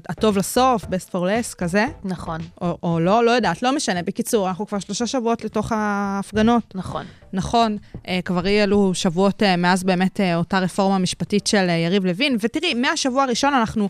הטוב 0.08 0.38
לסוף, 0.38 0.84
best 0.84 1.10
for 1.12 1.14
last, 1.14 1.54
כזה, 1.58 1.86
נכון, 2.04 2.40
או, 2.60 2.78
או 2.82 3.00
לא, 3.00 3.24
לא 3.24 3.30
יודעת, 3.30 3.62
לא 3.62 3.76
משנה. 3.76 4.02
בקיצור, 4.02 4.48
אנחנו 4.48 4.66
כבר 4.66 4.78
שלושה 4.78 5.06
שבועות 5.06 5.44
לתוך 5.44 5.72
ההפגנות. 5.72 6.62
נכון. 6.74 7.04
נכון, 7.32 7.76
אה, 8.08 8.20
כבר 8.24 8.46
אי 8.46 8.62
אלו 8.62 8.94
שבועות 8.94 9.42
אה, 9.42 9.56
מאז 9.56 9.84
באמת 9.84 10.20
אה, 10.20 10.36
אותה 10.36 10.58
רפורמה 10.58 10.98
משפטית 10.98 11.46
של 11.46 11.68
יריב 11.68 12.06
לוין. 12.06 12.36
ותראי, 12.40 12.74
מהשבוע 12.74 13.22
הראשון 13.22 13.54
אנחנו 13.54 13.88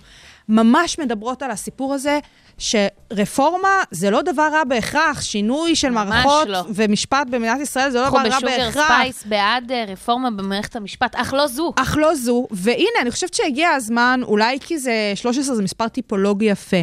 ממש 0.49 0.99
מדברות 0.99 1.43
על 1.43 1.51
הסיפור 1.51 1.95
הזה, 1.95 2.19
שרפורמה 2.59 3.69
זה 3.91 4.11
לא 4.11 4.23
דבר 4.23 4.49
רע 4.53 4.65
בהכרח, 4.65 5.21
שינוי 5.21 5.77
של 5.77 5.91
מערכות 5.91 6.49
לא. 6.49 6.59
ומשפט 6.75 7.27
במדינת 7.31 7.61
ישראל 7.61 7.91
זה 7.91 7.99
לא 7.99 8.05
אנחנו 8.05 8.19
דבר 8.19 8.29
רע 8.29 8.37
בשוגר 8.37 8.57
בהכרח. 8.57 8.85
ספייס 8.85 9.25
בעד 9.27 9.73
אה, 9.73 9.85
רפורמה 9.89 10.31
במערכת 10.31 10.77
המשפט, 10.77 11.15
אך 11.15 11.35
לא 11.35 11.47
זו. 11.47 11.73
אך 11.77 11.97
לא 12.01 12.15
זו, 12.15 12.47
והנה, 12.51 13.01
אני 13.03 13.11
חושבת 13.11 13.35
שהגיע 13.35 13.71
הזמן, 13.71 14.21
אולי 14.23 14.59
כי 14.61 14.79
זה 14.79 15.13
13 15.15 15.57
זה 15.57 15.63
מספר 15.63 15.89
טיפולוגי 15.89 16.45
יפה. 16.45 16.77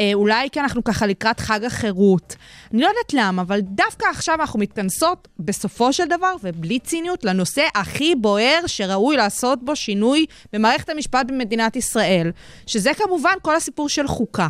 אה, 0.00 0.10
אולי 0.14 0.48
כי 0.52 0.60
אנחנו 0.60 0.84
ככה 0.84 1.06
לקראת 1.06 1.40
חג 1.40 1.64
החירות. 1.64 2.36
אני 2.72 2.80
לא 2.80 2.86
יודעת 2.86 3.12
למה, 3.14 3.42
אבל 3.42 3.60
דווקא 3.60 4.06
עכשיו 4.10 4.34
אנחנו 4.40 4.58
מתכנסות 4.58 5.28
בסופו 5.38 5.92
של 5.92 6.04
דבר, 6.04 6.34
ובלי 6.42 6.78
ציניות, 6.78 7.24
לנושא 7.24 7.62
הכי 7.74 8.14
בוער 8.14 8.60
שראוי 8.66 9.16
לעשות 9.16 9.64
בו 9.64 9.76
שינוי 9.76 10.26
במערכת 10.52 10.88
המשפט 10.88 11.26
במדינת 11.26 11.76
ישראל, 11.76 12.30
שזה 12.66 12.94
כמובן 12.94 13.34
כל 13.42 13.56
הסיפור 13.56 13.88
של 13.88 14.06
חוקה. 14.06 14.48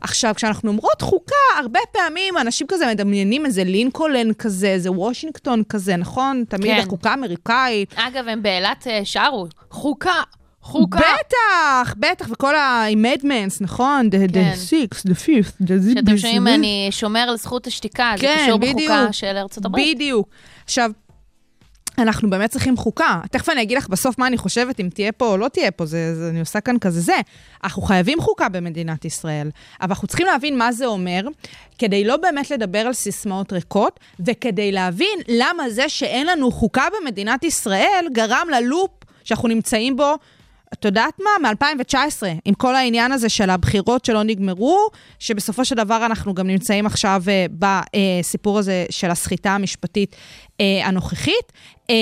עכשיו, 0.00 0.34
כשאנחנו 0.36 0.70
אומרות 0.70 1.02
חוקה, 1.02 1.34
הרבה 1.58 1.80
פעמים 1.92 2.38
אנשים 2.38 2.66
כזה 2.66 2.86
מדמיינים 2.86 3.46
איזה 3.46 3.64
לינקולן 3.64 4.32
כזה, 4.34 4.68
איזה 4.68 4.90
וושינגטון 4.90 5.62
כזה, 5.68 5.96
נכון? 5.96 6.44
תמיד 6.48 6.76
כן. 6.76 6.82
החוקה 6.86 7.10
האמריקאית. 7.10 7.94
אגב, 7.96 8.28
הם 8.28 8.42
באילת 8.42 8.86
אה, 8.86 9.00
שרו, 9.04 9.46
חוקה, 9.70 10.22
חוקה. 10.62 10.98
בטח, 10.98 11.94
בטח, 11.98 12.26
וכל 12.30 12.54
ה-Amendments, 12.54 13.56
נכון? 13.60 14.08
The, 14.08 14.32
כן. 14.32 14.52
the 14.52 14.70
sixth, 14.70 15.00
the 15.00 15.14
fifth, 15.14 15.62
the 15.62 15.94
שאתם 15.94 16.16
שומעים, 16.16 16.46
אני 16.46 16.88
שומר 16.90 17.20
על 17.20 17.36
זכות 17.36 17.66
השתיקה, 17.66 18.12
זה 18.16 18.22
כן, 18.22 18.44
קשור 18.46 18.58
בדיוק. 18.58 18.78
בחוקה 18.78 19.12
של 19.12 19.36
ארצות 19.36 19.64
הברית. 19.64 19.96
בדיוק. 19.96 20.28
עכשיו, 20.64 20.90
אנחנו 21.98 22.30
באמת 22.30 22.50
צריכים 22.50 22.76
חוקה. 22.76 23.20
תכף 23.30 23.48
אני 23.48 23.62
אגיד 23.62 23.78
לך 23.78 23.88
בסוף 23.88 24.18
מה 24.18 24.26
אני 24.26 24.36
חושבת, 24.38 24.80
אם 24.80 24.88
תהיה 24.94 25.12
פה 25.12 25.26
או 25.26 25.36
לא 25.36 25.48
תהיה 25.48 25.70
פה, 25.70 25.86
זה, 25.86 26.14
זה, 26.14 26.28
אני 26.28 26.40
עושה 26.40 26.60
כאן 26.60 26.78
כזה 26.78 27.00
זה. 27.00 27.20
אנחנו 27.64 27.82
חייבים 27.82 28.20
חוקה 28.20 28.48
במדינת 28.48 29.04
ישראל, 29.04 29.50
אבל 29.80 29.90
אנחנו 29.90 30.08
צריכים 30.08 30.26
להבין 30.26 30.58
מה 30.58 30.72
זה 30.72 30.86
אומר, 30.86 31.20
כדי 31.78 32.04
לא 32.04 32.16
באמת 32.16 32.50
לדבר 32.50 32.78
על 32.78 32.92
סיסמאות 32.92 33.52
ריקות, 33.52 34.00
וכדי 34.26 34.72
להבין 34.72 35.18
למה 35.28 35.70
זה 35.70 35.88
שאין 35.88 36.26
לנו 36.26 36.50
חוקה 36.50 36.84
במדינת 37.00 37.44
ישראל 37.44 38.06
גרם 38.12 38.46
ללופ 38.56 38.90
שאנחנו 39.24 39.48
נמצאים 39.48 39.96
בו 39.96 40.14
את 40.72 40.84
יודעת 40.84 41.20
מה? 41.20 41.50
מ-2019, 41.50 42.22
עם 42.44 42.54
כל 42.54 42.74
העניין 42.74 43.12
הזה 43.12 43.28
של 43.28 43.50
הבחירות 43.50 44.04
שלא 44.04 44.22
נגמרו, 44.22 44.86
שבסופו 45.18 45.64
של 45.64 45.74
דבר 45.74 46.06
אנחנו 46.06 46.34
גם 46.34 46.46
נמצאים 46.46 46.86
עכשיו 46.86 47.22
uh, 47.24 47.66
בסיפור 48.22 48.58
הזה 48.58 48.86
של 48.90 49.10
הסחיטה 49.10 49.50
המשפטית 49.50 50.16
uh, 50.48 50.62
הנוכחית. 50.84 51.52
Uh, 51.82 51.94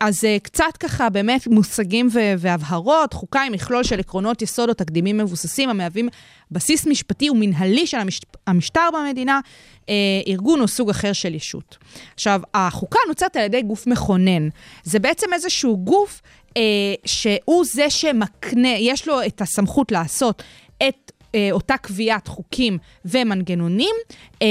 אז 0.00 0.24
uh, 0.24 0.42
קצת 0.42 0.76
ככה 0.80 1.10
באמת 1.10 1.46
מושגים 1.46 2.08
והבהרות, 2.38 3.12
חוקה 3.12 3.42
עם 3.42 3.52
מכלול 3.52 3.82
של 3.84 4.00
עקרונות 4.00 4.42
יסוד 4.42 4.68
או 4.68 4.74
תקדימים 4.74 5.18
מבוססים 5.18 5.68
המהווים 5.70 6.08
בסיס 6.50 6.86
משפטי 6.86 7.30
ומנהלי 7.30 7.86
של 7.86 7.98
המש- 7.98 8.36
המשטר 8.46 8.88
במדינה, 8.94 9.40
uh, 9.82 9.88
ארגון 10.28 10.60
או 10.60 10.68
סוג 10.68 10.90
אחר 10.90 11.12
של 11.12 11.34
ישות. 11.34 11.76
עכשיו, 12.14 12.40
החוקה 12.54 12.98
נוצרת 13.08 13.36
על 13.36 13.42
ידי 13.42 13.62
גוף 13.62 13.86
מכונן. 13.86 14.48
זה 14.84 14.98
בעצם 14.98 15.32
איזשהו 15.32 15.76
גוף 15.76 16.22
אה, 16.56 16.62
שהוא 17.04 17.64
זה 17.64 17.90
שמקנה, 17.90 18.68
יש 18.78 19.08
לו 19.08 19.26
את 19.26 19.40
הסמכות 19.40 19.92
לעשות 19.92 20.42
את 20.88 21.12
אה, 21.34 21.48
אותה 21.52 21.76
קביעת 21.76 22.28
חוקים 22.28 22.78
ומנגנונים, 23.04 23.94
אה, 24.42 24.46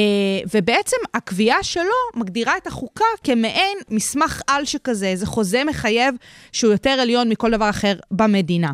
ובעצם 0.54 0.98
הקביעה 1.13 1.63
שלו 1.63 1.84
מגדירה 2.16 2.58
את 2.58 2.68
החוקה 2.68 3.06
כמעין 3.24 3.78
מסמך 3.89 4.42
על 4.48 4.66
שכזה, 4.66 5.08
איזה 5.08 5.26
חוזה 5.26 5.63
מחייב 5.63 6.16
שהוא 6.52 6.72
יותר 6.72 6.89
עליון 6.89 7.30
מכל 7.30 7.52
דבר 7.52 7.70
אחר 7.70 7.94
במדינה. 8.12 8.72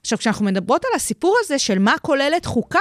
עכשיו, 0.00 0.18
כשאנחנו 0.18 0.44
מדברות 0.44 0.84
על 0.84 0.90
הסיפור 0.94 1.36
הזה 1.40 1.58
של 1.58 1.78
מה 1.78 1.94
כוללת 2.02 2.46
חוקה, 2.46 2.80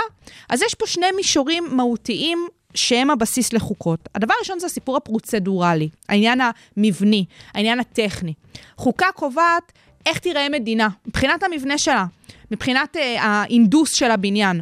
אז 0.50 0.62
יש 0.62 0.74
פה 0.74 0.88
שני 0.88 1.06
מישורים 1.16 1.68
מהותיים 1.72 2.48
שהם 2.76 3.10
הבסיס 3.10 3.54
לחוקות. 3.54 4.10
הדבר 4.16 4.34
הראשון 4.38 4.60
זה 4.60 4.66
הסיפור 4.66 4.98
הפרוצדורלי, 4.98 5.90
העניין 6.10 6.40
המבני, 6.78 7.26
העניין 7.54 7.80
הטכני. 7.80 8.34
חוקה 8.78 9.08
קובעת 9.16 9.72
איך 10.06 10.20
תיראה 10.20 10.50
מדינה, 10.50 10.88
מבחינת 11.08 11.44
המבנה 11.44 11.78
שלה, 11.78 12.06
מבחינת 12.52 12.98
אה, 12.98 13.24
ההינדוס 13.24 13.94
של 13.94 14.12
הבניין. 14.12 14.62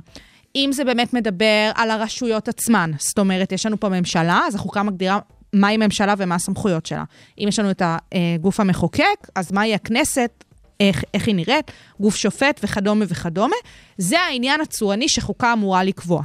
אם 0.55 0.69
זה 0.73 0.83
באמת 0.83 1.13
מדבר 1.13 1.71
על 1.75 1.91
הרשויות 1.91 2.47
עצמן, 2.47 2.91
זאת 2.97 3.19
אומרת, 3.19 3.51
יש 3.51 3.65
לנו 3.65 3.79
פה 3.79 3.89
ממשלה, 3.89 4.41
אז 4.47 4.55
החוקה 4.55 4.83
מגדירה 4.83 5.19
מהי 5.53 5.77
ממשלה 5.77 6.13
ומה 6.17 6.35
הסמכויות 6.35 6.85
שלה. 6.85 7.03
אם 7.39 7.45
יש 7.47 7.59
לנו 7.59 7.71
את 7.71 7.81
הגוף 7.85 8.59
המחוקק, 8.59 9.27
אז 9.35 9.51
מהי 9.51 9.73
הכנסת, 9.75 10.43
איך, 10.79 11.03
איך 11.13 11.27
היא 11.27 11.35
נראית, 11.35 11.71
גוף 11.99 12.15
שופט 12.15 12.59
וכדומה 12.63 13.05
וכדומה. 13.07 13.55
זה 13.97 14.19
העניין 14.19 14.61
הצורני 14.61 15.09
שחוקה 15.09 15.53
אמורה 15.53 15.83
לקבוע. 15.83 16.23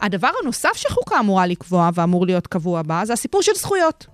הדבר 0.00 0.30
הנוסף 0.42 0.72
שחוקה 0.76 1.20
אמורה 1.20 1.46
לקבוע 1.46 1.90
ואמור 1.94 2.26
להיות 2.26 2.46
קבוע 2.46 2.82
בה, 2.82 3.02
זה 3.04 3.12
הסיפור 3.12 3.42
של 3.42 3.52
זכויות. 3.54 4.06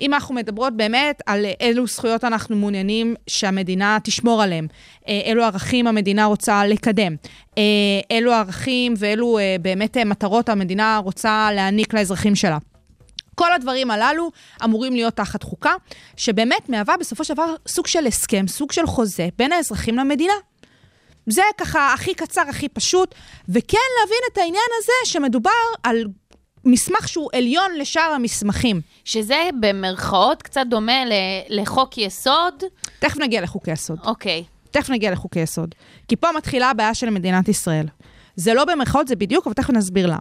אם 0.00 0.14
אנחנו 0.14 0.34
מדברות 0.34 0.76
באמת 0.76 1.22
על 1.26 1.46
אילו 1.60 1.86
זכויות 1.86 2.24
אנחנו 2.24 2.56
מעוניינים 2.56 3.14
שהמדינה 3.26 3.98
תשמור 4.04 4.42
עליהם, 4.42 4.66
אה, 5.08 5.20
אילו 5.24 5.44
ערכים 5.44 5.86
המדינה 5.86 6.24
רוצה 6.24 6.66
לקדם, 6.66 7.16
אה, 7.58 7.62
אילו 8.10 8.32
ערכים 8.32 8.94
ואילו 8.98 9.38
אה, 9.38 9.56
באמת 9.62 9.96
מטרות 9.96 10.48
המדינה 10.48 11.00
רוצה 11.04 11.48
להעניק 11.54 11.94
לאזרחים 11.94 12.34
שלה. 12.34 12.58
כל 13.34 13.52
הדברים 13.52 13.90
הללו 13.90 14.30
אמורים 14.64 14.92
להיות 14.92 15.16
תחת 15.16 15.42
חוקה, 15.42 15.72
שבאמת 16.16 16.68
מהווה 16.68 16.96
בסופו 16.96 17.24
של 17.24 17.34
דבר 17.34 17.54
סוג 17.68 17.86
של 17.86 18.06
הסכם, 18.06 18.48
סוג 18.48 18.72
של 18.72 18.86
חוזה 18.86 19.28
בין 19.38 19.52
האזרחים 19.52 19.96
למדינה. 19.96 20.32
זה 21.26 21.42
ככה 21.58 21.92
הכי 21.92 22.14
קצר, 22.14 22.42
הכי 22.48 22.68
פשוט, 22.68 23.14
וכן 23.48 23.78
להבין 24.00 24.18
את 24.32 24.38
העניין 24.38 24.70
הזה 24.78 25.12
שמדובר 25.12 25.50
על 25.82 26.04
מסמך 26.64 27.08
שהוא 27.08 27.30
עליון 27.32 27.70
לשאר 27.78 28.12
המסמכים. 28.14 28.80
שזה 29.04 29.36
במרכאות 29.60 30.42
קצת 30.42 30.60
דומה 30.70 31.04
ל- 31.04 31.12
לחוק 31.60 31.98
יסוד. 31.98 32.54
תכף 32.98 33.18
נגיע 33.18 33.40
לחוקי 33.40 33.70
יסוד. 33.70 33.98
אוקיי. 34.04 34.44
תכף 34.70 34.90
נגיע 34.90 35.10
לחוקי 35.10 35.40
יסוד. 35.40 35.74
כי 36.08 36.16
פה 36.16 36.28
מתחילה 36.36 36.70
הבעיה 36.70 36.94
של 36.94 37.10
מדינת 37.10 37.48
ישראל. 37.48 37.86
זה 38.36 38.54
לא 38.54 38.64
במרכאות, 38.64 39.08
זה 39.08 39.16
בדיוק, 39.16 39.46
אבל 39.46 39.54
תכף 39.54 39.70
נסביר 39.70 40.06
למה. 40.06 40.18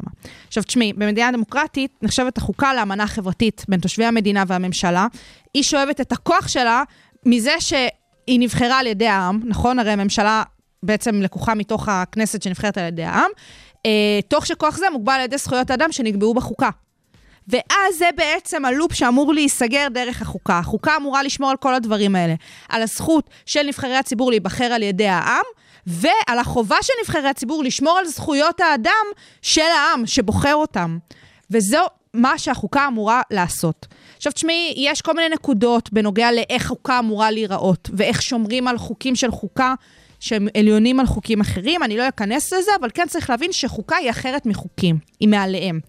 עכשיו, 0.47 0.63
תשמעי, 0.63 0.93
במדינה 0.93 1.31
דמוקרטית 1.31 1.91
נחשבת 2.01 2.37
החוקה 2.37 2.73
לאמנה 2.73 3.07
חברתית 3.07 3.65
בין 3.69 3.79
תושבי 3.79 4.05
המדינה 4.05 4.43
והממשלה. 4.47 5.07
היא 5.53 5.63
שואבת 5.63 6.01
את 6.01 6.11
הכוח 6.11 6.47
שלה 6.47 6.83
מזה 7.25 7.51
שהיא 7.59 8.39
נבחרה 8.39 8.79
על 8.79 8.87
ידי 8.87 9.07
העם, 9.07 9.39
נכון? 9.45 9.79
הרי 9.79 9.91
הממשלה 9.91 10.43
בעצם 10.83 11.21
לקוחה 11.21 11.55
מתוך 11.55 11.89
הכנסת 11.89 12.41
שנבחרת 12.41 12.77
על 12.77 12.83
ידי 12.87 13.03
העם, 13.03 13.29
אה, 13.85 14.19
תוך 14.27 14.45
שכוח 14.45 14.77
זה 14.77 14.85
מוגבל 14.91 15.13
על 15.13 15.21
ידי 15.21 15.37
זכויות 15.37 15.71
אדם 15.71 15.91
שנקבעו 15.91 16.33
בחוקה. 16.33 16.69
ואז 17.47 17.97
זה 17.97 18.09
בעצם 18.15 18.65
הלופ 18.65 18.93
שאמור 18.93 19.33
להיסגר 19.33 19.87
דרך 19.91 20.21
החוקה. 20.21 20.59
החוקה 20.59 20.95
אמורה 20.97 21.23
לשמור 21.23 21.49
על 21.49 21.57
כל 21.57 21.73
הדברים 21.73 22.15
האלה. 22.15 22.33
על 22.69 22.81
הזכות 22.81 23.29
של 23.45 23.63
נבחרי 23.63 23.95
הציבור 23.95 24.31
להיבחר 24.31 24.63
על 24.63 24.83
ידי 24.83 25.07
העם, 25.07 25.45
ועל 25.87 26.39
החובה 26.39 26.77
של 26.81 26.93
נבחרי 27.03 27.29
הציבור 27.29 27.63
לשמור 27.63 27.97
על 27.97 28.05
זכויות 28.05 28.59
האדם 28.59 29.05
של 29.41 29.61
העם 29.61 30.05
שבוחר 30.05 30.55
אותם. 30.55 30.97
וזו 31.51 31.79
מה 32.13 32.37
שהחוקה 32.37 32.87
אמורה 32.87 33.21
לעשות. 33.31 33.87
עכשיו 34.17 34.31
תשמעי, 34.31 34.73
יש 34.77 35.01
כל 35.01 35.13
מיני 35.13 35.29
נקודות 35.29 35.93
בנוגע 35.93 36.31
לאיך 36.31 36.67
חוקה 36.67 36.99
אמורה 36.99 37.31
להיראות, 37.31 37.89
ואיך 37.93 38.21
שומרים 38.21 38.67
על 38.67 38.77
חוקים 38.77 39.15
של 39.15 39.31
חוקה 39.31 39.73
שהם 40.21 40.47
עליונים 40.57 40.99
על 40.99 41.05
חוקים 41.05 41.41
אחרים, 41.41 41.83
אני 41.83 41.97
לא 41.97 42.07
אכנס 42.09 42.53
לזה, 42.53 42.71
אבל 42.79 42.89
כן 42.93 43.07
צריך 43.07 43.29
להבין 43.29 43.51
שחוקה 43.51 43.95
היא 43.95 44.09
אחרת 44.09 44.45
מחוקים, 44.45 44.97
היא 45.19 45.29
מעליהם. 45.29 45.79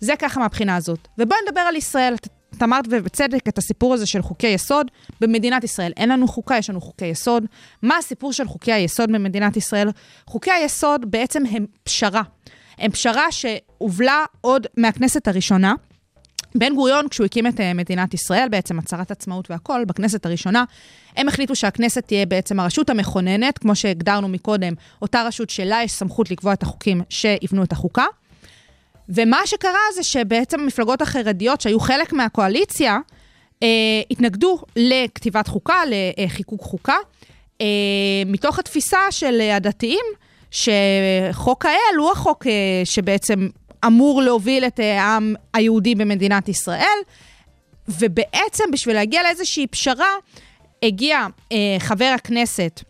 זה 0.00 0.16
ככה 0.18 0.40
מהבחינה 0.40 0.76
הזאת. 0.76 1.08
ובואי 1.18 1.38
נדבר 1.46 1.60
על 1.60 1.76
ישראל. 1.76 2.14
את 2.56 2.62
אמרת 2.62 2.84
ובצדק 2.90 3.48
את 3.48 3.58
הסיפור 3.58 3.94
הזה 3.94 4.06
של 4.06 4.22
חוקי 4.22 4.46
יסוד. 4.46 4.90
במדינת 5.20 5.64
ישראל 5.64 5.92
אין 5.96 6.08
לנו 6.08 6.28
חוקה, 6.28 6.56
יש 6.56 6.70
לנו 6.70 6.80
חוקי 6.80 7.06
יסוד. 7.06 7.44
מה 7.82 7.96
הסיפור 7.96 8.32
של 8.32 8.48
חוקי 8.48 8.72
היסוד 8.72 9.12
במדינת 9.12 9.56
ישראל? 9.56 9.88
חוקי 10.26 10.50
היסוד 10.50 11.10
בעצם 11.10 11.42
הם 11.50 11.66
פשרה. 11.82 12.22
הם 12.78 12.90
פשרה 12.90 13.32
שהובלה 13.32 14.24
עוד 14.40 14.66
מהכנסת 14.76 15.28
הראשונה. 15.28 15.74
בן 16.58 16.74
גוריון, 16.74 17.08
כשהוא 17.08 17.24
הקים 17.24 17.46
את 17.46 17.60
אה, 17.60 17.74
מדינת 17.74 18.14
ישראל, 18.14 18.48
בעצם 18.50 18.78
הצהרת 18.78 19.10
עצמאות 19.10 19.50
והכול, 19.50 19.84
בכנסת 19.84 20.26
הראשונה, 20.26 20.64
הם 21.16 21.28
החליטו 21.28 21.56
שהכנסת 21.56 22.06
תהיה 22.06 22.26
בעצם 22.26 22.60
הרשות 22.60 22.90
המכוננת, 22.90 23.58
כמו 23.58 23.76
שהגדרנו 23.76 24.28
מקודם, 24.28 24.72
אותה 25.02 25.22
רשות 25.22 25.50
שלה 25.50 25.80
יש 25.84 25.92
סמכות 25.92 26.30
לקבוע 26.30 26.52
את 26.52 26.62
החוקים 26.62 27.02
שיבנו 27.08 27.62
את 27.62 27.72
החוקה. 27.72 28.04
ומה 29.08 29.38
שקרה 29.44 29.78
זה 29.94 30.02
שבעצם 30.02 30.60
המפלגות 30.60 31.02
החרדיות 31.02 31.60
שהיו 31.60 31.80
חלק 31.80 32.12
מהקואליציה, 32.12 32.98
אה, 33.62 33.68
התנגדו 34.10 34.58
לכתיבת 34.76 35.48
חוקה, 35.48 35.82
לחיקוק 36.18 36.62
חוקה, 36.62 36.96
אה, 37.60 37.66
מתוך 38.26 38.58
התפיסה 38.58 38.98
של 39.10 39.40
הדתיים, 39.40 40.04
שחוק 40.50 41.66
האל 41.66 41.98
הוא 41.98 42.12
החוק 42.12 42.46
אה, 42.46 42.52
שבעצם 42.84 43.48
אמור 43.86 44.22
להוביל 44.22 44.64
את 44.64 44.80
אה, 44.80 45.02
העם 45.02 45.34
היהודי 45.54 45.94
במדינת 45.94 46.48
ישראל, 46.48 46.98
ובעצם 47.88 48.64
בשביל 48.72 48.94
להגיע 48.94 49.22
לאיזושהי 49.22 49.66
פשרה, 49.66 50.10
הגיע 50.82 51.26
אה, 51.52 51.76
חבר 51.78 52.12
הכנסת 52.14 52.80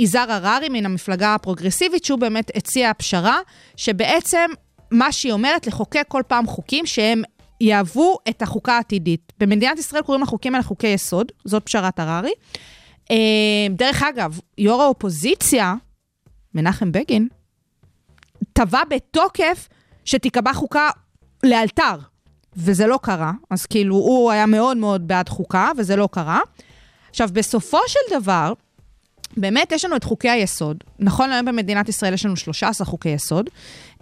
יזהר 0.00 0.32
הררי 0.32 0.68
מן 0.68 0.86
המפלגה 0.86 1.34
הפרוגרסיבית, 1.34 2.04
שהוא 2.04 2.18
באמת 2.18 2.50
הציע 2.56 2.92
פשרה, 2.94 3.38
שבעצם 3.76 4.50
מה 4.90 5.12
שהיא 5.12 5.32
אומרת, 5.32 5.66
לחוקק 5.66 6.04
כל 6.08 6.22
פעם 6.26 6.46
חוקים 6.46 6.86
שהם 6.86 7.22
יהוו 7.60 8.18
את 8.28 8.42
החוקה 8.42 8.76
העתידית. 8.76 9.32
במדינת 9.40 9.78
ישראל 9.78 10.02
קוראים 10.02 10.22
לחוקים 10.22 10.54
האלה 10.54 10.64
חוקי 10.64 10.86
יסוד, 10.86 11.32
זאת 11.44 11.64
פשרת 11.64 11.98
הררי. 11.98 12.32
אה, 13.10 13.16
דרך 13.70 14.02
אגב, 14.02 14.40
יו"ר 14.58 14.82
האופוזיציה, 14.82 15.74
מנחם 16.54 16.92
בגין, 16.92 17.28
תבע 18.52 18.82
בתוקף 18.90 19.68
שתיקבע 20.08 20.52
חוקה 20.52 20.90
לאלתר, 21.42 21.96
וזה 22.56 22.86
לא 22.86 22.98
קרה. 23.02 23.32
אז 23.50 23.66
כאילו, 23.66 23.94
הוא 23.94 24.30
היה 24.30 24.46
מאוד 24.46 24.76
מאוד 24.76 25.08
בעד 25.08 25.28
חוקה, 25.28 25.70
וזה 25.78 25.96
לא 25.96 26.08
קרה. 26.12 26.40
עכשיו, 27.10 27.28
בסופו 27.32 27.78
של 27.86 28.20
דבר, 28.20 28.52
באמת 29.36 29.72
יש 29.72 29.84
לנו 29.84 29.96
את 29.96 30.04
חוקי 30.04 30.30
היסוד. 30.30 30.84
נכון 30.98 31.30
להיום 31.30 31.46
במדינת 31.46 31.88
ישראל 31.88 32.14
יש 32.14 32.26
לנו 32.26 32.36
13 32.36 32.86
חוקי 32.86 33.08
יסוד. 33.08 33.50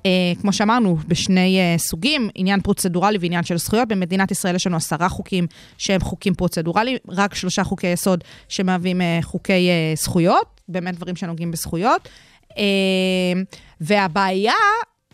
אה, 0.06 0.10
כמו 0.40 0.52
שאמרנו, 0.52 0.96
בשני 1.08 1.58
אה, 1.58 1.78
סוגים, 1.78 2.28
עניין 2.34 2.60
פרוצדורלי 2.60 3.18
ועניין 3.20 3.44
של 3.44 3.56
זכויות. 3.56 3.88
במדינת 3.88 4.30
ישראל 4.30 4.54
יש 4.54 4.66
לנו 4.66 4.76
עשרה 4.76 5.08
חוקים 5.08 5.46
שהם 5.78 6.00
חוקים 6.00 6.34
פרוצדורליים, 6.34 6.98
רק 7.08 7.34
שלושה 7.34 7.64
חוקי 7.64 7.86
יסוד 7.86 8.24
שמהווים 8.48 9.00
אה, 9.00 9.18
חוקי 9.22 9.68
אה, 9.68 9.94
זכויות, 9.96 10.60
באמת 10.68 10.94
דברים 10.94 11.16
שנוגעים 11.16 11.50
בזכויות. 11.50 12.08
אה, 12.58 13.42
והבעיה 13.80 14.52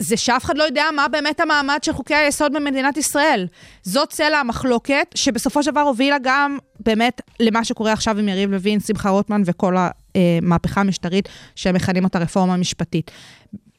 זה 0.03 0.17
שאף 0.17 0.45
אחד 0.45 0.59
לא 0.59 0.63
יודע 0.63 0.85
מה 0.97 1.09
באמת 1.09 1.41
המעמד 1.41 1.79
של 1.83 1.93
חוקי 1.93 2.15
היסוד 2.15 2.53
במדינת 2.53 2.97
ישראל. 2.97 3.47
זאת 3.83 4.13
סלע 4.13 4.39
המחלוקת, 4.39 5.07
שבסופו 5.15 5.63
של 5.63 5.71
דבר 5.71 5.81
הובילה 5.81 6.17
גם 6.23 6.59
באמת 6.81 7.21
למה 7.41 7.65
שקורה 7.65 7.93
עכשיו 7.93 8.19
עם 8.19 8.29
יריב 8.29 8.51
לוין, 8.51 8.81
שמחה 8.81 9.11
רוטמן 9.11 9.43
וכל 9.45 9.77
המהפכה 10.15 10.81
המשטרית 10.81 11.29
שהם 11.57 11.75
מכנים 11.75 12.05
אותה 12.05 12.19
רפורמה 12.19 12.57
משפטית. 12.57 13.11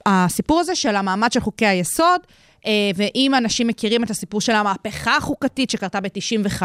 הסיפור 0.06 0.60
הזה 0.60 0.76
של 0.76 0.96
המעמד 0.96 1.32
של 1.32 1.40
חוקי 1.40 1.66
היסוד, 1.66 2.22
אה, 2.66 2.72
ואם 2.96 3.32
אנשים 3.38 3.68
מכירים 3.68 4.04
את 4.04 4.10
הסיפור 4.10 4.42
של 4.42 4.52
המהפכה 4.52 5.18
החוקתית 5.18 5.70
שקרתה 5.70 6.02
ב-95 6.02 6.64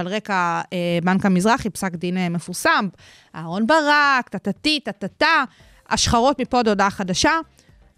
על 0.00 0.08
רקע 0.08 0.60
אה, 0.72 0.98
בנק 1.04 1.26
המזרחי, 1.26 1.70
פסק 1.70 1.94
דין 1.94 2.16
אה, 2.16 2.28
מפורסם, 2.28 2.88
אהרן 3.34 3.66
ברק, 3.66 4.28
טטטי, 4.28 4.80
טטטה, 4.80 5.44
השחרות 5.90 6.40
מפה 6.40 6.58
עד 6.58 6.68
הודעה 6.68 6.90
חדשה. 6.90 7.32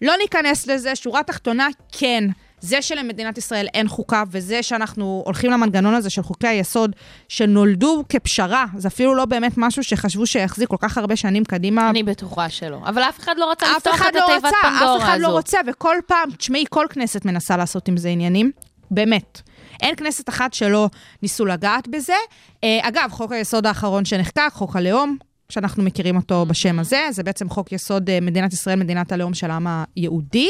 לא 0.02 0.14
ניכנס 0.22 0.66
לזה, 0.66 0.96
שורה 0.96 1.22
תחתונה, 1.22 1.68
כן. 1.92 2.24
זה 2.60 2.82
שלמדינת 2.82 3.38
ישראל 3.38 3.66
אין 3.74 3.88
חוקה, 3.88 4.22
וזה 4.30 4.62
שאנחנו 4.62 5.22
הולכים 5.26 5.50
למנגנון 5.50 5.94
הזה 5.94 6.10
של 6.10 6.22
חוקי 6.22 6.46
היסוד, 6.46 6.96
שנולדו 7.28 8.04
כפשרה, 8.08 8.64
זה 8.76 8.88
אפילו 8.88 9.14
לא 9.14 9.24
באמת 9.24 9.52
משהו 9.56 9.82
שחשבו 9.82 10.26
שיחזיק 10.26 10.68
כל 10.68 10.76
כך 10.80 10.98
הרבה 10.98 11.16
שנים 11.16 11.44
קדימה. 11.44 11.90
אני 11.90 12.02
בטוחה 12.02 12.50
שלא. 12.50 12.78
אבל 12.84 13.02
אף 13.02 13.18
אחד 13.18 13.34
לא 13.38 13.50
רצה 13.50 13.66
אף 13.66 13.76
לפתוח 13.76 14.06
את 14.08 14.14
לא 14.14 14.24
התיבת 14.24 14.52
פנדורה 14.62 14.96
אף 14.96 15.02
אחד 15.02 15.18
לא. 15.20 15.28
רוצה, 15.28 15.58
וכל 15.66 15.96
פעם, 16.06 16.30
תשמעי, 16.30 16.64
כל 16.70 16.86
כנסת 16.90 17.24
מנסה 17.24 17.56
לעשות 17.56 17.88
עם 17.88 17.96
זה 17.96 18.08
עניינים, 18.08 18.50
באמת. 18.90 19.40
אין 19.82 19.96
כנסת 19.96 20.28
אחת 20.28 20.54
שלא 20.54 20.88
ניסו 21.22 21.46
לגעת 21.46 21.88
בזה. 21.88 22.16
אה, 22.64 22.78
אגב, 22.82 23.10
חוק 23.12 23.32
היסוד 23.32 23.66
האחרון 23.66 24.04
שנחקק, 24.04 24.50
חוק 24.52 24.76
הלאום, 24.76 25.16
שאנחנו 25.48 25.82
מכירים 25.82 26.16
אותו 26.16 26.46
בשם 26.46 26.78
הזה, 26.78 27.08
זה 27.10 27.22
בעצם 27.22 27.48
חוק 27.48 27.72
יסוד 27.72 28.10
אה, 28.10 28.20
מדינת 28.20 28.52
ישראל, 28.52 28.78
מדינת 28.78 29.12
הלאום 29.12 29.34
של 29.34 29.50
העם 29.50 29.66
היהודי. 29.96 30.48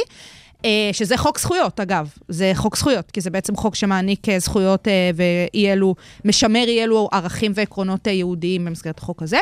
אה, 0.65 0.91
שזה 0.93 1.17
חוק 1.17 1.39
זכויות, 1.39 1.81
אגב. 1.81 2.11
זה 2.29 2.53
חוק 2.55 2.77
זכויות, 2.77 3.11
כי 3.11 3.21
זה 3.21 3.31
בעצם 3.31 3.57
חוק 3.57 3.75
שמעניק 3.75 4.29
אה, 4.29 4.39
זכויות 4.39 4.89
ואי 5.15 5.73
אלו, 5.73 5.95
משמר 6.25 6.65
אי 6.67 6.83
אלו 6.83 7.09
ערכים 7.13 7.53
ועקרונות 7.55 8.07
יהודיים 8.07 8.65
במסגרת 8.65 8.99
החוק 8.99 9.23
הזה. 9.23 9.39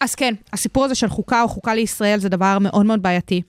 אז 0.00 0.14
כן, 0.14 0.34
הסיפור 0.52 0.84
הזה 0.84 0.94
של 0.94 1.08
חוקה 1.08 1.42
או 1.42 1.48
חוקה 1.48 1.74
לישראל 1.74 2.18
זה 2.18 2.28
דבר 2.28 2.58
מאוד 2.60 2.86
מאוד 2.86 3.02
בעייתי. 3.02 3.42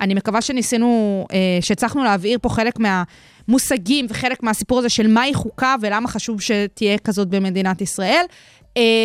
אני 0.00 0.14
מקווה 0.14 0.42
שניסינו, 0.42 1.26
שהצלחנו 1.60 2.04
להבהיר 2.04 2.38
פה 2.42 2.48
חלק 2.48 2.78
מהמושגים 2.78 4.06
וחלק 4.10 4.42
מהסיפור 4.42 4.78
הזה 4.78 4.88
של 4.88 5.06
מהי 5.06 5.34
חוקה 5.34 5.74
ולמה 5.80 6.08
חשוב 6.08 6.40
שתהיה 6.40 6.98
כזאת 6.98 7.28
במדינת 7.28 7.80
ישראל, 7.80 8.24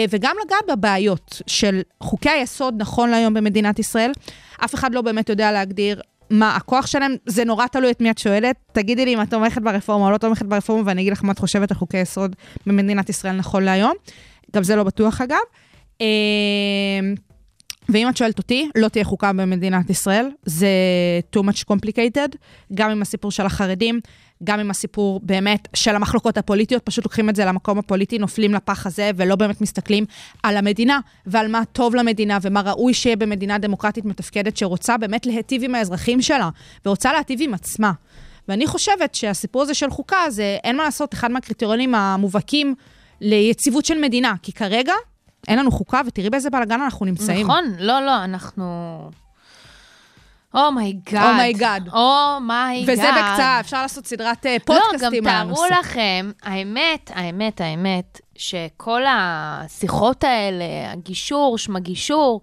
וגם 0.09 0.35
לגעת 0.45 0.77
בבעיות 0.77 1.41
של 1.47 1.81
חוקי 2.03 2.29
היסוד 2.29 2.75
נכון 2.77 3.09
להיום 3.09 3.33
במדינת 3.33 3.79
ישראל. 3.79 4.11
אף 4.65 4.75
אחד 4.75 4.93
לא 4.93 5.01
באמת 5.01 5.29
יודע 5.29 5.51
להגדיר 5.51 6.01
מה 6.29 6.55
הכוח 6.55 6.87
שלהם, 6.87 7.15
זה 7.25 7.45
נורא 7.45 7.67
תלוי 7.67 7.91
את 7.91 8.01
מי 8.01 8.11
את 8.11 8.17
שואלת. 8.17 8.55
תגידי 8.71 9.05
לי 9.05 9.13
אם 9.13 9.21
את 9.21 9.29
תומכת 9.29 9.61
ברפורמה 9.61 10.05
או 10.05 10.11
לא 10.11 10.17
תומכת 10.17 10.45
ברפורמה, 10.45 10.83
ואני 10.85 11.01
אגיד 11.01 11.13
לך 11.13 11.23
מה 11.23 11.31
את 11.31 11.39
חושבת 11.39 11.71
על 11.71 11.77
חוקי 11.77 11.97
יסוד 11.97 12.35
במדינת 12.65 13.09
ישראל 13.09 13.35
נכון 13.35 13.63
להיום. 13.63 13.93
גם 14.55 14.63
זה 14.63 14.75
לא 14.75 14.83
בטוח 14.83 15.21
אגב. 15.21 15.37
אה, 16.01 16.07
ואם 17.89 18.09
את 18.09 18.17
שואלת 18.17 18.37
אותי, 18.37 18.69
לא 18.75 18.87
תהיה 18.87 19.03
חוקה 19.03 19.33
במדינת 19.33 19.89
ישראל, 19.89 20.29
זה 20.45 20.67
too 21.35 21.39
much 21.39 21.63
complicated, 21.71 22.35
גם 22.73 22.89
עם 22.89 23.01
הסיפור 23.01 23.31
של 23.31 23.45
החרדים, 23.45 23.99
גם 24.43 24.59
עם 24.59 24.71
הסיפור 24.71 25.19
באמת 25.23 25.67
של 25.73 25.95
המחלוקות 25.95 26.37
הפוליטיות, 26.37 26.83
פשוט 26.83 27.05
לוקחים 27.05 27.29
את 27.29 27.35
זה 27.35 27.45
למקום 27.45 27.77
הפוליטי, 27.77 28.17
נופלים 28.17 28.53
לפח 28.53 28.85
הזה, 28.85 29.11
ולא 29.15 29.35
באמת 29.35 29.61
מסתכלים 29.61 30.05
על 30.43 30.57
המדינה, 30.57 30.99
ועל 31.25 31.47
מה 31.47 31.65
טוב 31.71 31.95
למדינה, 31.95 32.37
ומה 32.41 32.61
ראוי 32.61 32.93
שיהיה 32.93 33.15
במדינה 33.15 33.57
דמוקרטית 33.57 34.05
מתפקדת, 34.05 34.57
שרוצה 34.57 34.97
באמת 34.97 35.25
להיטיב 35.25 35.63
עם 35.63 35.75
האזרחים 35.75 36.21
שלה, 36.21 36.49
ורוצה 36.85 37.13
להיטיב 37.13 37.39
עם 37.41 37.53
עצמה. 37.53 37.91
ואני 38.47 38.67
חושבת 38.67 39.15
שהסיפור 39.15 39.61
הזה 39.61 39.73
של 39.73 39.89
חוקה, 39.89 40.17
זה 40.29 40.57
אין 40.63 40.77
מה 40.77 40.83
לעשות, 40.83 41.13
אחד 41.13 41.31
מהקריטריונים 41.31 41.95
המובהקים 41.95 42.75
ליציבות 43.21 43.85
של 43.85 44.01
מדינה, 44.01 44.33
כי 44.41 44.51
כרגע 44.51 44.93
אין 45.47 45.59
לנו 45.59 45.71
חוקה, 45.71 46.01
ותראי 46.07 46.29
באיזה 46.29 46.49
בלאגן 46.49 46.81
אנחנו 46.81 47.05
נמצאים. 47.05 47.45
נכון, 47.47 47.63
לא, 47.79 47.99
לא, 48.05 48.23
אנחנו... 48.23 48.63
אומייגאד. 50.53 51.29
אומייגאד. 51.31 51.89
אומייגאד. 51.93 52.93
וזה 52.93 53.09
בקצרה, 53.11 53.59
אפשר 53.59 53.81
לעשות 53.81 54.05
סדרת 54.05 54.45
אה, 54.45 54.57
פודקאסטים 54.65 55.23
לא, 55.25 55.29
על 55.29 55.45
גם 55.45 55.45
תארו 55.47 55.65
הנושא. 55.65 55.79
לכם, 55.79 56.31
האמת, 56.43 57.11
האמת, 57.13 57.61
האמת, 57.61 58.21
שכל 58.35 59.01
השיחות 59.07 60.23
האלה, 60.23 60.91
הגישור, 60.91 61.57
שמגישור, 61.57 62.41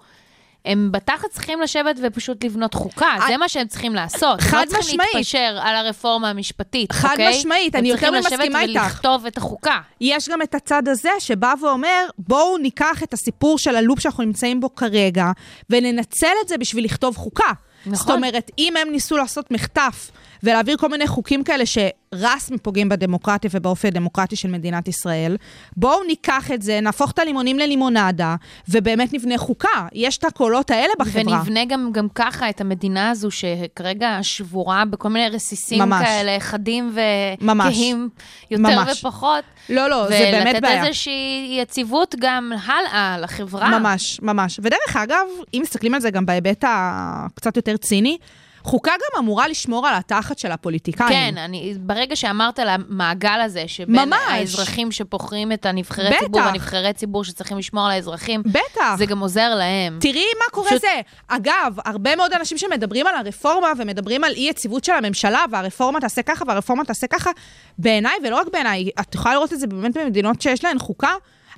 הם 0.64 0.92
בתחת 0.92 1.30
צריכים 1.30 1.61
לשבת 1.61 1.96
ופשוט 2.02 2.44
לבנות 2.44 2.74
חוקה, 2.74 3.16
זה 3.28 3.36
מה 3.36 3.48
שהם 3.48 3.66
צריכים 3.66 3.94
לעשות. 3.94 4.40
חד 4.40 4.56
הם 4.56 4.62
לא 4.62 4.66
צריכים 4.66 5.00
משמעית. 5.00 5.14
להתפשר 5.14 5.59
על 5.62 5.76
הרפורמה 5.76 6.30
המשפטית, 6.30 6.92
חד 6.92 7.09
אוקיי? 7.11 7.38
משמעית, 7.38 7.74
אני 7.74 7.88
יותר 7.88 8.11
מסכימה 8.11 8.16
הם 8.16 8.22
צריכים 8.22 8.56
איתך. 8.56 8.70
לשבת 8.70 8.84
ולכתוב 8.84 9.26
את 9.26 9.36
החוקה. 9.36 9.78
יש 10.00 10.28
גם 10.28 10.42
את 10.42 10.54
הצד 10.54 10.88
הזה 10.88 11.11
שבא 11.18 11.54
ואומר, 11.62 12.06
בואו 12.18 12.59
ניקח 12.59 13.02
את 13.02 13.12
הסיפור 13.12 13.59
של 13.59 13.76
הלופ 13.76 14.00
שאנחנו 14.00 14.24
נמצאים 14.24 14.61
בו 14.61 14.74
כרגע, 14.74 15.26
וננצל 15.70 16.26
את 16.44 16.48
זה 16.48 16.59
בשביל 16.59 16.84
לכתוב 16.84 17.16
חוקה. 17.16 17.52
נכון. 17.89 18.07
זאת 18.07 18.16
אומרת, 18.16 18.51
אם 18.59 18.76
הם 18.76 18.89
ניסו 18.93 19.16
לעשות 19.16 19.51
מחטף 19.51 20.11
ולהעביר 20.43 20.76
כל 20.76 20.89
מיני 20.89 21.07
חוקים 21.07 21.45
כאלה 21.45 21.64
שרסמי 21.66 22.59
פוגעים 22.59 22.89
בדמוקרטיה 22.89 23.51
ובאופי 23.55 23.89
הדמוקרטי 23.89 24.36
של 24.36 24.49
מדינת 24.49 24.89
ישראל, 24.89 25.36
בואו 25.76 26.05
ניקח 26.05 26.51
את 26.55 26.62
זה, 26.62 26.80
נהפוך 26.80 27.11
את 27.11 27.18
הלימונים 27.18 27.59
ללימונדה, 27.59 28.36
ובאמת 28.68 29.12
נבנה 29.12 29.39
חוקה. 29.39 29.86
יש 29.93 30.18
את 30.18 30.24
הקולות 30.24 30.70
האלה 30.70 30.93
בחברה. 30.99 31.22
ונבנה 31.39 31.64
גם, 31.64 31.91
גם 31.93 32.09
ככה 32.14 32.51
את 32.51 32.61
המדינה 32.61 33.11
הזו, 33.11 33.30
שכרגע 33.30 34.18
שבורה 34.22 34.84
בכל 34.84 35.09
מיני 35.09 35.28
רסיסים 35.28 35.78
ממש. 35.78 36.07
כאלה, 36.07 36.36
חדים. 36.41 36.93
וכהים 37.41 38.09
יותר 38.51 38.62
ממש. 38.62 38.99
ופחות. 38.99 39.45
לא, 39.68 39.91
לא, 39.91 40.09
זה 40.09 40.28
באמת 40.32 40.62
בעיה. 40.62 40.74
ולתת 40.74 40.86
איזושהי 40.86 41.59
יציבות 41.62 42.14
גם 42.18 42.53
הלאה 42.66 43.18
לחברה. 43.18 43.78
ממש, 43.78 44.20
ממש. 44.22 44.61
ודרך 44.62 44.97
אגב, 44.97 45.26
אם 45.55 45.61
מסתכלים 45.62 45.95
על 45.95 46.01
זה 46.01 46.11
גם 46.11 46.26
בהיבט 46.26 46.64
הקצת 46.68 47.57
יותר 47.57 47.76
ציני, 47.76 48.18
חוקה 48.62 48.90
גם 48.92 49.24
אמורה 49.24 49.48
לשמור 49.48 49.86
על 49.86 49.94
התחת 49.94 50.38
של 50.38 50.52
הפוליטיקאים. 50.52 51.09
כן, 51.09 51.34
אני, 51.38 51.74
ברגע 51.80 52.16
שאמרת 52.16 52.59
על 52.59 52.68
המעגל 52.68 53.40
הזה, 53.44 53.64
שבין 53.66 54.09
ממש. 54.09 54.18
האזרחים 54.28 54.92
שבוחרים 54.92 55.52
את 55.52 55.66
הנבחרי 55.66 56.11
בטח. 56.11 56.18
ציבור, 56.20 56.40
הנבחרי 56.40 56.92
ציבור 56.92 57.24
שצריכים 57.24 57.59
לשמור 57.59 57.84
על 57.86 57.90
האזרחים, 57.90 58.42
בטח. 58.46 58.94
זה 58.98 59.06
גם 59.06 59.18
עוזר 59.18 59.54
להם. 59.54 59.98
תראי 60.00 60.24
מה 60.38 60.44
קורה 60.50 60.70
פשוט- 60.70 60.80
זה. 60.80 61.00
אגב, 61.28 61.74
הרבה 61.84 62.16
מאוד 62.16 62.32
אנשים 62.32 62.59
שמדברים 62.59 63.06
על 63.06 63.14
הרפורמה 63.14 63.68
ומדברים 63.78 64.24
על 64.24 64.32
אי-יציבות 64.32 64.84
של 64.84 64.92
הממשלה, 64.92 65.44
והרפורמה 65.50 66.00
תעשה 66.00 66.22
ככה 66.22 66.44
והרפורמה 66.48 66.84
תעשה 66.84 67.06
ככה, 67.06 67.30
בעיניי, 67.78 68.14
ולא 68.24 68.36
רק 68.36 68.46
בעיניי, 68.52 68.90
את 69.00 69.14
יכולה 69.14 69.34
לראות 69.34 69.52
את 69.52 69.61
זה 69.61 69.66
באמת 69.66 69.96
במדינות 69.96 70.42
שיש 70.42 70.64
להן 70.64 70.78
חוקה, 70.78 71.12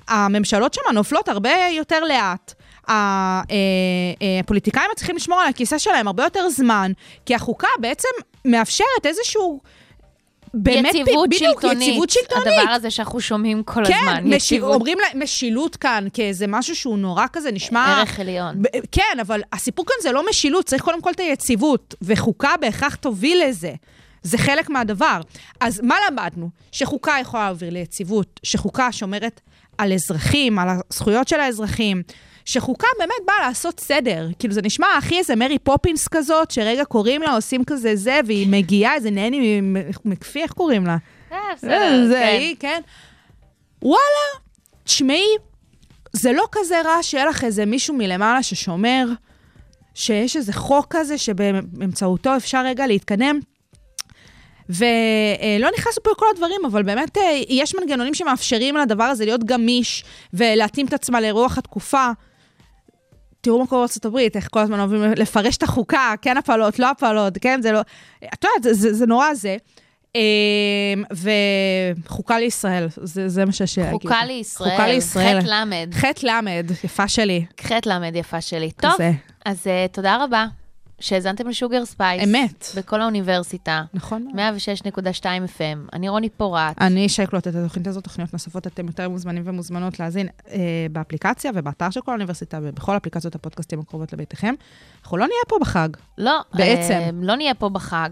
הממשלות 0.07 0.73
שם 0.73 0.81
נופלות 0.93 1.29
הרבה 1.29 1.49
יותר 1.71 2.03
לאט. 2.03 2.53
אה, 2.89 3.41
אה, 3.51 4.39
הפוליטיקאים 4.39 4.85
מצליחים 4.93 5.15
לשמור 5.15 5.39
על 5.39 5.47
הכיסא 5.47 5.77
שלהם 5.77 6.07
הרבה 6.07 6.23
יותר 6.23 6.49
זמן, 6.49 6.91
כי 7.25 7.35
החוקה 7.35 7.67
בעצם 7.79 8.09
מאפשרת 8.45 9.05
איזשהו... 9.05 9.59
באמת, 10.53 10.95
יציבות 10.95 11.29
בדיוק, 11.29 11.61
שלטונית. 11.61 11.87
יציבות 11.87 12.09
שלטונית. 12.09 12.47
הדבר 12.47 12.71
הזה 12.71 12.91
שאנחנו 12.91 13.21
שומעים 13.21 13.63
כל 13.63 13.85
כן, 13.85 13.93
הזמן, 13.93 14.23
מש... 14.23 14.51
יציבות. 14.51 14.75
אומרים 14.75 14.97
לה, 14.99 15.23
משילות 15.23 15.75
כאן 15.75 16.07
כאיזה 16.13 16.47
משהו 16.47 16.75
שהוא 16.75 16.97
נורא 16.97 17.25
כזה, 17.33 17.51
נשמע... 17.51 17.97
ערך 17.97 18.19
עליון. 18.19 18.61
ב- 18.61 18.67
כן, 18.91 19.19
אבל 19.21 19.41
הסיפור 19.53 19.85
כאן 19.85 19.95
זה 20.01 20.11
לא 20.11 20.29
משילות, 20.29 20.65
צריך 20.65 20.83
קודם 20.83 21.01
כל 21.01 21.11
את 21.11 21.19
היציבות, 21.19 21.95
וחוקה 22.01 22.53
בהכרח 22.61 22.95
תוביל 22.95 23.41
לזה. 23.47 23.73
זה 24.23 24.37
חלק 24.37 24.69
מהדבר. 24.69 25.21
אז 25.59 25.81
מה 25.83 25.95
למדנו? 26.09 26.49
שחוקה 26.71 27.15
יכולה 27.21 27.45
להוביל 27.45 27.73
ליציבות, 27.73 28.39
שחוקה 28.43 28.91
שומרת 28.91 29.41
על 29.81 29.93
אזרחים, 29.93 30.59
על 30.59 30.67
הזכויות 30.69 31.27
של 31.27 31.39
האזרחים, 31.39 32.03
שחוקה 32.45 32.87
באמת 32.99 33.25
באה 33.27 33.47
לעשות 33.47 33.79
סדר. 33.79 34.27
כאילו, 34.39 34.53
זה 34.53 34.61
נשמע 34.61 34.87
הכי 34.97 35.17
איזה 35.17 35.35
מרי 35.35 35.59
פופינס 35.59 36.07
כזאת, 36.07 36.51
שרגע 36.51 36.85
קוראים 36.85 37.21
לה, 37.21 37.35
עושים 37.35 37.63
כזה 37.63 37.95
זה, 37.95 38.19
והיא 38.25 38.47
מגיעה, 38.47 38.95
איזה 38.95 39.11
נני 39.11 39.61
מקפיא, 40.05 40.43
איך 40.43 40.51
קוראים 40.51 40.85
לה? 40.85 40.97
אה, 41.31 41.37
אה, 41.37 41.55
בסדר, 41.55 42.07
זה 42.07 42.19
כן. 42.23 42.37
היא, 42.39 42.55
כן. 42.59 42.81
וואלה, 43.81 44.41
תשמעי, 44.83 45.27
זה 46.13 46.31
לא 46.31 46.45
כזה 46.51 46.81
רע 46.85 47.03
שיהיה 47.03 47.25
לך 47.25 47.43
איזה 47.43 47.65
מישהו 47.65 47.95
מלמעלה 47.95 48.43
ששומר, 48.43 49.05
שיש 49.93 50.37
איזה 50.37 50.53
חוק 50.53 50.85
כזה 50.89 51.17
שבאמצעותו 51.17 52.35
אפשר 52.37 52.65
רגע 52.65 52.87
להתקדם. 52.87 53.39
ולא 54.71 55.69
נכנסנו 55.77 56.03
פה 56.03 56.11
לכל 56.11 56.25
הדברים, 56.33 56.61
אבל 56.65 56.83
באמת 56.83 57.17
אה, 57.17 57.41
יש 57.49 57.75
מנגנונים 57.75 58.13
שמאפשרים 58.13 58.77
לדבר 58.77 59.03
הזה 59.03 59.25
להיות 59.25 59.43
גמיש 59.43 60.03
ולהתאים 60.33 60.85
את 60.85 60.93
עצמה 60.93 61.21
לרוח 61.21 61.57
התקופה. 61.57 62.07
תראו 63.41 63.59
מה 63.59 63.67
קורה 63.67 63.81
בארצות 63.81 64.05
הברית, 64.05 64.35
איך 64.35 64.47
כל 64.51 64.59
הזמן 64.59 64.79
אוהבים 64.79 65.01
לפרש 65.03 65.57
את 65.57 65.63
החוקה, 65.63 66.13
כן 66.21 66.37
הפלות, 66.37 66.79
לא 66.79 66.89
הפלות, 66.89 67.37
כן, 67.37 67.61
זה 67.61 67.71
לא... 67.71 67.79
את 68.33 68.43
יודעת, 68.43 68.63
זה, 68.63 68.73
זה, 68.73 68.93
זה 68.93 69.05
נורא 69.05 69.33
זה. 69.33 69.57
אמ, 70.15 71.03
וחוקה 72.05 72.39
לישראל, 72.39 72.87
זה, 73.03 73.29
זה 73.29 73.45
מה 73.45 73.51
שיש 73.51 73.77
להגיד. 73.77 74.01
חוקה 74.01 74.25
לישראל, 74.25 74.69
חוקה 74.69 74.87
לישראל. 74.87 75.41
חטא 75.41 75.47
למד. 75.49 75.89
חטא 75.93 76.25
למד, 76.25 76.71
יפה 76.83 77.07
שלי. 77.07 77.45
חטא 77.61 77.89
למד 77.89 78.15
יפה 78.15 78.41
שלי. 78.41 78.71
טוב, 78.71 78.93
כזה. 78.93 79.11
אז 79.45 79.67
אה, 79.67 79.85
תודה 79.91 80.23
רבה 80.23 80.45
שהאזנתם 81.01 81.47
לשוגר 81.47 81.85
ספייס. 81.85 82.23
אמת. 82.23 82.65
בקול 82.75 83.01
האוניברסיטה. 83.01 83.83
נכון. 83.93 84.27
מאוד. 84.33 84.55
106.2 84.97 85.23
FM. 85.23 85.89
אני 85.93 86.09
רוני 86.09 86.29
פורט. 86.29 86.81
אני 86.81 87.09
שי 87.09 87.23
קלוט, 87.23 87.47
את 87.47 87.55
התוכנית 87.55 87.87
הזאת, 87.87 88.03
תוכניות 88.03 88.33
נוספות, 88.33 88.67
אתם 88.67 88.87
יותר 88.87 89.09
מוזמנים 89.09 89.43
ומוזמנות 89.45 89.99
להאזין 89.99 90.27
אה, 90.51 90.59
באפליקציה 90.91 91.51
ובאתר 91.55 91.89
של 91.89 92.01
קול 92.01 92.11
האוניברסיטה 92.11 92.59
ובכל 92.63 92.97
אפליקציות 92.97 93.35
הפודקאסטים 93.35 93.79
הקרובות 93.79 94.13
לביתכם. 94.13 94.53
אנחנו 95.03 95.17
לא 95.17 95.25
נהיה 95.25 95.41
פה 95.47 95.57
בחג. 95.61 95.89
לא, 96.17 96.39
בעצם. 96.53 96.93
אה, 96.93 97.09
לא 97.21 97.35
נהיה 97.35 97.53
פה 97.53 97.69
בחג. 97.69 98.09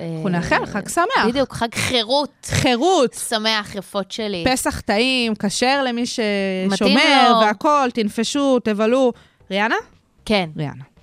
אנחנו 0.00 0.28
נאחל 0.28 0.66
חג 0.66 0.88
שמח. 0.88 1.26
בדיוק, 1.28 1.52
חג 1.52 1.74
חירות. 1.74 2.46
חירות. 2.50 3.14
שמח, 3.14 3.74
יפות 3.74 4.10
שלי. 4.10 4.44
פסח 4.46 4.80
טעים, 4.80 5.34
כשר 5.34 5.82
למי 5.82 6.04
ששומר. 6.06 7.40
והכול, 7.40 7.90
תנפשו, 7.90 8.58
תבלו. 8.58 9.12
ריאנה? 9.50 9.74
כן. 10.24 10.50
ריאנה. 10.56 10.97